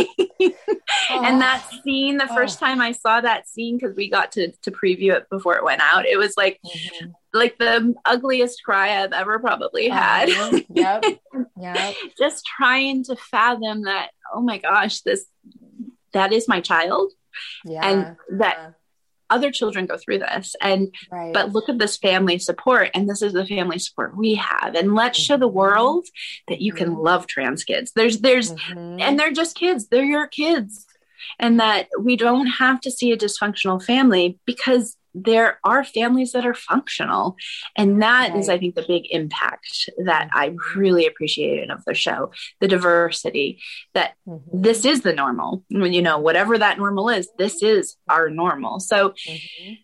and 1.11 1.41
that 1.41 1.65
Oh. 1.73 1.79
scene 1.83 2.19
the 2.19 2.27
first 2.29 2.63
Oh. 2.63 2.67
time 2.67 2.81
i 2.81 2.93
saw 2.93 3.21
that 3.21 3.49
scene 3.49 3.79
because 3.79 3.97
we 3.97 4.09
got 4.11 4.33
to 4.33 4.53
to 4.63 4.71
preview 4.71 5.13
it 5.15 5.29
before 5.31 5.57
it 5.57 5.65
went 5.65 5.81
out 5.83 6.07
it 6.07 6.19
was 6.19 6.35
like 6.37 6.61
Mhm. 6.65 7.13
like 7.33 7.59
the 7.59 7.95
ugliest 8.05 8.63
cry 8.65 9.03
i've 9.03 9.13
ever 9.13 9.39
probably 9.39 9.89
had 9.89 10.29
Uh-huh. 10.29 10.61
Yep. 10.69 11.05
Yep. 11.61 11.95
just 12.19 12.45
trying 12.47 13.03
to 13.05 13.17
fathom 13.17 13.83
that 13.83 14.11
oh 14.35 14.43
my 14.43 14.59
gosh 14.59 15.01
this 15.01 15.25
that 16.17 16.33
is 16.33 16.49
my 16.49 16.61
child 16.61 17.13
Yeah. 17.65 17.87
and 17.89 18.17
that 18.41 18.57
Yeah. 18.59 18.71
other 19.29 19.51
children 19.51 19.87
go 19.87 19.97
through 19.99 20.21
this 20.21 20.55
and 20.61 20.83
right. 21.11 21.35
but 21.35 21.53
look 21.53 21.69
at 21.69 21.79
this 21.79 21.97
family 21.97 22.39
support 22.39 22.91
and 22.95 23.09
this 23.11 23.23
is 23.23 23.33
the 23.33 23.45
family 23.47 23.79
support 23.79 24.17
we 24.17 24.35
have 24.37 24.75
and 24.75 24.95
let's 24.95 25.19
show 25.19 25.37
the 25.37 25.49
Mhm. 25.49 25.53
world 25.63 26.05
that 26.49 26.61
you 26.61 26.73
can 26.73 26.91
Mhm. 26.95 27.05
love 27.05 27.27
trans 27.27 27.65
kids 27.65 27.93
there's 27.97 28.19
there's 28.21 28.53
Mhm. 28.53 29.01
and 29.01 29.19
they're 29.19 29.33
just 29.43 29.57
kids 29.57 29.89
they're 29.89 30.05
your 30.17 30.29
kids 30.29 30.87
and 31.41 31.59
that 31.61 31.89
we 32.09 32.15
don't 32.17 32.47
have 32.47 32.81
to 32.83 32.91
see 32.91 33.11
a 33.13 33.17
dysfunctional 33.17 33.83
family 33.93 34.39
because 34.47 34.97
there 35.19 35.59
are 35.65 35.83
families 35.83 36.33
that 36.33 36.45
are 36.45 36.53
functional 36.55 37.37
and 37.75 38.03
that 38.03 38.37
is 38.37 38.49
Right. 38.49 38.57
i 38.57 38.59
think 38.59 38.75
the 38.75 38.85
big 38.87 39.05
impact 39.11 39.89
that 40.05 40.29
i 40.35 40.51
Mhm. 40.51 40.57
really 40.77 41.07
appreciated 41.07 41.71
of 41.71 41.83
the 41.87 41.95
show 41.95 42.31
the 42.61 42.69
diversity 42.69 43.61
that 43.95 44.15
Mhm. 44.29 44.43
this 44.53 44.85
is 44.85 45.01
the 45.01 45.15
normal 45.15 45.65
when 45.71 45.93
you 45.95 46.03
know 46.03 46.19
whatever 46.19 46.59
that 46.59 46.77
normal 46.79 47.09
is 47.09 47.29
this 47.39 47.63
is 47.63 47.97
our 48.09 48.29
normal 48.29 48.79
so 48.79 49.15
Mhm. 49.27 49.79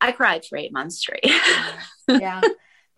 i 0.00 0.10
cried 0.10 0.44
for 0.44 0.56
eight 0.58 0.72
months 0.72 0.98
straight 0.98 1.24
yeah. 2.08 2.40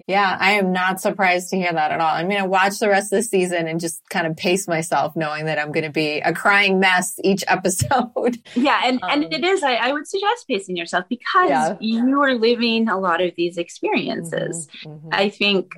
Yeah, 0.07 0.37
I 0.39 0.53
am 0.53 0.71
not 0.73 1.01
surprised 1.01 1.49
to 1.51 1.57
hear 1.57 1.73
that 1.73 1.91
at 1.91 1.99
all. 1.99 2.15
I'm 2.15 2.29
going 2.29 2.43
to 2.43 2.49
watch 2.49 2.79
the 2.79 2.91
rest 2.91 3.11
of 3.11 3.17
the 3.17 3.23
season 3.23 3.67
and 3.67 3.81
just 3.81 4.03
kind 4.11 4.27
of 4.27 4.37
pace 4.37 4.69
myself 4.69 5.17
knowing 5.17 5.47
that 5.47 5.59
I'm 5.59 5.73
going 5.73 5.85
to 5.85 5.91
be 5.91 6.19
a 6.21 6.35
crying 6.35 6.79
mess 6.79 7.15
each 7.25 7.43
episode. 7.49 8.37
yeah 8.55 8.83
and 8.85 9.03
Um, 9.03 9.11
and 9.11 9.33
it 9.33 9.43
is 9.45 9.63
I, 9.63 9.77
I 9.77 9.93
would 9.93 10.07
suggest 10.07 10.47
pacing 10.47 10.77
yourself 10.77 11.07
because 11.09 11.49
Yeah. 11.49 11.77
you 11.81 12.21
are 12.21 12.35
living 12.35 12.89
a 12.91 12.99
lot 12.99 13.23
of 13.23 13.33
these 13.37 13.57
experiences 13.57 14.69
Mhm. 14.85 15.09
I 15.11 15.31
think 15.31 15.73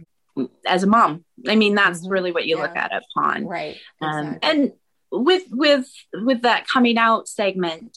as 0.66 0.82
a 0.82 0.86
mom, 0.88 1.24
I 1.48 1.54
mean 1.54 1.76
that's 1.76 2.04
Mhm. 2.04 2.10
really 2.10 2.32
what 2.32 2.46
you 2.46 2.56
Yeah. 2.56 2.62
look 2.64 2.76
at 2.76 2.90
upon. 2.92 3.46
Right. 3.46 3.76
Um, 4.02 4.38
and 4.42 4.72
with 5.12 5.44
with 5.52 5.86
with 6.14 6.42
that 6.42 6.66
coming 6.66 6.98
out 6.98 7.28
segment, 7.28 7.96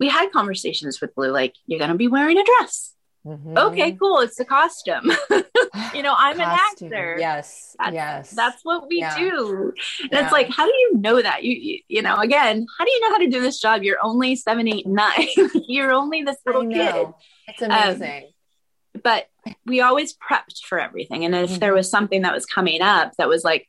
we 0.00 0.08
had 0.08 0.32
conversations 0.32 1.00
with 1.00 1.14
Blue, 1.14 1.30
like 1.30 1.54
you're 1.66 1.78
going 1.78 1.92
to 1.92 1.96
be 1.96 2.08
wearing 2.08 2.36
a 2.36 2.44
dress. 2.44 2.94
Mhm. 3.26 3.56
Okay, 3.58 3.92
cool. 3.92 4.18
It's 4.20 4.38
a 4.40 4.44
costume. 4.44 5.12
you 5.94 6.02
know, 6.02 6.14
I'm 6.16 6.36
an 6.40 6.48
actor. 6.48 7.16
Yes. 7.18 7.74
That's- 7.78 7.94
yes. 7.94 8.30
That's 8.30 8.64
what 8.64 8.88
we 8.88 8.98
Yeah. 8.98 9.16
do. 9.18 9.72
And 10.02 10.10
Yeah. 10.12 10.22
it's 10.24 10.32
like, 10.32 10.50
how 10.50 10.64
do 10.66 10.72
you 10.72 10.98
know 10.98 11.20
that? 11.20 11.44
You, 11.44 11.52
you 11.54 11.80
you 11.88 12.02
know, 12.02 12.16
again, 12.16 12.66
how 12.78 12.84
do 12.84 12.90
you 12.90 13.00
know 13.00 13.10
how 13.10 13.18
to 13.18 13.28
do 13.28 13.40
this 13.40 13.60
job? 13.60 13.82
You're 13.82 13.98
only 14.02 14.36
seven, 14.36 14.68
eight, 14.68 14.86
nine. 15.02 15.28
you're 15.66 15.92
only 15.92 16.22
this 16.22 16.36
little 16.46 16.66
kid. 16.68 17.06
It's 17.48 17.62
amazing. 17.62 18.30
but 19.02 19.28
we 19.64 19.80
always 19.80 20.14
prepped 20.16 20.64
for 20.64 20.78
everything. 20.80 21.24
And 21.24 21.34
if 21.34 21.50
Mhm. 21.52 21.60
there 21.60 21.72
was 21.74 21.88
something 21.90 22.22
that 22.22 22.34
was 22.34 22.44
coming 22.46 22.82
up 22.82 23.12
that 23.18 23.28
was 23.28 23.44
like, 23.44 23.68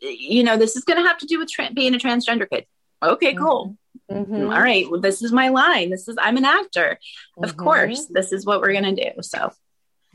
you 0.00 0.44
know, 0.44 0.56
this 0.56 0.76
is 0.76 0.84
going 0.84 1.02
to 1.02 1.08
have 1.08 1.18
to 1.18 1.26
do 1.26 1.38
with 1.38 1.50
tra- 1.50 1.70
being 1.72 1.94
a 1.94 1.98
transgender 1.98 2.48
kid. 2.48 2.66
Okay, 3.02 3.34
cool. 3.34 3.76
mm-hmm. 4.10 4.50
all 4.50 4.60
right, 4.60 4.88
well, 4.90 5.00
this 5.00 5.22
is 5.22 5.32
my 5.32 5.48
line. 5.48 5.90
This 5.90 6.08
is, 6.08 6.16
I'm 6.20 6.36
an 6.36 6.44
actor. 6.44 6.98
Mm-hmm. 7.38 7.44
Of 7.44 7.56
course, 7.56 8.06
this 8.06 8.32
is 8.32 8.44
what 8.46 8.60
we're 8.60 8.72
going 8.72 8.94
to 8.94 9.04
do. 9.14 9.22
So, 9.22 9.50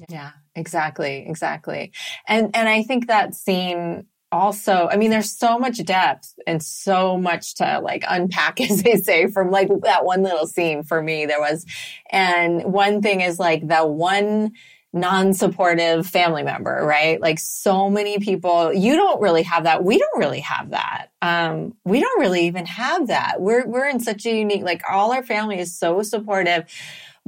yeah, 0.08 0.32
exactly. 0.56 1.26
Exactly. 1.28 1.92
And, 2.28 2.56
and 2.56 2.70
I 2.70 2.84
think 2.84 3.08
that 3.08 3.36
scene 3.36 4.06
also, 4.32 4.88
I 4.92 4.98
mean, 4.98 5.10
there's 5.10 5.36
so 5.36 5.58
much 5.58 5.84
depth 5.84 6.34
and 6.46 6.62
so 6.62 7.18
much 7.18 7.56
to 7.56 7.80
like 7.84 8.04
unpack, 8.08 8.62
as 8.70 8.84
they 8.84 8.96
say, 8.98 9.28
from 9.28 9.52
like 9.52 9.70
that 9.84 10.06
one 10.06 10.24
little 10.24 10.48
scene 10.48 10.84
for 10.84 11.02
me 11.02 11.26
there 11.26 11.40
was. 11.40 11.66
And 12.12 12.64
one 12.66 13.02
thing 13.02 13.22
is 13.22 13.40
like 13.40 13.68
that 13.68 13.90
one 13.90 14.52
non-supportive 14.92 16.08
family 16.08 16.42
member, 16.42 16.84
right? 16.84 17.22
Like 17.22 17.38
so 17.38 17.92
many 17.92 18.18
people, 18.18 18.74
you 18.74 18.96
don't 18.96 19.22
really 19.22 19.44
have 19.44 19.64
that. 19.66 19.84
We 19.84 20.00
don't 20.00 20.18
really 20.20 20.40
have 20.40 20.72
that. 20.72 21.10
Um, 21.22 21.76
we 21.86 22.02
don't 22.02 22.20
really 22.20 22.48
even 22.48 22.66
have 22.66 23.08
that. 23.08 23.36
We're, 23.40 23.68
we're 23.68 23.88
in 23.88 24.00
such 24.00 24.26
a 24.26 24.36
unique, 24.36 24.64
like 24.64 24.82
all 24.90 25.12
our 25.14 25.22
family 25.22 25.60
is 25.60 25.78
so 25.78 26.02
supportive. 26.02 26.64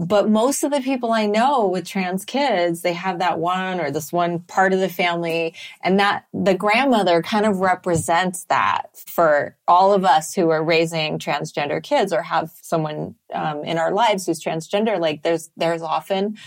But 0.02 0.32
most 0.32 0.64
of 0.64 0.72
the 0.72 0.82
people 0.82 1.12
I 1.12 1.28
know 1.28 1.68
with 1.68 1.86
trans 1.88 2.26
kids, 2.26 2.82
they 2.82 2.94
have 2.94 3.20
that 3.20 3.38
one 3.38 3.80
or 3.80 3.92
this 3.92 4.12
one 4.12 4.40
part 4.40 4.74
of 4.74 4.80
the 4.80 4.90
family. 4.90 5.54
And 5.84 6.00
that 6.00 6.26
the 6.34 6.56
grandmother 6.56 7.22
kind 7.22 7.46
of 7.46 7.60
represents 7.60 8.46
that 8.46 8.88
for 8.98 9.56
all 9.68 9.94
of 9.94 10.04
us 10.04 10.34
who 10.34 10.50
are 10.50 10.64
raising 10.64 11.20
transgender 11.20 11.84
kids 11.84 12.12
or 12.12 12.24
have 12.24 12.52
someone 12.62 13.14
um, 13.32 13.64
in 13.64 13.78
our 13.78 13.92
lives 13.92 14.26
who's 14.26 14.44
transgender. 14.44 15.00
Like 15.00 15.22
there's, 15.22 15.52
there's 15.56 15.84
often 15.84 16.38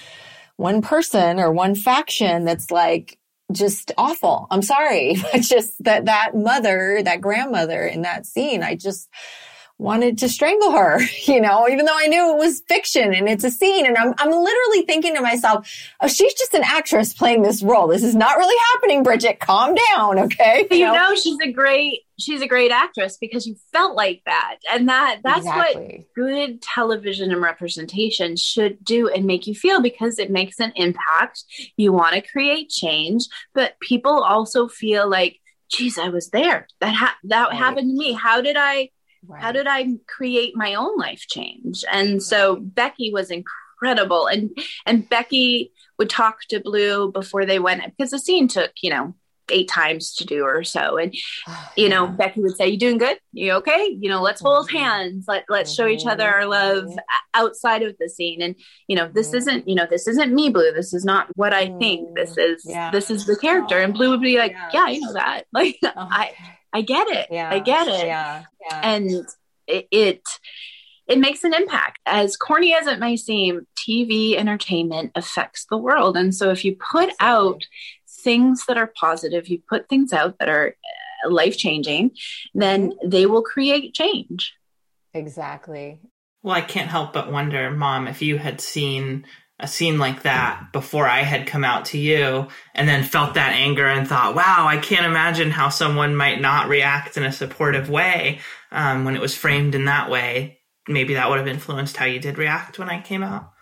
one 0.57 0.83
person 0.83 1.39
or 1.39 1.53
one 1.53 1.77
faction 1.77 2.45
that's 2.45 2.73
like, 2.73 3.19
just 3.53 3.93
awful. 3.97 4.49
I'm 4.51 4.63
sorry. 4.63 5.17
But 5.33 5.43
just 5.43 5.85
that, 5.85 6.07
that 6.07 6.35
mother, 6.35 7.03
that 7.05 7.21
grandmother 7.21 7.87
in 7.87 8.03
that 8.03 8.27
scene, 8.27 8.65
I 8.65 8.75
just, 8.75 9.09
wanted 9.79 10.19
to 10.19 10.29
strangle 10.29 10.71
her, 10.73 11.01
you 11.27 11.41
know, 11.41 11.69
even 11.69 11.85
though 11.85 11.97
I 11.97 12.07
knew 12.07 12.33
it 12.33 12.39
was 12.39 12.63
fiction 12.69 13.13
and 13.13 13.29
it's 13.29 13.45
a 13.45 13.51
scene. 13.51 13.87
And 13.87 13.97
I'm, 13.97 14.15
I'm 14.19 14.31
literally 14.31 14.83
thinking 14.87 15.15
to 15.15 15.21
myself, 15.21 15.69
oh, 16.01 16.09
she's 16.09 16.35
just 16.35 16.55
an 16.55 16.63
actress 16.65 17.13
playing 17.13 17.43
this 17.43 17.63
role. 17.63 17.89
This 17.89 18.03
is 18.03 18.15
not 18.15 18.37
really 18.37 18.57
happening, 18.73 19.03
Bridget. 19.03 19.41
Calm 19.41 19.75
down. 19.95 20.19
Okay. 20.21 20.67
You, 20.71 20.77
you 20.79 20.87
know? 20.87 20.95
know, 20.95 21.15
she's 21.15 21.39
a 21.43 21.51
great, 21.51 22.01
she's 22.19 22.41
a 22.41 22.47
great 22.47 22.71
actress 22.71 23.17
because 23.21 23.47
you 23.47 23.57
felt 23.73 23.97
like 23.97 24.23
that. 24.27 24.57
And 24.73 24.89
that, 24.89 25.21
that's 25.23 25.41
exactly. 25.41 26.07
what 26.15 26.15
good 26.15 26.63
television 26.63 27.33
and 27.33 27.43
representation 27.43 28.37
should 28.37 28.83
do 28.85 29.09
and 29.09 29.25
make 29.25 29.47
you 29.47 29.55
feel 29.55 29.83
because 29.83 30.19
it 30.19 30.31
makes 30.31 30.61
an 30.61 30.73
impact. 30.77 31.45
You 31.77 31.93
want 31.93 32.15
to 32.15 32.23
create 32.23 32.71
change, 32.71 33.25
but 33.55 33.79
people 33.81 34.23
also 34.23 34.69
feel 34.69 35.09
like, 35.09 35.41
geez, 35.71 35.99
I 35.99 36.09
was 36.09 36.31
there. 36.31 36.69
That 36.81 36.95
ha- 36.95 37.17
that 37.25 37.49
right. 37.49 37.57
happened 37.57 37.91
to 37.91 37.99
me. 37.99 38.13
How 38.13 38.41
did 38.41 38.57
I 38.57 38.91
Right. 39.27 39.43
How 39.43 39.53
did 39.53 39.67
I 39.67 39.95
create 40.07 40.57
my 40.57 40.75
own 40.75 40.97
life 40.99 41.27
change? 41.29 41.85
And 41.91 42.23
so 42.23 42.57
Becky 42.57 43.13
was 43.13 43.31
incredible. 43.31 44.27
And 44.27 44.57
and 44.87 45.09
Becky 45.09 45.73
would 45.99 46.11
talk 46.11 46.41
to 46.49 46.61
Blue 46.61 47.11
before 47.13 47.47
they 47.47 47.59
went 47.59 47.85
because 47.85 48.11
the 48.11 48.19
scene 48.19 48.49
took, 48.49 48.73
you 48.83 48.91
know, 48.91 49.15
eight 49.51 49.69
times 49.69 50.15
to 50.15 50.25
do 50.25 50.45
or 50.45 50.65
so. 50.65 50.97
And 50.97 51.15
you 51.77 51.89
know, 51.89 52.07
Becky 52.07 52.41
would 52.41 52.57
say, 52.57 52.69
You 52.69 52.79
doing 52.79 52.99
good? 52.99 53.19
You 53.33 53.53
okay? 53.55 53.97
You 53.99 54.09
know, 54.09 54.23
let's 54.23 54.41
hold 54.41 54.69
mm-hmm. 54.69 54.77
hands. 54.77 55.25
Let 55.29 55.45
let's 55.49 55.73
mm-hmm. 55.73 55.83
show 55.83 55.89
each 55.89 56.07
other 56.07 56.29
our 56.29 56.47
love 56.47 56.85
mm-hmm. 56.85 56.99
outside 57.35 57.83
of 57.83 57.97
the 57.99 58.09
scene. 58.09 58.43
And 58.43 58.55
you 58.89 58.97
know, 58.97 59.09
this 59.09 59.29
mm-hmm. 59.29 59.37
isn't, 59.37 59.69
you 59.69 59.75
know, 59.75 59.87
this 59.89 60.07
isn't 60.09 60.33
me, 60.33 60.51
Blue. 60.51 60.73
This 60.73 60.95
is 60.95 61.05
not 61.05 61.29
what 61.37 61.53
I 61.53 61.77
think. 61.79 62.17
This 62.17 62.37
mm, 62.37 62.55
is 62.55 62.65
yeah. 62.67 62.91
this 62.91 63.11
is 63.11 63.27
the 63.27 63.37
character. 63.37 63.81
And 63.81 63.95
Blue 63.95 64.11
would 64.11 64.23
be 64.23 64.39
like, 64.39 64.53
Yeah, 64.53 64.71
yeah 64.73 64.85
I 64.87 64.99
know 64.99 65.13
that. 65.15 65.45
Like 65.53 65.79
uh-huh. 65.83 66.07
I 66.11 66.33
I 66.73 66.83
get 66.83 67.07
it. 67.09 67.29
Yeah. 67.31 67.49
I 67.51 67.61
get 67.61 67.87
it. 67.87 68.07
Yeah. 68.07 68.43
yeah. 68.69 68.81
And 68.83 69.11
it, 69.67 69.87
it 69.91 70.23
it 71.07 71.19
makes 71.19 71.45
an 71.45 71.55
impact. 71.55 71.99
As 72.07 72.37
corny 72.37 72.75
as 72.75 72.87
it 72.87 72.99
may 72.99 73.17
seem, 73.17 73.67
TV 73.77 74.37
entertainment 74.37 75.13
affects 75.15 75.67
the 75.67 75.77
world. 75.77 76.17
And 76.17 76.35
so 76.35 76.51
if 76.51 76.65
you 76.65 76.77
put 76.77 77.11
out 77.21 77.63
things 78.25 78.65
that 78.67 78.77
are 78.77 78.93
positive, 78.99 79.49
you 79.49 79.61
put 79.69 79.89
things 79.89 80.13
out 80.13 80.39
that 80.39 80.49
are 80.49 80.75
uh, 81.25 81.31
life 81.31 81.57
changing, 81.57 82.11
then 82.55 82.91
mm-hmm. 82.91 83.09
they 83.09 83.27
will 83.27 83.43
create 83.43 83.95
change. 83.95 84.55
Exactly. 85.13 86.01
Well, 86.43 86.57
I 86.57 86.61
can't 86.61 86.91
help 86.91 87.13
but 87.13 87.31
wonder, 87.31 87.71
Mom, 87.71 88.09
if 88.09 88.21
you 88.21 88.37
had 88.37 88.61
seen 88.61 89.25
a 89.61 89.69
scene 89.69 89.99
like 89.99 90.23
that 90.23 90.73
before 90.73 91.07
I 91.07 91.23
had 91.23 91.47
come 91.47 91.65
out 91.65 91.87
to 91.87 91.99
you 91.99 92.49
and 92.75 92.89
then 92.89 93.05
felt 93.05 93.35
that 93.35 93.55
anger 93.55 93.87
and 93.87 94.07
thought, 94.07 94.35
wow, 94.35 94.67
I 94.69 94.79
can't 94.79 95.07
imagine 95.07 95.51
how 95.51 95.69
someone 95.69 96.17
might 96.17 96.41
not 96.41 96.69
react 96.69 97.17
in 97.17 97.23
a 97.23 97.33
supportive 97.33 97.89
way 97.89 98.41
um, 98.73 99.05
when 99.05 99.15
it 99.15 99.23
was 99.23 99.37
framed 99.37 99.75
in 99.75 99.85
that 99.85 100.11
way. 100.11 100.59
Maybe 100.89 101.15
that 101.15 101.31
would 101.31 101.39
have 101.39 101.49
influenced 101.49 101.97
how 101.97 102.05
you 102.05 102.19
did 102.19 102.37
react 102.37 102.79
when 102.79 102.91
I 102.91 103.01
came 103.01 103.23
out. 103.23 103.54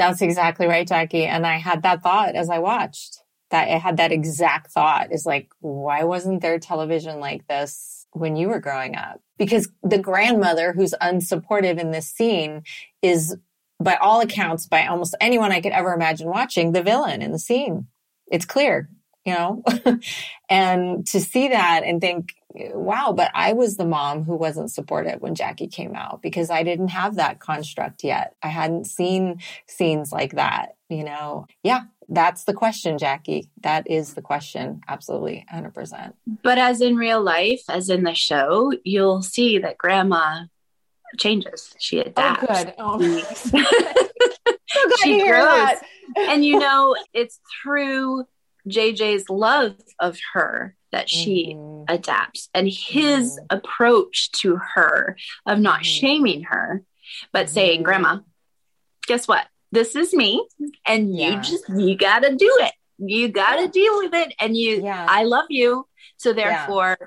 That's 0.00 0.22
exactly 0.22 0.66
right, 0.66 0.88
Jackie. 0.88 1.26
And 1.26 1.46
I 1.46 1.58
had 1.58 1.82
that 1.82 2.02
thought 2.02 2.34
as 2.34 2.48
I 2.48 2.58
watched. 2.58 3.18
That 3.50 3.68
I 3.68 3.78
had 3.78 3.98
that 3.98 4.12
exact 4.12 4.70
thought 4.70 5.12
is 5.12 5.26
like, 5.26 5.50
why 5.58 6.04
wasn't 6.04 6.40
there 6.40 6.58
television 6.58 7.20
like 7.20 7.46
this 7.48 8.06
when 8.12 8.36
you 8.36 8.48
were 8.48 8.60
growing 8.60 8.96
up? 8.96 9.20
Because 9.36 9.68
the 9.82 9.98
grandmother 9.98 10.72
who's 10.72 10.94
unsupportive 11.02 11.78
in 11.78 11.90
this 11.90 12.08
scene 12.08 12.62
is 13.02 13.36
by 13.78 13.96
all 13.96 14.20
accounts, 14.20 14.66
by 14.66 14.86
almost 14.86 15.16
anyone 15.20 15.52
I 15.52 15.60
could 15.60 15.72
ever 15.72 15.92
imagine 15.92 16.28
watching, 16.28 16.72
the 16.72 16.82
villain 16.82 17.20
in 17.20 17.32
the 17.32 17.38
scene. 17.38 17.88
It's 18.30 18.46
clear, 18.46 18.88
you 19.26 19.34
know? 19.34 19.62
and 20.48 21.06
to 21.08 21.20
see 21.20 21.48
that 21.48 21.82
and 21.84 22.00
think, 22.00 22.32
wow, 22.54 23.12
but 23.16 23.30
I 23.34 23.52
was 23.52 23.76
the 23.76 23.86
mom 23.86 24.24
who 24.24 24.36
wasn't 24.36 24.70
supportive 24.70 25.20
when 25.20 25.34
Jackie 25.34 25.68
came 25.68 25.94
out 25.94 26.22
because 26.22 26.50
I 26.50 26.62
didn't 26.62 26.88
have 26.88 27.16
that 27.16 27.40
construct 27.40 28.04
yet. 28.04 28.34
I 28.42 28.48
hadn't 28.48 28.86
seen 28.86 29.40
scenes 29.66 30.12
like 30.12 30.32
that, 30.32 30.76
you 30.88 31.04
know? 31.04 31.46
Yeah, 31.62 31.82
that's 32.08 32.44
the 32.44 32.54
question, 32.54 32.98
Jackie. 32.98 33.48
That 33.62 33.88
is 33.88 34.14
the 34.14 34.22
question. 34.22 34.80
Absolutely, 34.88 35.46
100%. 35.52 36.12
But 36.42 36.58
as 36.58 36.80
in 36.80 36.96
real 36.96 37.22
life, 37.22 37.62
as 37.68 37.88
in 37.88 38.02
the 38.02 38.14
show, 38.14 38.72
you'll 38.84 39.22
see 39.22 39.58
that 39.58 39.78
grandma 39.78 40.44
changes. 41.18 41.74
She 41.78 41.98
oh, 41.98 42.02
adapts. 42.02 42.74
Oh, 42.78 42.98
good. 42.98 43.24
Oh, 43.26 44.54
so 44.66 44.90
she 45.02 45.20
grows. 45.20 45.44
That. 45.44 45.82
and 46.16 46.44
you 46.44 46.58
know, 46.58 46.96
it's 47.12 47.40
through 47.62 48.24
JJ's 48.68 49.30
love 49.30 49.76
of 49.98 50.18
her 50.32 50.76
that 50.92 51.08
she 51.08 51.54
mm-hmm. 51.56 51.92
adapts 51.92 52.48
and 52.54 52.66
his 52.66 53.38
mm-hmm. 53.38 53.56
approach 53.56 54.30
to 54.32 54.56
her 54.56 55.16
of 55.46 55.58
not 55.58 55.76
mm-hmm. 55.76 55.84
shaming 55.84 56.42
her, 56.44 56.82
but 57.32 57.50
saying, 57.50 57.82
Grandma, 57.82 58.20
guess 59.06 59.28
what? 59.28 59.46
This 59.72 59.94
is 59.94 60.12
me. 60.12 60.46
And 60.86 61.14
yeah. 61.14 61.36
you 61.36 61.40
just, 61.40 61.68
you 61.68 61.96
got 61.96 62.20
to 62.20 62.34
do 62.34 62.58
it. 62.60 62.72
You 62.98 63.28
got 63.28 63.56
to 63.56 63.62
yeah. 63.62 63.68
deal 63.68 63.98
with 63.98 64.14
it. 64.14 64.34
And 64.40 64.56
you, 64.56 64.82
yeah. 64.82 65.06
I 65.08 65.24
love 65.24 65.46
you. 65.48 65.86
So 66.16 66.32
therefore, 66.32 66.98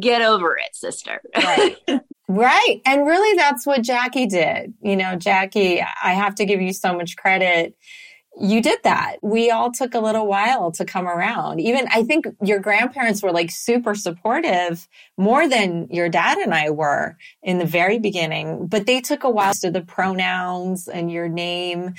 get 0.00 0.20
over 0.22 0.58
it, 0.58 0.74
sister. 0.74 1.20
Right. 1.34 1.76
Right. 2.28 2.80
And 2.84 3.06
really 3.06 3.36
that's 3.36 3.66
what 3.66 3.82
Jackie 3.82 4.26
did. 4.26 4.74
You 4.80 4.96
know, 4.96 5.16
Jackie, 5.16 5.80
I 5.80 6.12
have 6.12 6.34
to 6.36 6.44
give 6.44 6.60
you 6.60 6.72
so 6.72 6.92
much 6.92 7.16
credit. 7.16 7.76
You 8.38 8.60
did 8.60 8.80
that. 8.84 9.16
We 9.22 9.50
all 9.50 9.72
took 9.72 9.94
a 9.94 10.00
little 10.00 10.26
while 10.26 10.70
to 10.72 10.84
come 10.84 11.08
around. 11.08 11.60
Even 11.60 11.88
I 11.90 12.02
think 12.02 12.26
your 12.42 12.58
grandparents 12.58 13.22
were 13.22 13.32
like 13.32 13.50
super 13.50 13.94
supportive 13.94 14.86
more 15.16 15.48
than 15.48 15.88
your 15.90 16.08
dad 16.08 16.38
and 16.38 16.52
I 16.52 16.70
were 16.70 17.16
in 17.42 17.58
the 17.58 17.64
very 17.64 17.98
beginning, 17.98 18.66
but 18.66 18.86
they 18.86 19.00
took 19.00 19.24
a 19.24 19.30
while 19.30 19.54
to 19.62 19.70
the 19.70 19.80
pronouns 19.80 20.86
and 20.86 21.10
your 21.10 21.28
name. 21.28 21.94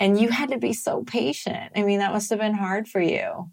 And 0.00 0.18
you 0.18 0.30
had 0.30 0.50
to 0.50 0.58
be 0.58 0.72
so 0.72 1.04
patient. 1.04 1.72
I 1.76 1.82
mean, 1.82 1.98
that 1.98 2.12
must 2.12 2.30
have 2.30 2.38
been 2.38 2.54
hard 2.54 2.88
for 2.88 3.00
you. 3.00 3.50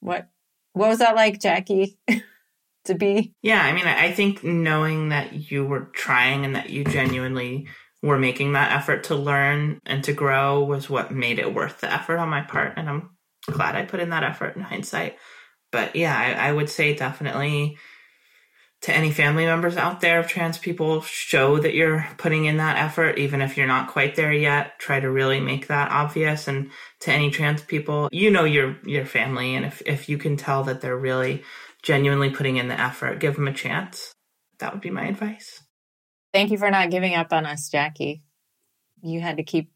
What 0.00 0.28
what 0.72 0.88
was 0.88 0.98
that 0.98 1.16
like, 1.16 1.40
Jackie? 1.40 1.98
to 2.88 2.94
be. 2.94 3.32
Yeah, 3.42 3.62
I 3.62 3.72
mean, 3.72 3.86
I 3.86 4.10
think 4.12 4.42
knowing 4.42 5.10
that 5.10 5.50
you 5.50 5.64
were 5.64 5.90
trying 5.92 6.44
and 6.44 6.56
that 6.56 6.70
you 6.70 6.84
genuinely 6.84 7.68
were 8.02 8.18
making 8.18 8.52
that 8.52 8.72
effort 8.72 9.04
to 9.04 9.16
learn 9.16 9.80
and 9.84 10.04
to 10.04 10.12
grow 10.12 10.62
was 10.62 10.88
what 10.88 11.10
made 11.10 11.38
it 11.38 11.54
worth 11.54 11.80
the 11.80 11.92
effort 11.92 12.18
on 12.18 12.28
my 12.28 12.42
part. 12.42 12.74
And 12.76 12.88
I'm 12.88 13.10
glad 13.50 13.74
I 13.74 13.84
put 13.84 14.00
in 14.00 14.10
that 14.10 14.24
effort 14.24 14.56
in 14.56 14.62
hindsight. 14.62 15.16
But 15.72 15.96
yeah, 15.96 16.16
I, 16.16 16.48
I 16.48 16.52
would 16.52 16.70
say 16.70 16.94
definitely 16.94 17.76
to 18.82 18.94
any 18.94 19.10
family 19.10 19.44
members 19.44 19.76
out 19.76 20.00
there 20.00 20.20
of 20.20 20.28
trans 20.28 20.56
people, 20.56 21.00
show 21.00 21.58
that 21.58 21.74
you're 21.74 22.06
putting 22.16 22.44
in 22.44 22.58
that 22.58 22.76
effort, 22.76 23.18
even 23.18 23.42
if 23.42 23.56
you're 23.56 23.66
not 23.66 23.88
quite 23.88 24.14
there 24.14 24.32
yet. 24.32 24.78
Try 24.78 25.00
to 25.00 25.10
really 25.10 25.40
make 25.40 25.66
that 25.66 25.90
obvious. 25.90 26.46
And 26.46 26.70
to 27.00 27.12
any 27.12 27.30
trans 27.30 27.60
people, 27.60 28.08
you 28.12 28.30
know 28.30 28.44
your 28.44 28.76
your 28.84 29.04
family, 29.04 29.56
and 29.56 29.66
if 29.66 29.82
if 29.84 30.08
you 30.08 30.16
can 30.16 30.36
tell 30.36 30.62
that 30.64 30.80
they're 30.80 30.96
really 30.96 31.42
genuinely 31.82 32.30
putting 32.30 32.56
in 32.56 32.68
the 32.68 32.80
effort, 32.80 33.18
give 33.18 33.34
them 33.34 33.48
a 33.48 33.52
chance. 33.52 34.12
That 34.60 34.72
would 34.72 34.82
be 34.82 34.90
my 34.90 35.06
advice. 35.06 35.62
Thank 36.38 36.52
you 36.52 36.58
for 36.58 36.70
not 36.70 36.92
giving 36.92 37.16
up 37.16 37.32
on 37.32 37.46
us, 37.46 37.68
Jackie. 37.68 38.22
You 39.02 39.20
had 39.20 39.38
to 39.38 39.42
keep 39.42 39.72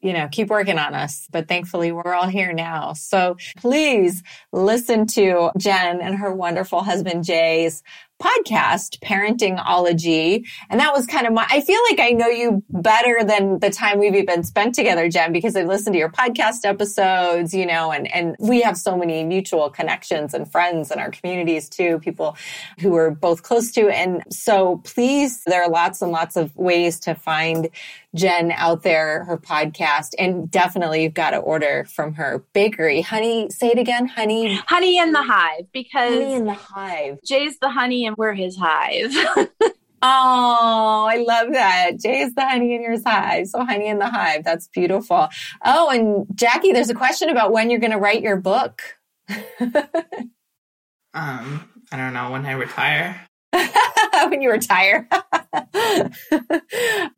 you 0.00 0.12
know, 0.12 0.28
keep 0.30 0.48
working 0.48 0.78
on 0.78 0.94
us. 0.94 1.26
But 1.32 1.48
thankfully, 1.48 1.90
we're 1.90 2.14
all 2.14 2.28
here 2.28 2.52
now. 2.52 2.92
So 2.92 3.36
please 3.56 4.22
listen 4.52 5.06
to 5.08 5.50
Jen 5.58 6.00
and 6.00 6.14
her 6.14 6.32
wonderful 6.32 6.84
husband 6.84 7.24
Jay's 7.24 7.82
podcast, 8.22 9.00
Parentingology. 9.00 10.46
And 10.70 10.80
that 10.80 10.94
was 10.94 11.06
kind 11.06 11.26
of 11.26 11.32
my, 11.32 11.46
I 11.48 11.60
feel 11.60 11.80
like 11.90 12.00
I 12.00 12.10
know 12.10 12.28
you 12.28 12.62
better 12.70 13.24
than 13.24 13.58
the 13.58 13.70
time 13.70 13.98
we've 13.98 14.14
even 14.14 14.42
spent 14.44 14.74
together, 14.74 15.08
Jen, 15.08 15.32
because 15.32 15.56
I've 15.56 15.66
listened 15.66 15.94
to 15.94 15.98
your 15.98 16.10
podcast 16.10 16.64
episodes, 16.64 17.52
you 17.52 17.66
know, 17.66 17.92
and, 17.92 18.12
and 18.14 18.36
we 18.38 18.62
have 18.62 18.76
so 18.76 18.96
many 18.96 19.24
mutual 19.24 19.70
connections 19.70 20.34
and 20.34 20.50
friends 20.50 20.90
in 20.90 20.98
our 20.98 21.10
communities 21.10 21.68
too, 21.68 21.98
people 22.00 22.36
who 22.80 22.90
we're 22.90 23.10
both 23.10 23.42
close 23.42 23.70
to. 23.72 23.88
And 23.88 24.22
so 24.30 24.80
please, 24.84 25.42
there 25.44 25.62
are 25.62 25.68
lots 25.68 26.00
and 26.02 26.12
lots 26.12 26.36
of 26.36 26.54
ways 26.56 27.00
to 27.00 27.14
find 27.14 27.68
Jen 28.14 28.52
out 28.52 28.82
there, 28.82 29.24
her 29.24 29.38
podcast, 29.38 30.14
and 30.18 30.50
definitely 30.50 31.02
you've 31.02 31.14
got 31.14 31.30
to 31.30 31.38
order 31.38 31.84
from 31.84 32.14
her 32.14 32.44
bakery. 32.52 33.00
Honey, 33.00 33.50
say 33.50 33.68
it 33.68 33.78
again, 33.78 34.06
honey. 34.06 34.56
Honey 34.66 34.98
in 34.98 35.12
the 35.12 35.22
hive 35.22 35.66
because 35.72 36.12
Honey 36.12 36.34
in 36.34 36.44
the 36.44 36.54
hive. 36.54 37.18
Jay's 37.24 37.58
the 37.60 37.70
honey 37.70 38.06
and 38.06 38.16
we're 38.16 38.34
his 38.34 38.56
hive. 38.56 39.12
Oh, 40.06 41.08
I 41.10 41.16
love 41.16 41.54
that. 41.54 41.92
Jay 41.98 42.20
is 42.20 42.34
the 42.34 42.44
honey 42.46 42.74
in 42.74 42.82
your 42.82 43.00
hive. 43.02 43.46
So 43.46 43.64
honey 43.64 43.88
in 43.88 43.98
the 43.98 44.06
hive. 44.06 44.44
That's 44.44 44.68
beautiful. 44.68 45.30
Oh, 45.64 45.88
and 45.88 46.26
Jackie, 46.36 46.72
there's 46.72 46.90
a 46.90 46.94
question 46.94 47.30
about 47.30 47.52
when 47.52 47.70
you're 47.70 47.80
going 47.80 47.90
to 47.90 47.96
write 47.96 48.20
your 48.20 48.36
book. 48.36 48.82
Um, 51.14 51.70
I 51.92 51.96
don't 51.96 52.12
know 52.12 52.32
when 52.32 52.44
I 52.44 52.52
retire. 52.52 53.28
when 54.28 54.40
you 54.42 54.50
retire. 54.50 55.08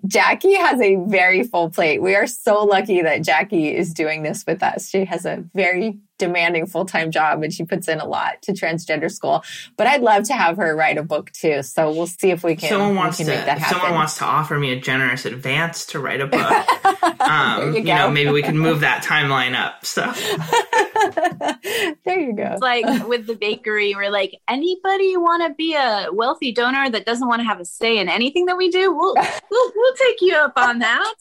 Jackie 0.07 0.55
has 0.55 0.81
a 0.81 0.97
very 1.07 1.43
full 1.43 1.71
plate. 1.71 2.03
We 2.03 2.15
are 2.15 2.27
so 2.27 2.65
lucky 2.65 3.03
that 3.03 3.23
Jackie 3.23 3.75
is 3.75 3.93
doing 3.93 4.23
this 4.23 4.45
with 4.47 4.63
us. 4.63 4.89
She 4.89 5.05
has 5.05 5.25
a 5.25 5.45
very 5.55 5.99
demanding 6.19 6.67
full 6.67 6.85
time 6.85 7.11
job 7.11 7.43
and 7.43 7.53
she 7.53 7.65
puts 7.65 7.89
in 7.89 8.01
a 8.01 8.07
lot 8.07 8.43
to 8.43 8.53
transgender 8.53 9.11
school. 9.11 9.45
But 9.77 9.87
I'd 9.87 10.03
love 10.03 10.25
to 10.25 10.35
have 10.35 10.57
her 10.57 10.75
write 10.75 10.99
a 10.99 11.03
book 11.03 11.31
too. 11.33 11.63
So 11.63 11.91
we'll 11.91 12.07
see 12.07 12.31
if 12.31 12.43
we 12.45 12.57
can. 12.57 12.69
someone 12.71 12.91
we 12.91 12.97
wants 12.97 13.17
can 13.19 13.27
to. 13.27 13.33
make 13.33 13.45
that 13.47 13.57
If 13.59 13.63
happen. 13.65 13.81
someone 13.81 13.95
wants 13.95 14.19
to 14.19 14.25
offer 14.25 14.59
me 14.59 14.73
a 14.73 14.81
generous 14.81 15.25
advance 15.25 15.87
to 15.87 16.01
write 16.01 16.21
a 16.21 16.27
book, 16.27 16.41
um, 17.21 17.73
you 17.75 17.79
you, 17.81 17.85
know, 17.85 18.11
maybe 18.11 18.31
we 18.31 18.43
can 18.43 18.59
move 18.59 18.81
that 18.81 19.05
timeline 19.05 19.55
up. 19.55 19.85
So 19.85 20.03
there 22.05 22.21
you 22.21 22.35
go. 22.35 22.51
It's 22.53 22.63
like 22.63 23.07
with 23.09 23.27
the 23.27 23.35
bakery, 23.35 23.95
we're 23.95 24.11
like, 24.11 24.41
anybody 24.49 25.17
want 25.17 25.43
to 25.47 25.55
be 25.55 25.75
a 25.75 26.09
wealthy 26.13 26.53
donor 26.53 26.91
that 26.91 27.07
doesn't 27.07 27.27
want 27.29 27.41
to 27.41 27.47
have 27.47 27.61
a 27.61 27.65
say 27.65 27.99
in 27.99 28.09
anything 28.09 28.47
that 28.47 28.57
we 28.57 28.71
do? 28.71 28.95
We'll 28.95 29.15
we'll, 29.15 29.73
we'll 29.75 29.95
take 29.95 30.21
you 30.21 30.35
up 30.37 30.53
on 30.57 30.79
that. 30.81 31.15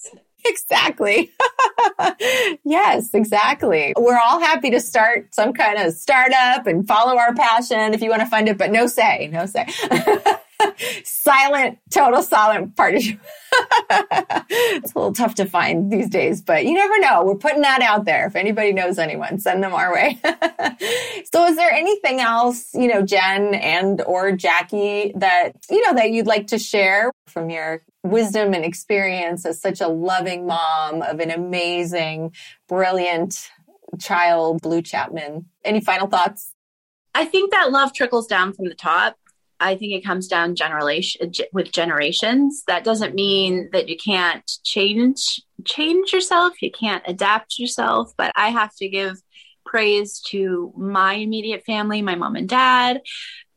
Exactly. 0.56 1.32
yes, 2.64 3.14
exactly. 3.14 3.94
We're 3.98 4.20
all 4.20 4.40
happy 4.40 4.70
to 4.72 4.80
start 4.80 5.34
some 5.34 5.54
kind 5.54 5.80
of 5.80 5.94
startup 5.94 6.68
and 6.68 6.88
follow 6.88 7.18
our 7.18 7.34
passion 7.34 7.94
if 7.94 8.02
you 8.02 8.10
want 8.10 8.22
to 8.22 8.28
fund 8.28 8.48
it, 8.48 8.58
but 8.58 8.72
no 8.72 8.88
say, 8.88 9.30
no 9.32 9.46
say. 9.46 9.68
silent, 11.04 11.80
total 11.90 12.22
silent 12.22 12.76
partnership. 12.76 13.20
it's 13.90 14.94
a 14.94 14.98
little 15.00 15.14
tough 15.14 15.36
to 15.36 15.46
find 15.46 15.92
these 15.92 16.10
days, 16.10 16.42
but 16.42 16.66
you 16.66 16.74
never 16.74 17.00
know. 17.00 17.24
We're 17.24 17.36
putting 17.36 17.62
that 17.62 17.82
out 17.82 18.06
there. 18.06 18.28
If 18.28 18.36
anybody 18.36 18.74
knows 18.74 18.98
anyone, 18.98 19.40
send 19.40 19.64
them 19.64 19.74
our 19.74 19.94
way. 19.94 20.20
so 21.34 21.46
is 21.46 21.56
there 21.56 21.72
anything 21.72 22.20
else, 22.20 22.74
you 22.74 22.88
know, 22.88 23.02
Jen 23.02 23.56
and 23.56 24.02
or 24.02 24.32
Jackie 24.32 25.14
that, 25.16 25.54
you 25.70 25.86
know, 25.86 25.94
that 25.94 26.12
you'd 26.12 26.28
like 26.28 26.48
to 26.48 26.60
share 26.60 27.12
from 27.28 27.50
your 27.50 27.82
wisdom 28.04 28.54
and 28.54 28.64
experience 28.64 29.46
as 29.46 29.60
such 29.62 29.82
a 29.82 29.88
loving 29.88 30.46
mom 30.46 31.02
of 31.02 31.20
an 31.20 31.32
amazing, 31.32 32.34
brilliant 32.68 33.50
child, 34.00 34.62
Blue 34.62 34.82
Chapman? 34.82 35.46
Any 35.64 35.82
final 35.82 36.08
thoughts? 36.08 36.54
I 37.14 37.26
think 37.26 37.52
that 37.52 37.72
love 37.72 37.94
trickles 37.94 38.28
down 38.28 38.54
from 38.54 38.66
the 38.66 38.76
top. 38.76 39.18
I 39.60 39.76
think 39.76 39.94
it 39.94 40.06
comes 40.06 40.28
down 40.28 40.56
generation 40.56 41.30
uh, 41.40 41.44
with 41.54 41.72
generations. 41.72 42.64
That 42.68 42.84
doesn't 42.84 43.16
mean 43.16 43.70
that 43.72 43.90
you 43.90 43.98
can't 43.98 44.50
change 44.64 45.42
change 45.64 46.14
yourself. 46.14 46.62
You 46.62 46.72
can't 46.72 47.04
adapt 47.08 47.58
yourself. 47.58 48.14
But 48.18 48.32
I 48.36 48.50
have 48.50 48.76
to 48.76 48.90
give 48.90 49.18
praise 49.66 50.22
to 50.28 50.74
my 50.78 51.14
immediate 51.16 51.64
family, 51.66 52.02
my 52.02 52.16
mom 52.16 52.36
and 52.36 52.48
dad, 52.48 53.02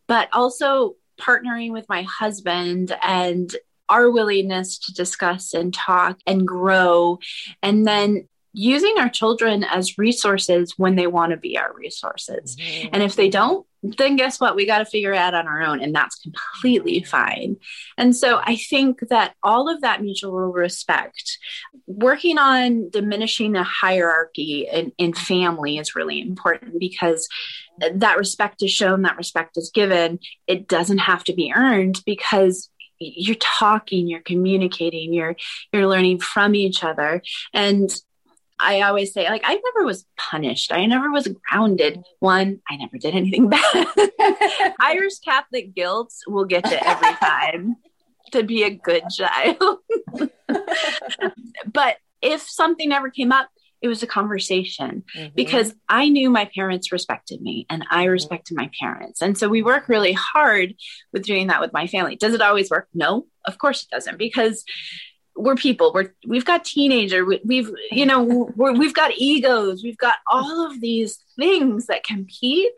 but 0.07 0.29
also 0.33 0.95
partnering 1.21 1.73
with 1.73 1.87
my 1.89 2.03
husband 2.03 2.97
and 3.03 3.55
our 3.89 4.11
willingness 4.11 4.79
to 4.79 4.93
discuss 4.93 5.55
and 5.55 5.73
talk 5.73 6.19
and 6.27 6.47
grow, 6.47 7.19
and 7.63 7.87
then 7.87 8.29
using 8.59 8.97
our 8.99 9.09
children 9.09 9.63
as 9.63 9.99
resources 9.99 10.75
when 10.77 10.97
they 10.97 11.07
want 11.07 11.31
to 11.31 11.37
be 11.37 11.57
our 11.57 11.73
resources. 11.73 12.57
Mm-hmm. 12.57 12.89
And 12.93 13.03
if 13.05 13.15
they 13.15 13.29
don't, 13.29 13.65
then 13.83 14.17
guess 14.17 14.41
what? 14.41 14.57
We 14.57 14.67
got 14.67 14.79
to 14.79 14.85
figure 14.85 15.13
it 15.13 15.19
out 15.19 15.35
on 15.35 15.47
our 15.47 15.63
own, 15.63 15.81
and 15.81 15.95
that's 15.95 16.17
completely 16.17 17.05
fine. 17.05 17.57
And 17.97 18.17
so 18.17 18.41
I 18.43 18.57
think 18.57 18.99
that 19.11 19.35
all 19.45 19.73
of 19.73 19.83
that 19.83 20.03
mutual 20.03 20.33
respect, 20.33 21.39
working 21.87 22.39
on 22.39 22.91
diminishing 22.91 23.53
the 23.53 23.63
hierarchy 23.63 24.67
in, 24.71 24.91
in 24.99 25.13
family 25.13 25.79
is 25.79 25.95
really 25.95 26.21
important 26.21 26.81
because 26.81 27.29
that 27.79 28.19
respect 28.19 28.61
is 28.65 28.73
shown, 28.73 29.03
that 29.03 29.17
respect 29.17 29.57
is 29.57 29.71
given. 29.73 30.19
It 30.49 30.67
doesn't 30.67 30.99
have 30.99 31.23
to 31.25 31.33
be 31.33 31.53
earned 31.55 32.03
because 32.05 32.69
you're 32.99 33.37
talking, 33.37 34.09
you're 34.09 34.21
communicating, 34.21 35.13
you're 35.13 35.37
you're 35.73 35.87
learning 35.87 36.19
from 36.19 36.57
each 36.57 36.83
other. 36.83 37.23
And 37.55 37.89
I 38.61 38.83
always 38.83 39.13
say, 39.13 39.29
like, 39.29 39.43
I 39.45 39.55
never 39.55 39.87
was 39.87 40.05
punished. 40.17 40.73
I 40.73 40.87
never 40.87 41.11
was 41.11 41.29
grounded. 41.29 42.03
One, 42.21 42.61
I 42.69 42.77
never 42.77 42.99
did 42.99 43.15
anything 43.15 43.49
bad. 43.51 43.87
Irish 44.81 45.19
Catholic 45.25 45.75
guilt 45.75 46.13
will 46.27 46.45
get 46.45 46.71
you 46.71 46.77
every 46.81 47.15
time 47.15 47.77
to 48.33 48.43
be 48.43 48.65
a 48.65 48.71
good 48.71 49.05
child. 49.11 49.79
but 51.73 51.97
if 52.21 52.43
something 52.43 52.93
ever 52.93 53.11
came 53.11 53.33
up, 53.33 53.49
it 53.81 53.87
was 53.89 54.03
a 54.03 54.09
conversation 54.09 55.05
Mm-hmm. 55.17 55.35
because 55.37 55.73
I 55.89 56.09
knew 56.09 56.31
my 56.31 56.51
parents 56.53 56.91
respected 56.91 57.41
me 57.41 57.65
and 57.71 57.85
I 57.91 58.05
respected 58.05 58.57
my 58.57 58.71
parents. 58.81 59.23
And 59.23 59.39
so 59.39 59.49
we 59.49 59.63
work 59.63 59.89
really 59.89 60.13
hard 60.13 60.75
with 61.13 61.23
doing 61.23 61.47
that 61.47 61.61
with 61.61 61.73
my 61.73 61.87
family. 61.87 62.17
Does 62.17 62.35
it 62.35 62.41
always 62.43 62.71
work? 62.71 62.89
No, 62.93 63.27
of 63.47 63.57
course 63.59 63.85
it 63.85 63.91
doesn't 63.91 64.19
because 64.19 64.65
we're 65.39 65.55
people. 65.55 65.93
We're 65.95 66.13
we've 66.27 66.45
got 66.45 66.65
teenager. 66.65 67.25
We, 67.25 67.41
we've 67.45 67.71
you 67.91 68.05
know 68.05 68.23
we're, 68.57 68.73
we've 68.73 68.95
got 68.95 69.13
egos. 69.17 69.83
We've 69.83 69.97
got 69.97 70.17
all 70.27 70.67
of 70.67 70.81
these 70.81 71.19
things 71.37 71.87
that 71.87 72.05
compete. 72.05 72.71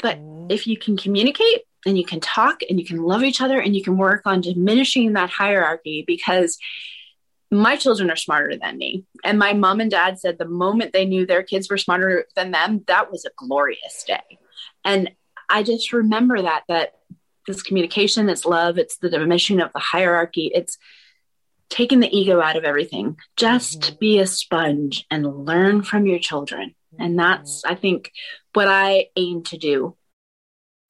But 0.00 0.18
mm-hmm. 0.18 0.50
if 0.50 0.66
you 0.66 0.76
can 0.76 0.96
communicate 0.96 1.62
and 1.86 1.96
you 1.96 2.04
can 2.04 2.20
talk 2.20 2.60
and 2.68 2.78
you 2.78 2.84
can 2.84 2.98
love 2.98 3.22
each 3.22 3.40
other 3.40 3.58
and 3.58 3.74
you 3.74 3.82
can 3.82 3.96
work 3.96 4.22
on 4.26 4.40
diminishing 4.40 5.14
that 5.14 5.30
hierarchy 5.30 6.04
because 6.06 6.58
my 7.50 7.76
children 7.76 8.10
are 8.10 8.16
smarter 8.16 8.56
than 8.56 8.78
me. 8.78 9.04
And 9.24 9.38
my 9.38 9.54
mom 9.54 9.80
and 9.80 9.90
dad 9.90 10.18
said 10.20 10.38
the 10.38 10.44
moment 10.44 10.92
they 10.92 11.04
knew 11.04 11.26
their 11.26 11.42
kids 11.42 11.68
were 11.68 11.78
smarter 11.78 12.26
than 12.36 12.50
them 12.50 12.84
that 12.86 13.10
was 13.10 13.24
a 13.24 13.30
glorious 13.36 14.04
day. 14.06 14.38
And 14.84 15.10
i 15.48 15.62
just 15.62 15.92
remember 15.92 16.40
that 16.42 16.62
that 16.68 16.94
this 17.48 17.62
communication 17.62 18.28
it's 18.28 18.44
love 18.44 18.78
it's 18.78 18.98
the 18.98 19.10
diminishing 19.10 19.60
of 19.60 19.72
the 19.72 19.80
hierarchy. 19.80 20.50
It's 20.54 20.78
taking 21.70 22.00
the 22.00 22.14
ego 22.14 22.40
out 22.40 22.56
of 22.56 22.64
everything. 22.64 23.16
Just 23.36 23.80
Mhm. 23.80 23.98
be 23.98 24.18
a 24.18 24.26
sponge 24.26 25.06
and 25.10 25.46
learn 25.46 25.82
from 25.82 26.06
your 26.06 26.18
children. 26.18 26.74
And 26.98 27.18
that's, 27.18 27.64
I 27.64 27.76
think, 27.76 28.12
what 28.52 28.68
I 28.68 29.06
aim 29.16 29.42
to 29.44 29.56
do. 29.56 29.96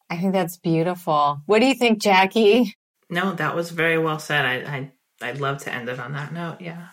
I 0.08 0.16
think 0.16 0.32
that's 0.32 0.56
beautiful. 0.56 1.42
What 1.46 1.60
do 1.60 1.66
you 1.66 1.74
think, 1.74 2.00
Jackie? 2.02 2.74
no, 3.08 3.32
that 3.34 3.54
was 3.54 3.70
very 3.70 3.98
well 3.98 4.18
said. 4.18 4.44
I, 4.46 4.54
I 4.76 4.92
I'd 5.22 5.40
love 5.40 5.58
to 5.64 5.72
end 5.72 5.88
it 5.88 6.00
on 6.00 6.12
that 6.12 6.32
note. 6.32 6.60
Yeah. 6.60 6.86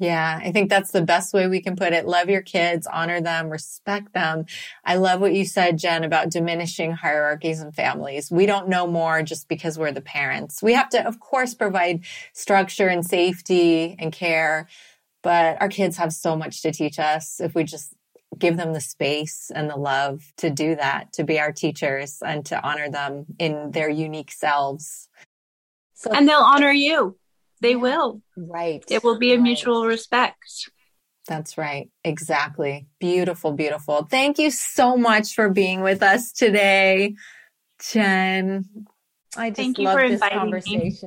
Yeah, 0.00 0.40
I 0.42 0.50
think 0.50 0.70
that's 0.70 0.90
the 0.90 1.02
best 1.02 1.32
way 1.32 1.46
we 1.46 1.62
can 1.62 1.76
put 1.76 1.92
it. 1.92 2.04
Love 2.04 2.28
your 2.28 2.42
kids, 2.42 2.86
honor 2.86 3.20
them, 3.20 3.48
respect 3.48 4.12
them. 4.12 4.46
I 4.84 4.96
love 4.96 5.20
what 5.20 5.34
you 5.34 5.44
said, 5.44 5.78
Jen, 5.78 6.02
about 6.02 6.30
diminishing 6.30 6.92
hierarchies 6.92 7.60
in 7.60 7.70
families. 7.70 8.28
We 8.28 8.46
don't 8.46 8.68
know 8.68 8.88
more 8.88 9.22
just 9.22 9.48
because 9.48 9.78
we're 9.78 9.92
the 9.92 10.00
parents. 10.00 10.60
We 10.62 10.72
have 10.72 10.88
to, 10.90 11.06
of 11.06 11.20
course, 11.20 11.54
provide 11.54 12.04
structure 12.32 12.88
and 12.88 13.06
safety 13.06 13.94
and 14.00 14.12
care, 14.12 14.66
but 15.22 15.62
our 15.62 15.68
kids 15.68 15.96
have 15.98 16.12
so 16.12 16.34
much 16.34 16.62
to 16.62 16.72
teach 16.72 16.98
us 16.98 17.40
if 17.40 17.54
we 17.54 17.62
just 17.62 17.94
give 18.36 18.56
them 18.56 18.72
the 18.72 18.80
space 18.80 19.52
and 19.54 19.70
the 19.70 19.76
love 19.76 20.32
to 20.38 20.50
do 20.50 20.74
that, 20.74 21.12
to 21.12 21.22
be 21.22 21.38
our 21.38 21.52
teachers 21.52 22.20
and 22.20 22.44
to 22.46 22.60
honor 22.66 22.90
them 22.90 23.26
in 23.38 23.70
their 23.70 23.88
unique 23.88 24.32
selves. 24.32 25.08
So, 25.94 26.10
And 26.12 26.28
they'll 26.28 26.38
honor 26.38 26.72
you. 26.72 27.16
They 27.64 27.76
will. 27.76 28.20
right. 28.36 28.84
It 28.90 29.02
will 29.02 29.18
be 29.18 29.32
a 29.32 29.36
right. 29.36 29.42
mutual 29.42 29.86
respect. 29.86 30.70
That's 31.26 31.56
right. 31.56 31.88
Exactly. 32.04 32.86
Beautiful, 33.00 33.52
beautiful. 33.52 34.04
Thank 34.04 34.38
you 34.38 34.50
so 34.50 34.98
much 34.98 35.34
for 35.34 35.48
being 35.48 35.80
with 35.80 36.02
us 36.02 36.30
today, 36.32 37.14
Jen. 37.90 38.66
I 39.34 39.48
just 39.48 39.56
Thank 39.56 39.78
you 39.78 39.86
love 39.86 39.98
for 39.98 40.08
this 40.10 40.22
inviting 40.22 40.50
me. 40.50 40.98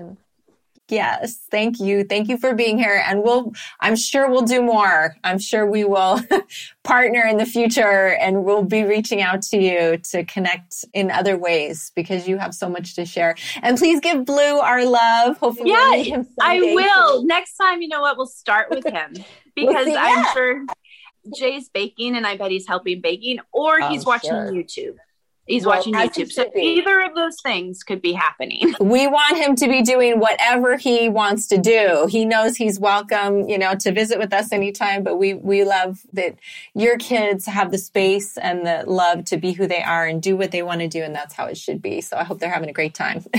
Yes. 0.90 1.40
Thank 1.52 1.80
you. 1.80 2.06
Thank 2.06 2.30
you 2.30 2.38
for 2.38 2.54
being 2.54 2.78
here. 2.78 3.04
And 3.06 3.22
we'll, 3.22 3.52
I'm 3.82 3.96
sure 3.96 4.30
we'll 4.30 4.44
do 4.44 4.62
more. 4.62 5.16
I'm 5.24 5.38
sure 5.38 5.66
we 5.70 5.84
will 5.84 6.22
partner 6.84 7.24
in 7.24 7.38
the 7.38 7.46
future 7.46 8.16
and 8.22 8.46
we'll 8.46 8.64
be 8.64 8.84
reaching 8.84 9.22
out 9.22 9.42
to 9.44 9.58
you 9.58 9.98
to 10.12 10.24
connect 10.24 10.86
in 10.94 11.12
other 11.12 11.38
ways 11.38 11.92
because 11.96 12.28
you 12.28 12.38
have 12.38 12.54
so 12.54 12.70
much 12.70 12.96
to 12.96 13.06
share. 13.06 13.36
And 13.62 13.78
please 13.78 14.00
give 14.00 14.26
Blue 14.26 14.60
our 14.60 14.86
love. 14.86 15.38
Hopefully, 15.38 15.72
yeah, 15.72 16.18
we'll 16.18 16.26
I 16.42 16.60
will. 16.60 17.24
Next 17.26 17.56
time, 17.58 17.82
you 17.82 17.90
know 17.90 18.02
what? 18.02 18.18
We'll 18.18 18.26
start 18.26 18.70
with 18.70 18.86
him 18.86 19.14
because 19.56 19.86
see, 19.88 19.96
I'm 19.96 20.26
sure 20.34 20.66
Jay's 21.38 21.70
baking 21.70 22.16
and 22.16 22.26
I 22.26 22.38
bet 22.38 22.52
he's 22.52 22.68
helping 22.68 23.02
baking 23.02 23.40
or 23.52 23.82
Oh, 23.82 23.90
he's 23.90 24.06
watching 24.06 24.30
sure. 24.30 24.52
YouTube. 24.52 24.96
He's 25.48 25.66
Well, 25.66 25.78
watching 25.78 25.94
YouTube. 25.94 26.32
So 26.32 26.46
either 26.56 27.02
of 27.02 27.16
those 27.16 27.40
things 27.42 27.84
could 27.84 28.02
be 28.02 28.14
happening. 28.14 28.74
We 28.88 29.06
want 29.08 29.38
him 29.38 29.56
to 29.58 29.68
be 29.68 29.82
doing 29.82 30.20
whatever 30.20 30.78
he 30.78 31.10
wants 31.10 31.48
to 31.48 31.58
do. 31.58 32.08
He 32.10 32.26
knows 32.26 32.56
he's 32.56 32.80
welcome, 32.80 33.48
you 33.48 33.58
know, 33.58 33.76
to 33.76 33.92
visit 33.92 34.18
with 34.18 34.34
us 34.34 34.52
anytime, 34.52 35.04
but 35.04 35.18
we, 35.18 35.34
we 35.34 35.64
love 35.64 36.00
that 36.14 36.36
your 36.74 36.98
kids 36.98 37.46
have 37.46 37.72
the 37.72 37.78
space 37.78 38.38
and 38.38 38.66
the 38.66 38.84
love 38.88 39.26
to 39.26 39.38
be 39.38 39.52
who 39.52 39.68
they 39.68 39.82
are 39.82 40.06
and 40.06 40.22
do 40.22 40.38
what 40.38 40.52
they 40.52 40.64
want 40.64 40.82
to 40.82 40.88
do. 40.88 41.04
And 41.04 41.14
that's 41.14 41.34
how 41.34 41.46
it 41.46 41.58
should 41.58 41.82
be. 41.82 42.02
So 42.02 42.18
I 42.18 42.24
hope 42.24 42.40
they're 42.40 42.52
having 42.52 42.70
a 42.70 42.74
great 42.74 42.94
time. 42.94 43.26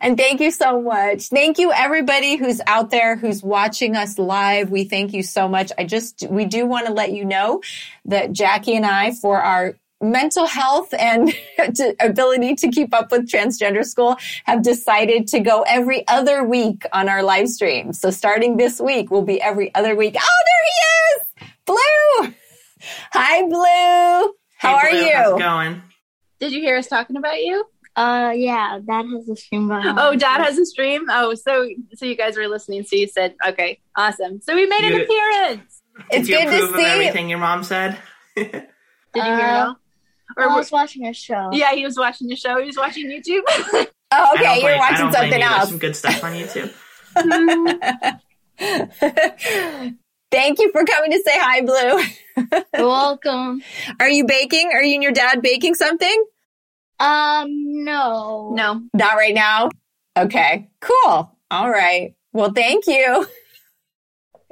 and 0.00 0.16
thank 0.16 0.40
you 0.40 0.50
so 0.50 0.80
much. 0.80 1.28
Thank 1.28 1.58
you 1.58 1.72
everybody 1.72 2.36
who's 2.36 2.60
out 2.66 2.90
there, 2.90 3.16
who's 3.16 3.42
watching 3.42 3.96
us 3.96 4.18
live. 4.18 4.70
We 4.70 4.84
thank 4.84 5.12
you 5.12 5.22
so 5.22 5.48
much. 5.48 5.70
I 5.78 5.84
just, 5.84 6.26
we 6.28 6.44
do 6.44 6.66
want 6.66 6.86
to 6.86 6.92
let 6.92 7.12
you 7.12 7.24
know 7.24 7.62
that 8.06 8.32
Jackie 8.32 8.76
and 8.76 8.86
I, 8.86 9.12
for 9.12 9.40
our 9.40 9.76
mental 10.04 10.46
health 10.46 10.92
and 10.98 11.32
to 11.74 11.94
ability 12.00 12.54
to 12.56 12.68
keep 12.70 12.92
up 12.94 13.10
with 13.10 13.28
transgender 13.28 13.84
school 13.84 14.16
have 14.44 14.62
decided 14.62 15.26
to 15.28 15.40
go 15.40 15.62
every 15.62 16.06
other 16.08 16.44
week 16.44 16.84
on 16.92 17.08
our 17.08 17.22
live 17.22 17.48
stream. 17.48 17.92
So 17.92 18.10
starting 18.10 18.56
this 18.56 18.80
week, 18.80 19.10
we'll 19.10 19.22
be 19.22 19.40
every 19.40 19.74
other 19.74 19.94
week. 19.96 20.16
Oh, 20.18 20.42
there 20.46 20.64
he 20.66 21.46
is! 21.46 21.52
Blue! 21.66 22.34
Hi, 23.12 23.42
Blue! 23.48 24.34
How 24.58 24.74
are 24.76 24.86
Hey, 24.86 24.90
Blue, 24.92 25.06
you? 25.06 25.14
How's 25.14 25.36
it 25.36 25.38
going? 25.40 25.82
Did 26.40 26.52
you 26.52 26.60
hear 26.60 26.76
us 26.76 26.86
talking 26.86 27.16
about 27.16 27.38
you? 27.40 27.64
Uh, 27.96 28.32
yeah, 28.34 28.80
Dad 28.84 29.06
has 29.06 29.28
a 29.28 29.36
stream 29.36 29.68
behind. 29.68 29.98
Oh, 30.00 30.16
Dad 30.16 30.42
has 30.42 30.58
a 30.58 30.66
stream. 30.66 31.06
Oh, 31.10 31.34
so 31.34 31.68
so 31.94 32.04
you 32.06 32.16
guys 32.16 32.36
were 32.36 32.48
listening. 32.48 32.82
So 32.82 32.96
you 32.96 33.06
said, 33.06 33.36
okay, 33.46 33.78
awesome. 33.96 34.40
So 34.42 34.54
we 34.54 34.66
made 34.66 34.82
an 34.82 35.00
appearance. 35.00 35.82
It's 36.10 36.26
Did 36.26 36.28
you 36.28 36.38
good 36.38 36.50
to 36.50 36.56
approve 36.56 36.70
of 36.74 36.76
see- 36.80 36.86
everything 36.86 37.28
your 37.28 37.38
mom 37.38 37.62
said? 37.62 37.96
Did 38.36 38.46
you 39.14 39.22
hear 39.22 39.32
it 39.38 39.40
Uh, 39.42 39.74
all? 40.36 40.44
I 40.44 40.54
Or 40.54 40.56
was 40.56 40.70
watching 40.72 41.06
a 41.06 41.12
show. 41.12 41.50
yeah, 41.52 41.72
he 41.74 41.84
was 41.84 41.96
watching 41.96 42.32
a 42.32 42.36
show. 42.36 42.58
He 42.60 42.66
was 42.66 42.76
watching 42.76 43.08
YouTube. 43.10 43.86
Oh, 44.16 44.30
okay. 44.34 44.44
don't 44.44 44.54
You're 44.60 44.68
blame- 44.68 44.78
watching 44.78 45.10
something 45.12 45.32
you. 45.32 45.38
There's 45.40 45.52
else. 45.58 45.68
some 45.70 45.78
good 45.78 45.96
stuff 45.96 46.22
on 46.22 46.34
YouTube. 46.34 46.72
Thank 50.30 50.58
you 50.58 50.70
for 50.72 50.84
coming 50.84 51.10
to 51.12 51.22
say 51.24 51.32
hi, 51.34 51.60
Blue. 51.62 52.02
You're 52.76 52.88
welcome. 52.88 53.62
Are 54.00 54.08
you 54.08 54.24
baking? 54.24 54.70
Are 54.72 54.82
you 54.82 54.94
and 54.94 55.02
your 55.02 55.12
dad 55.12 55.42
baking 55.42 55.74
something? 55.74 56.24
Um, 57.00 57.46
no. 57.84 58.52
no, 58.54 58.82
Not 58.94 59.14
right 59.14 59.34
now. 59.34 59.68
Okay, 60.16 60.68
cool. 60.80 61.36
All 61.50 61.70
right. 61.70 62.14
Well, 62.32 62.52
thank 62.52 62.86
you. 62.86 63.26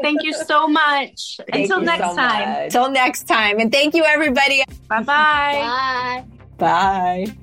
Thank 0.03 0.23
you 0.23 0.33
so 0.33 0.69
much. 0.69 1.41
Thank 1.51 1.71
Until 1.71 1.81
next 1.81 2.09
so 2.11 2.17
time. 2.17 2.49
much. 2.49 2.73
Till 2.73 2.91
next 2.91 3.29
time. 3.29 3.61
And 3.61 3.73
thank 3.73 3.95
you, 3.95 4.05
everybody. 4.05 4.65
Bye 4.89 5.03
bye. 5.03 6.25
Bye. 6.59 7.27
Bye. 7.29 7.37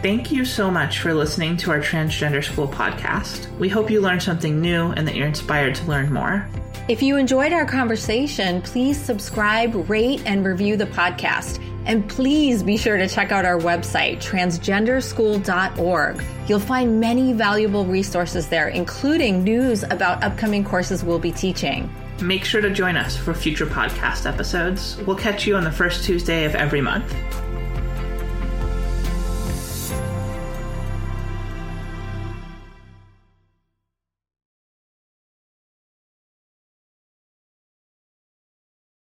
Thank 0.00 0.30
you 0.30 0.44
so 0.44 0.70
much 0.70 1.00
for 1.00 1.12
listening 1.12 1.56
to 1.58 1.72
our 1.72 1.80
Transgender 1.80 2.44
School 2.44 2.68
podcast. 2.68 3.50
We 3.58 3.68
hope 3.68 3.90
you 3.90 4.00
learned 4.00 4.22
something 4.22 4.60
new 4.60 4.92
and 4.92 5.08
that 5.08 5.16
you're 5.16 5.26
inspired 5.26 5.74
to 5.74 5.84
learn 5.86 6.12
more. 6.12 6.48
If 6.86 7.02
you 7.02 7.16
enjoyed 7.16 7.52
our 7.52 7.66
conversation, 7.66 8.62
please 8.62 8.96
subscribe, 8.96 9.90
rate, 9.90 10.22
and 10.24 10.46
review 10.46 10.76
the 10.76 10.86
podcast. 10.86 11.58
And 11.88 12.08
please 12.08 12.62
be 12.62 12.76
sure 12.76 12.98
to 12.98 13.08
check 13.08 13.32
out 13.32 13.46
our 13.46 13.58
website, 13.58 14.18
transgenderschool.org. 14.18 16.22
You'll 16.46 16.60
find 16.60 17.00
many 17.00 17.32
valuable 17.32 17.86
resources 17.86 18.46
there, 18.46 18.68
including 18.68 19.42
news 19.42 19.84
about 19.84 20.22
upcoming 20.22 20.64
courses 20.64 21.02
we'll 21.02 21.18
be 21.18 21.32
teaching. 21.32 21.90
Make 22.20 22.44
sure 22.44 22.60
to 22.60 22.70
join 22.70 22.96
us 22.96 23.16
for 23.16 23.32
future 23.32 23.66
podcast 23.66 24.26
episodes. 24.26 24.98
We'll 25.06 25.16
catch 25.16 25.46
you 25.46 25.56
on 25.56 25.64
the 25.64 25.72
first 25.72 26.04
Tuesday 26.04 26.44
of 26.44 26.54
every 26.54 26.80
month. 26.80 27.14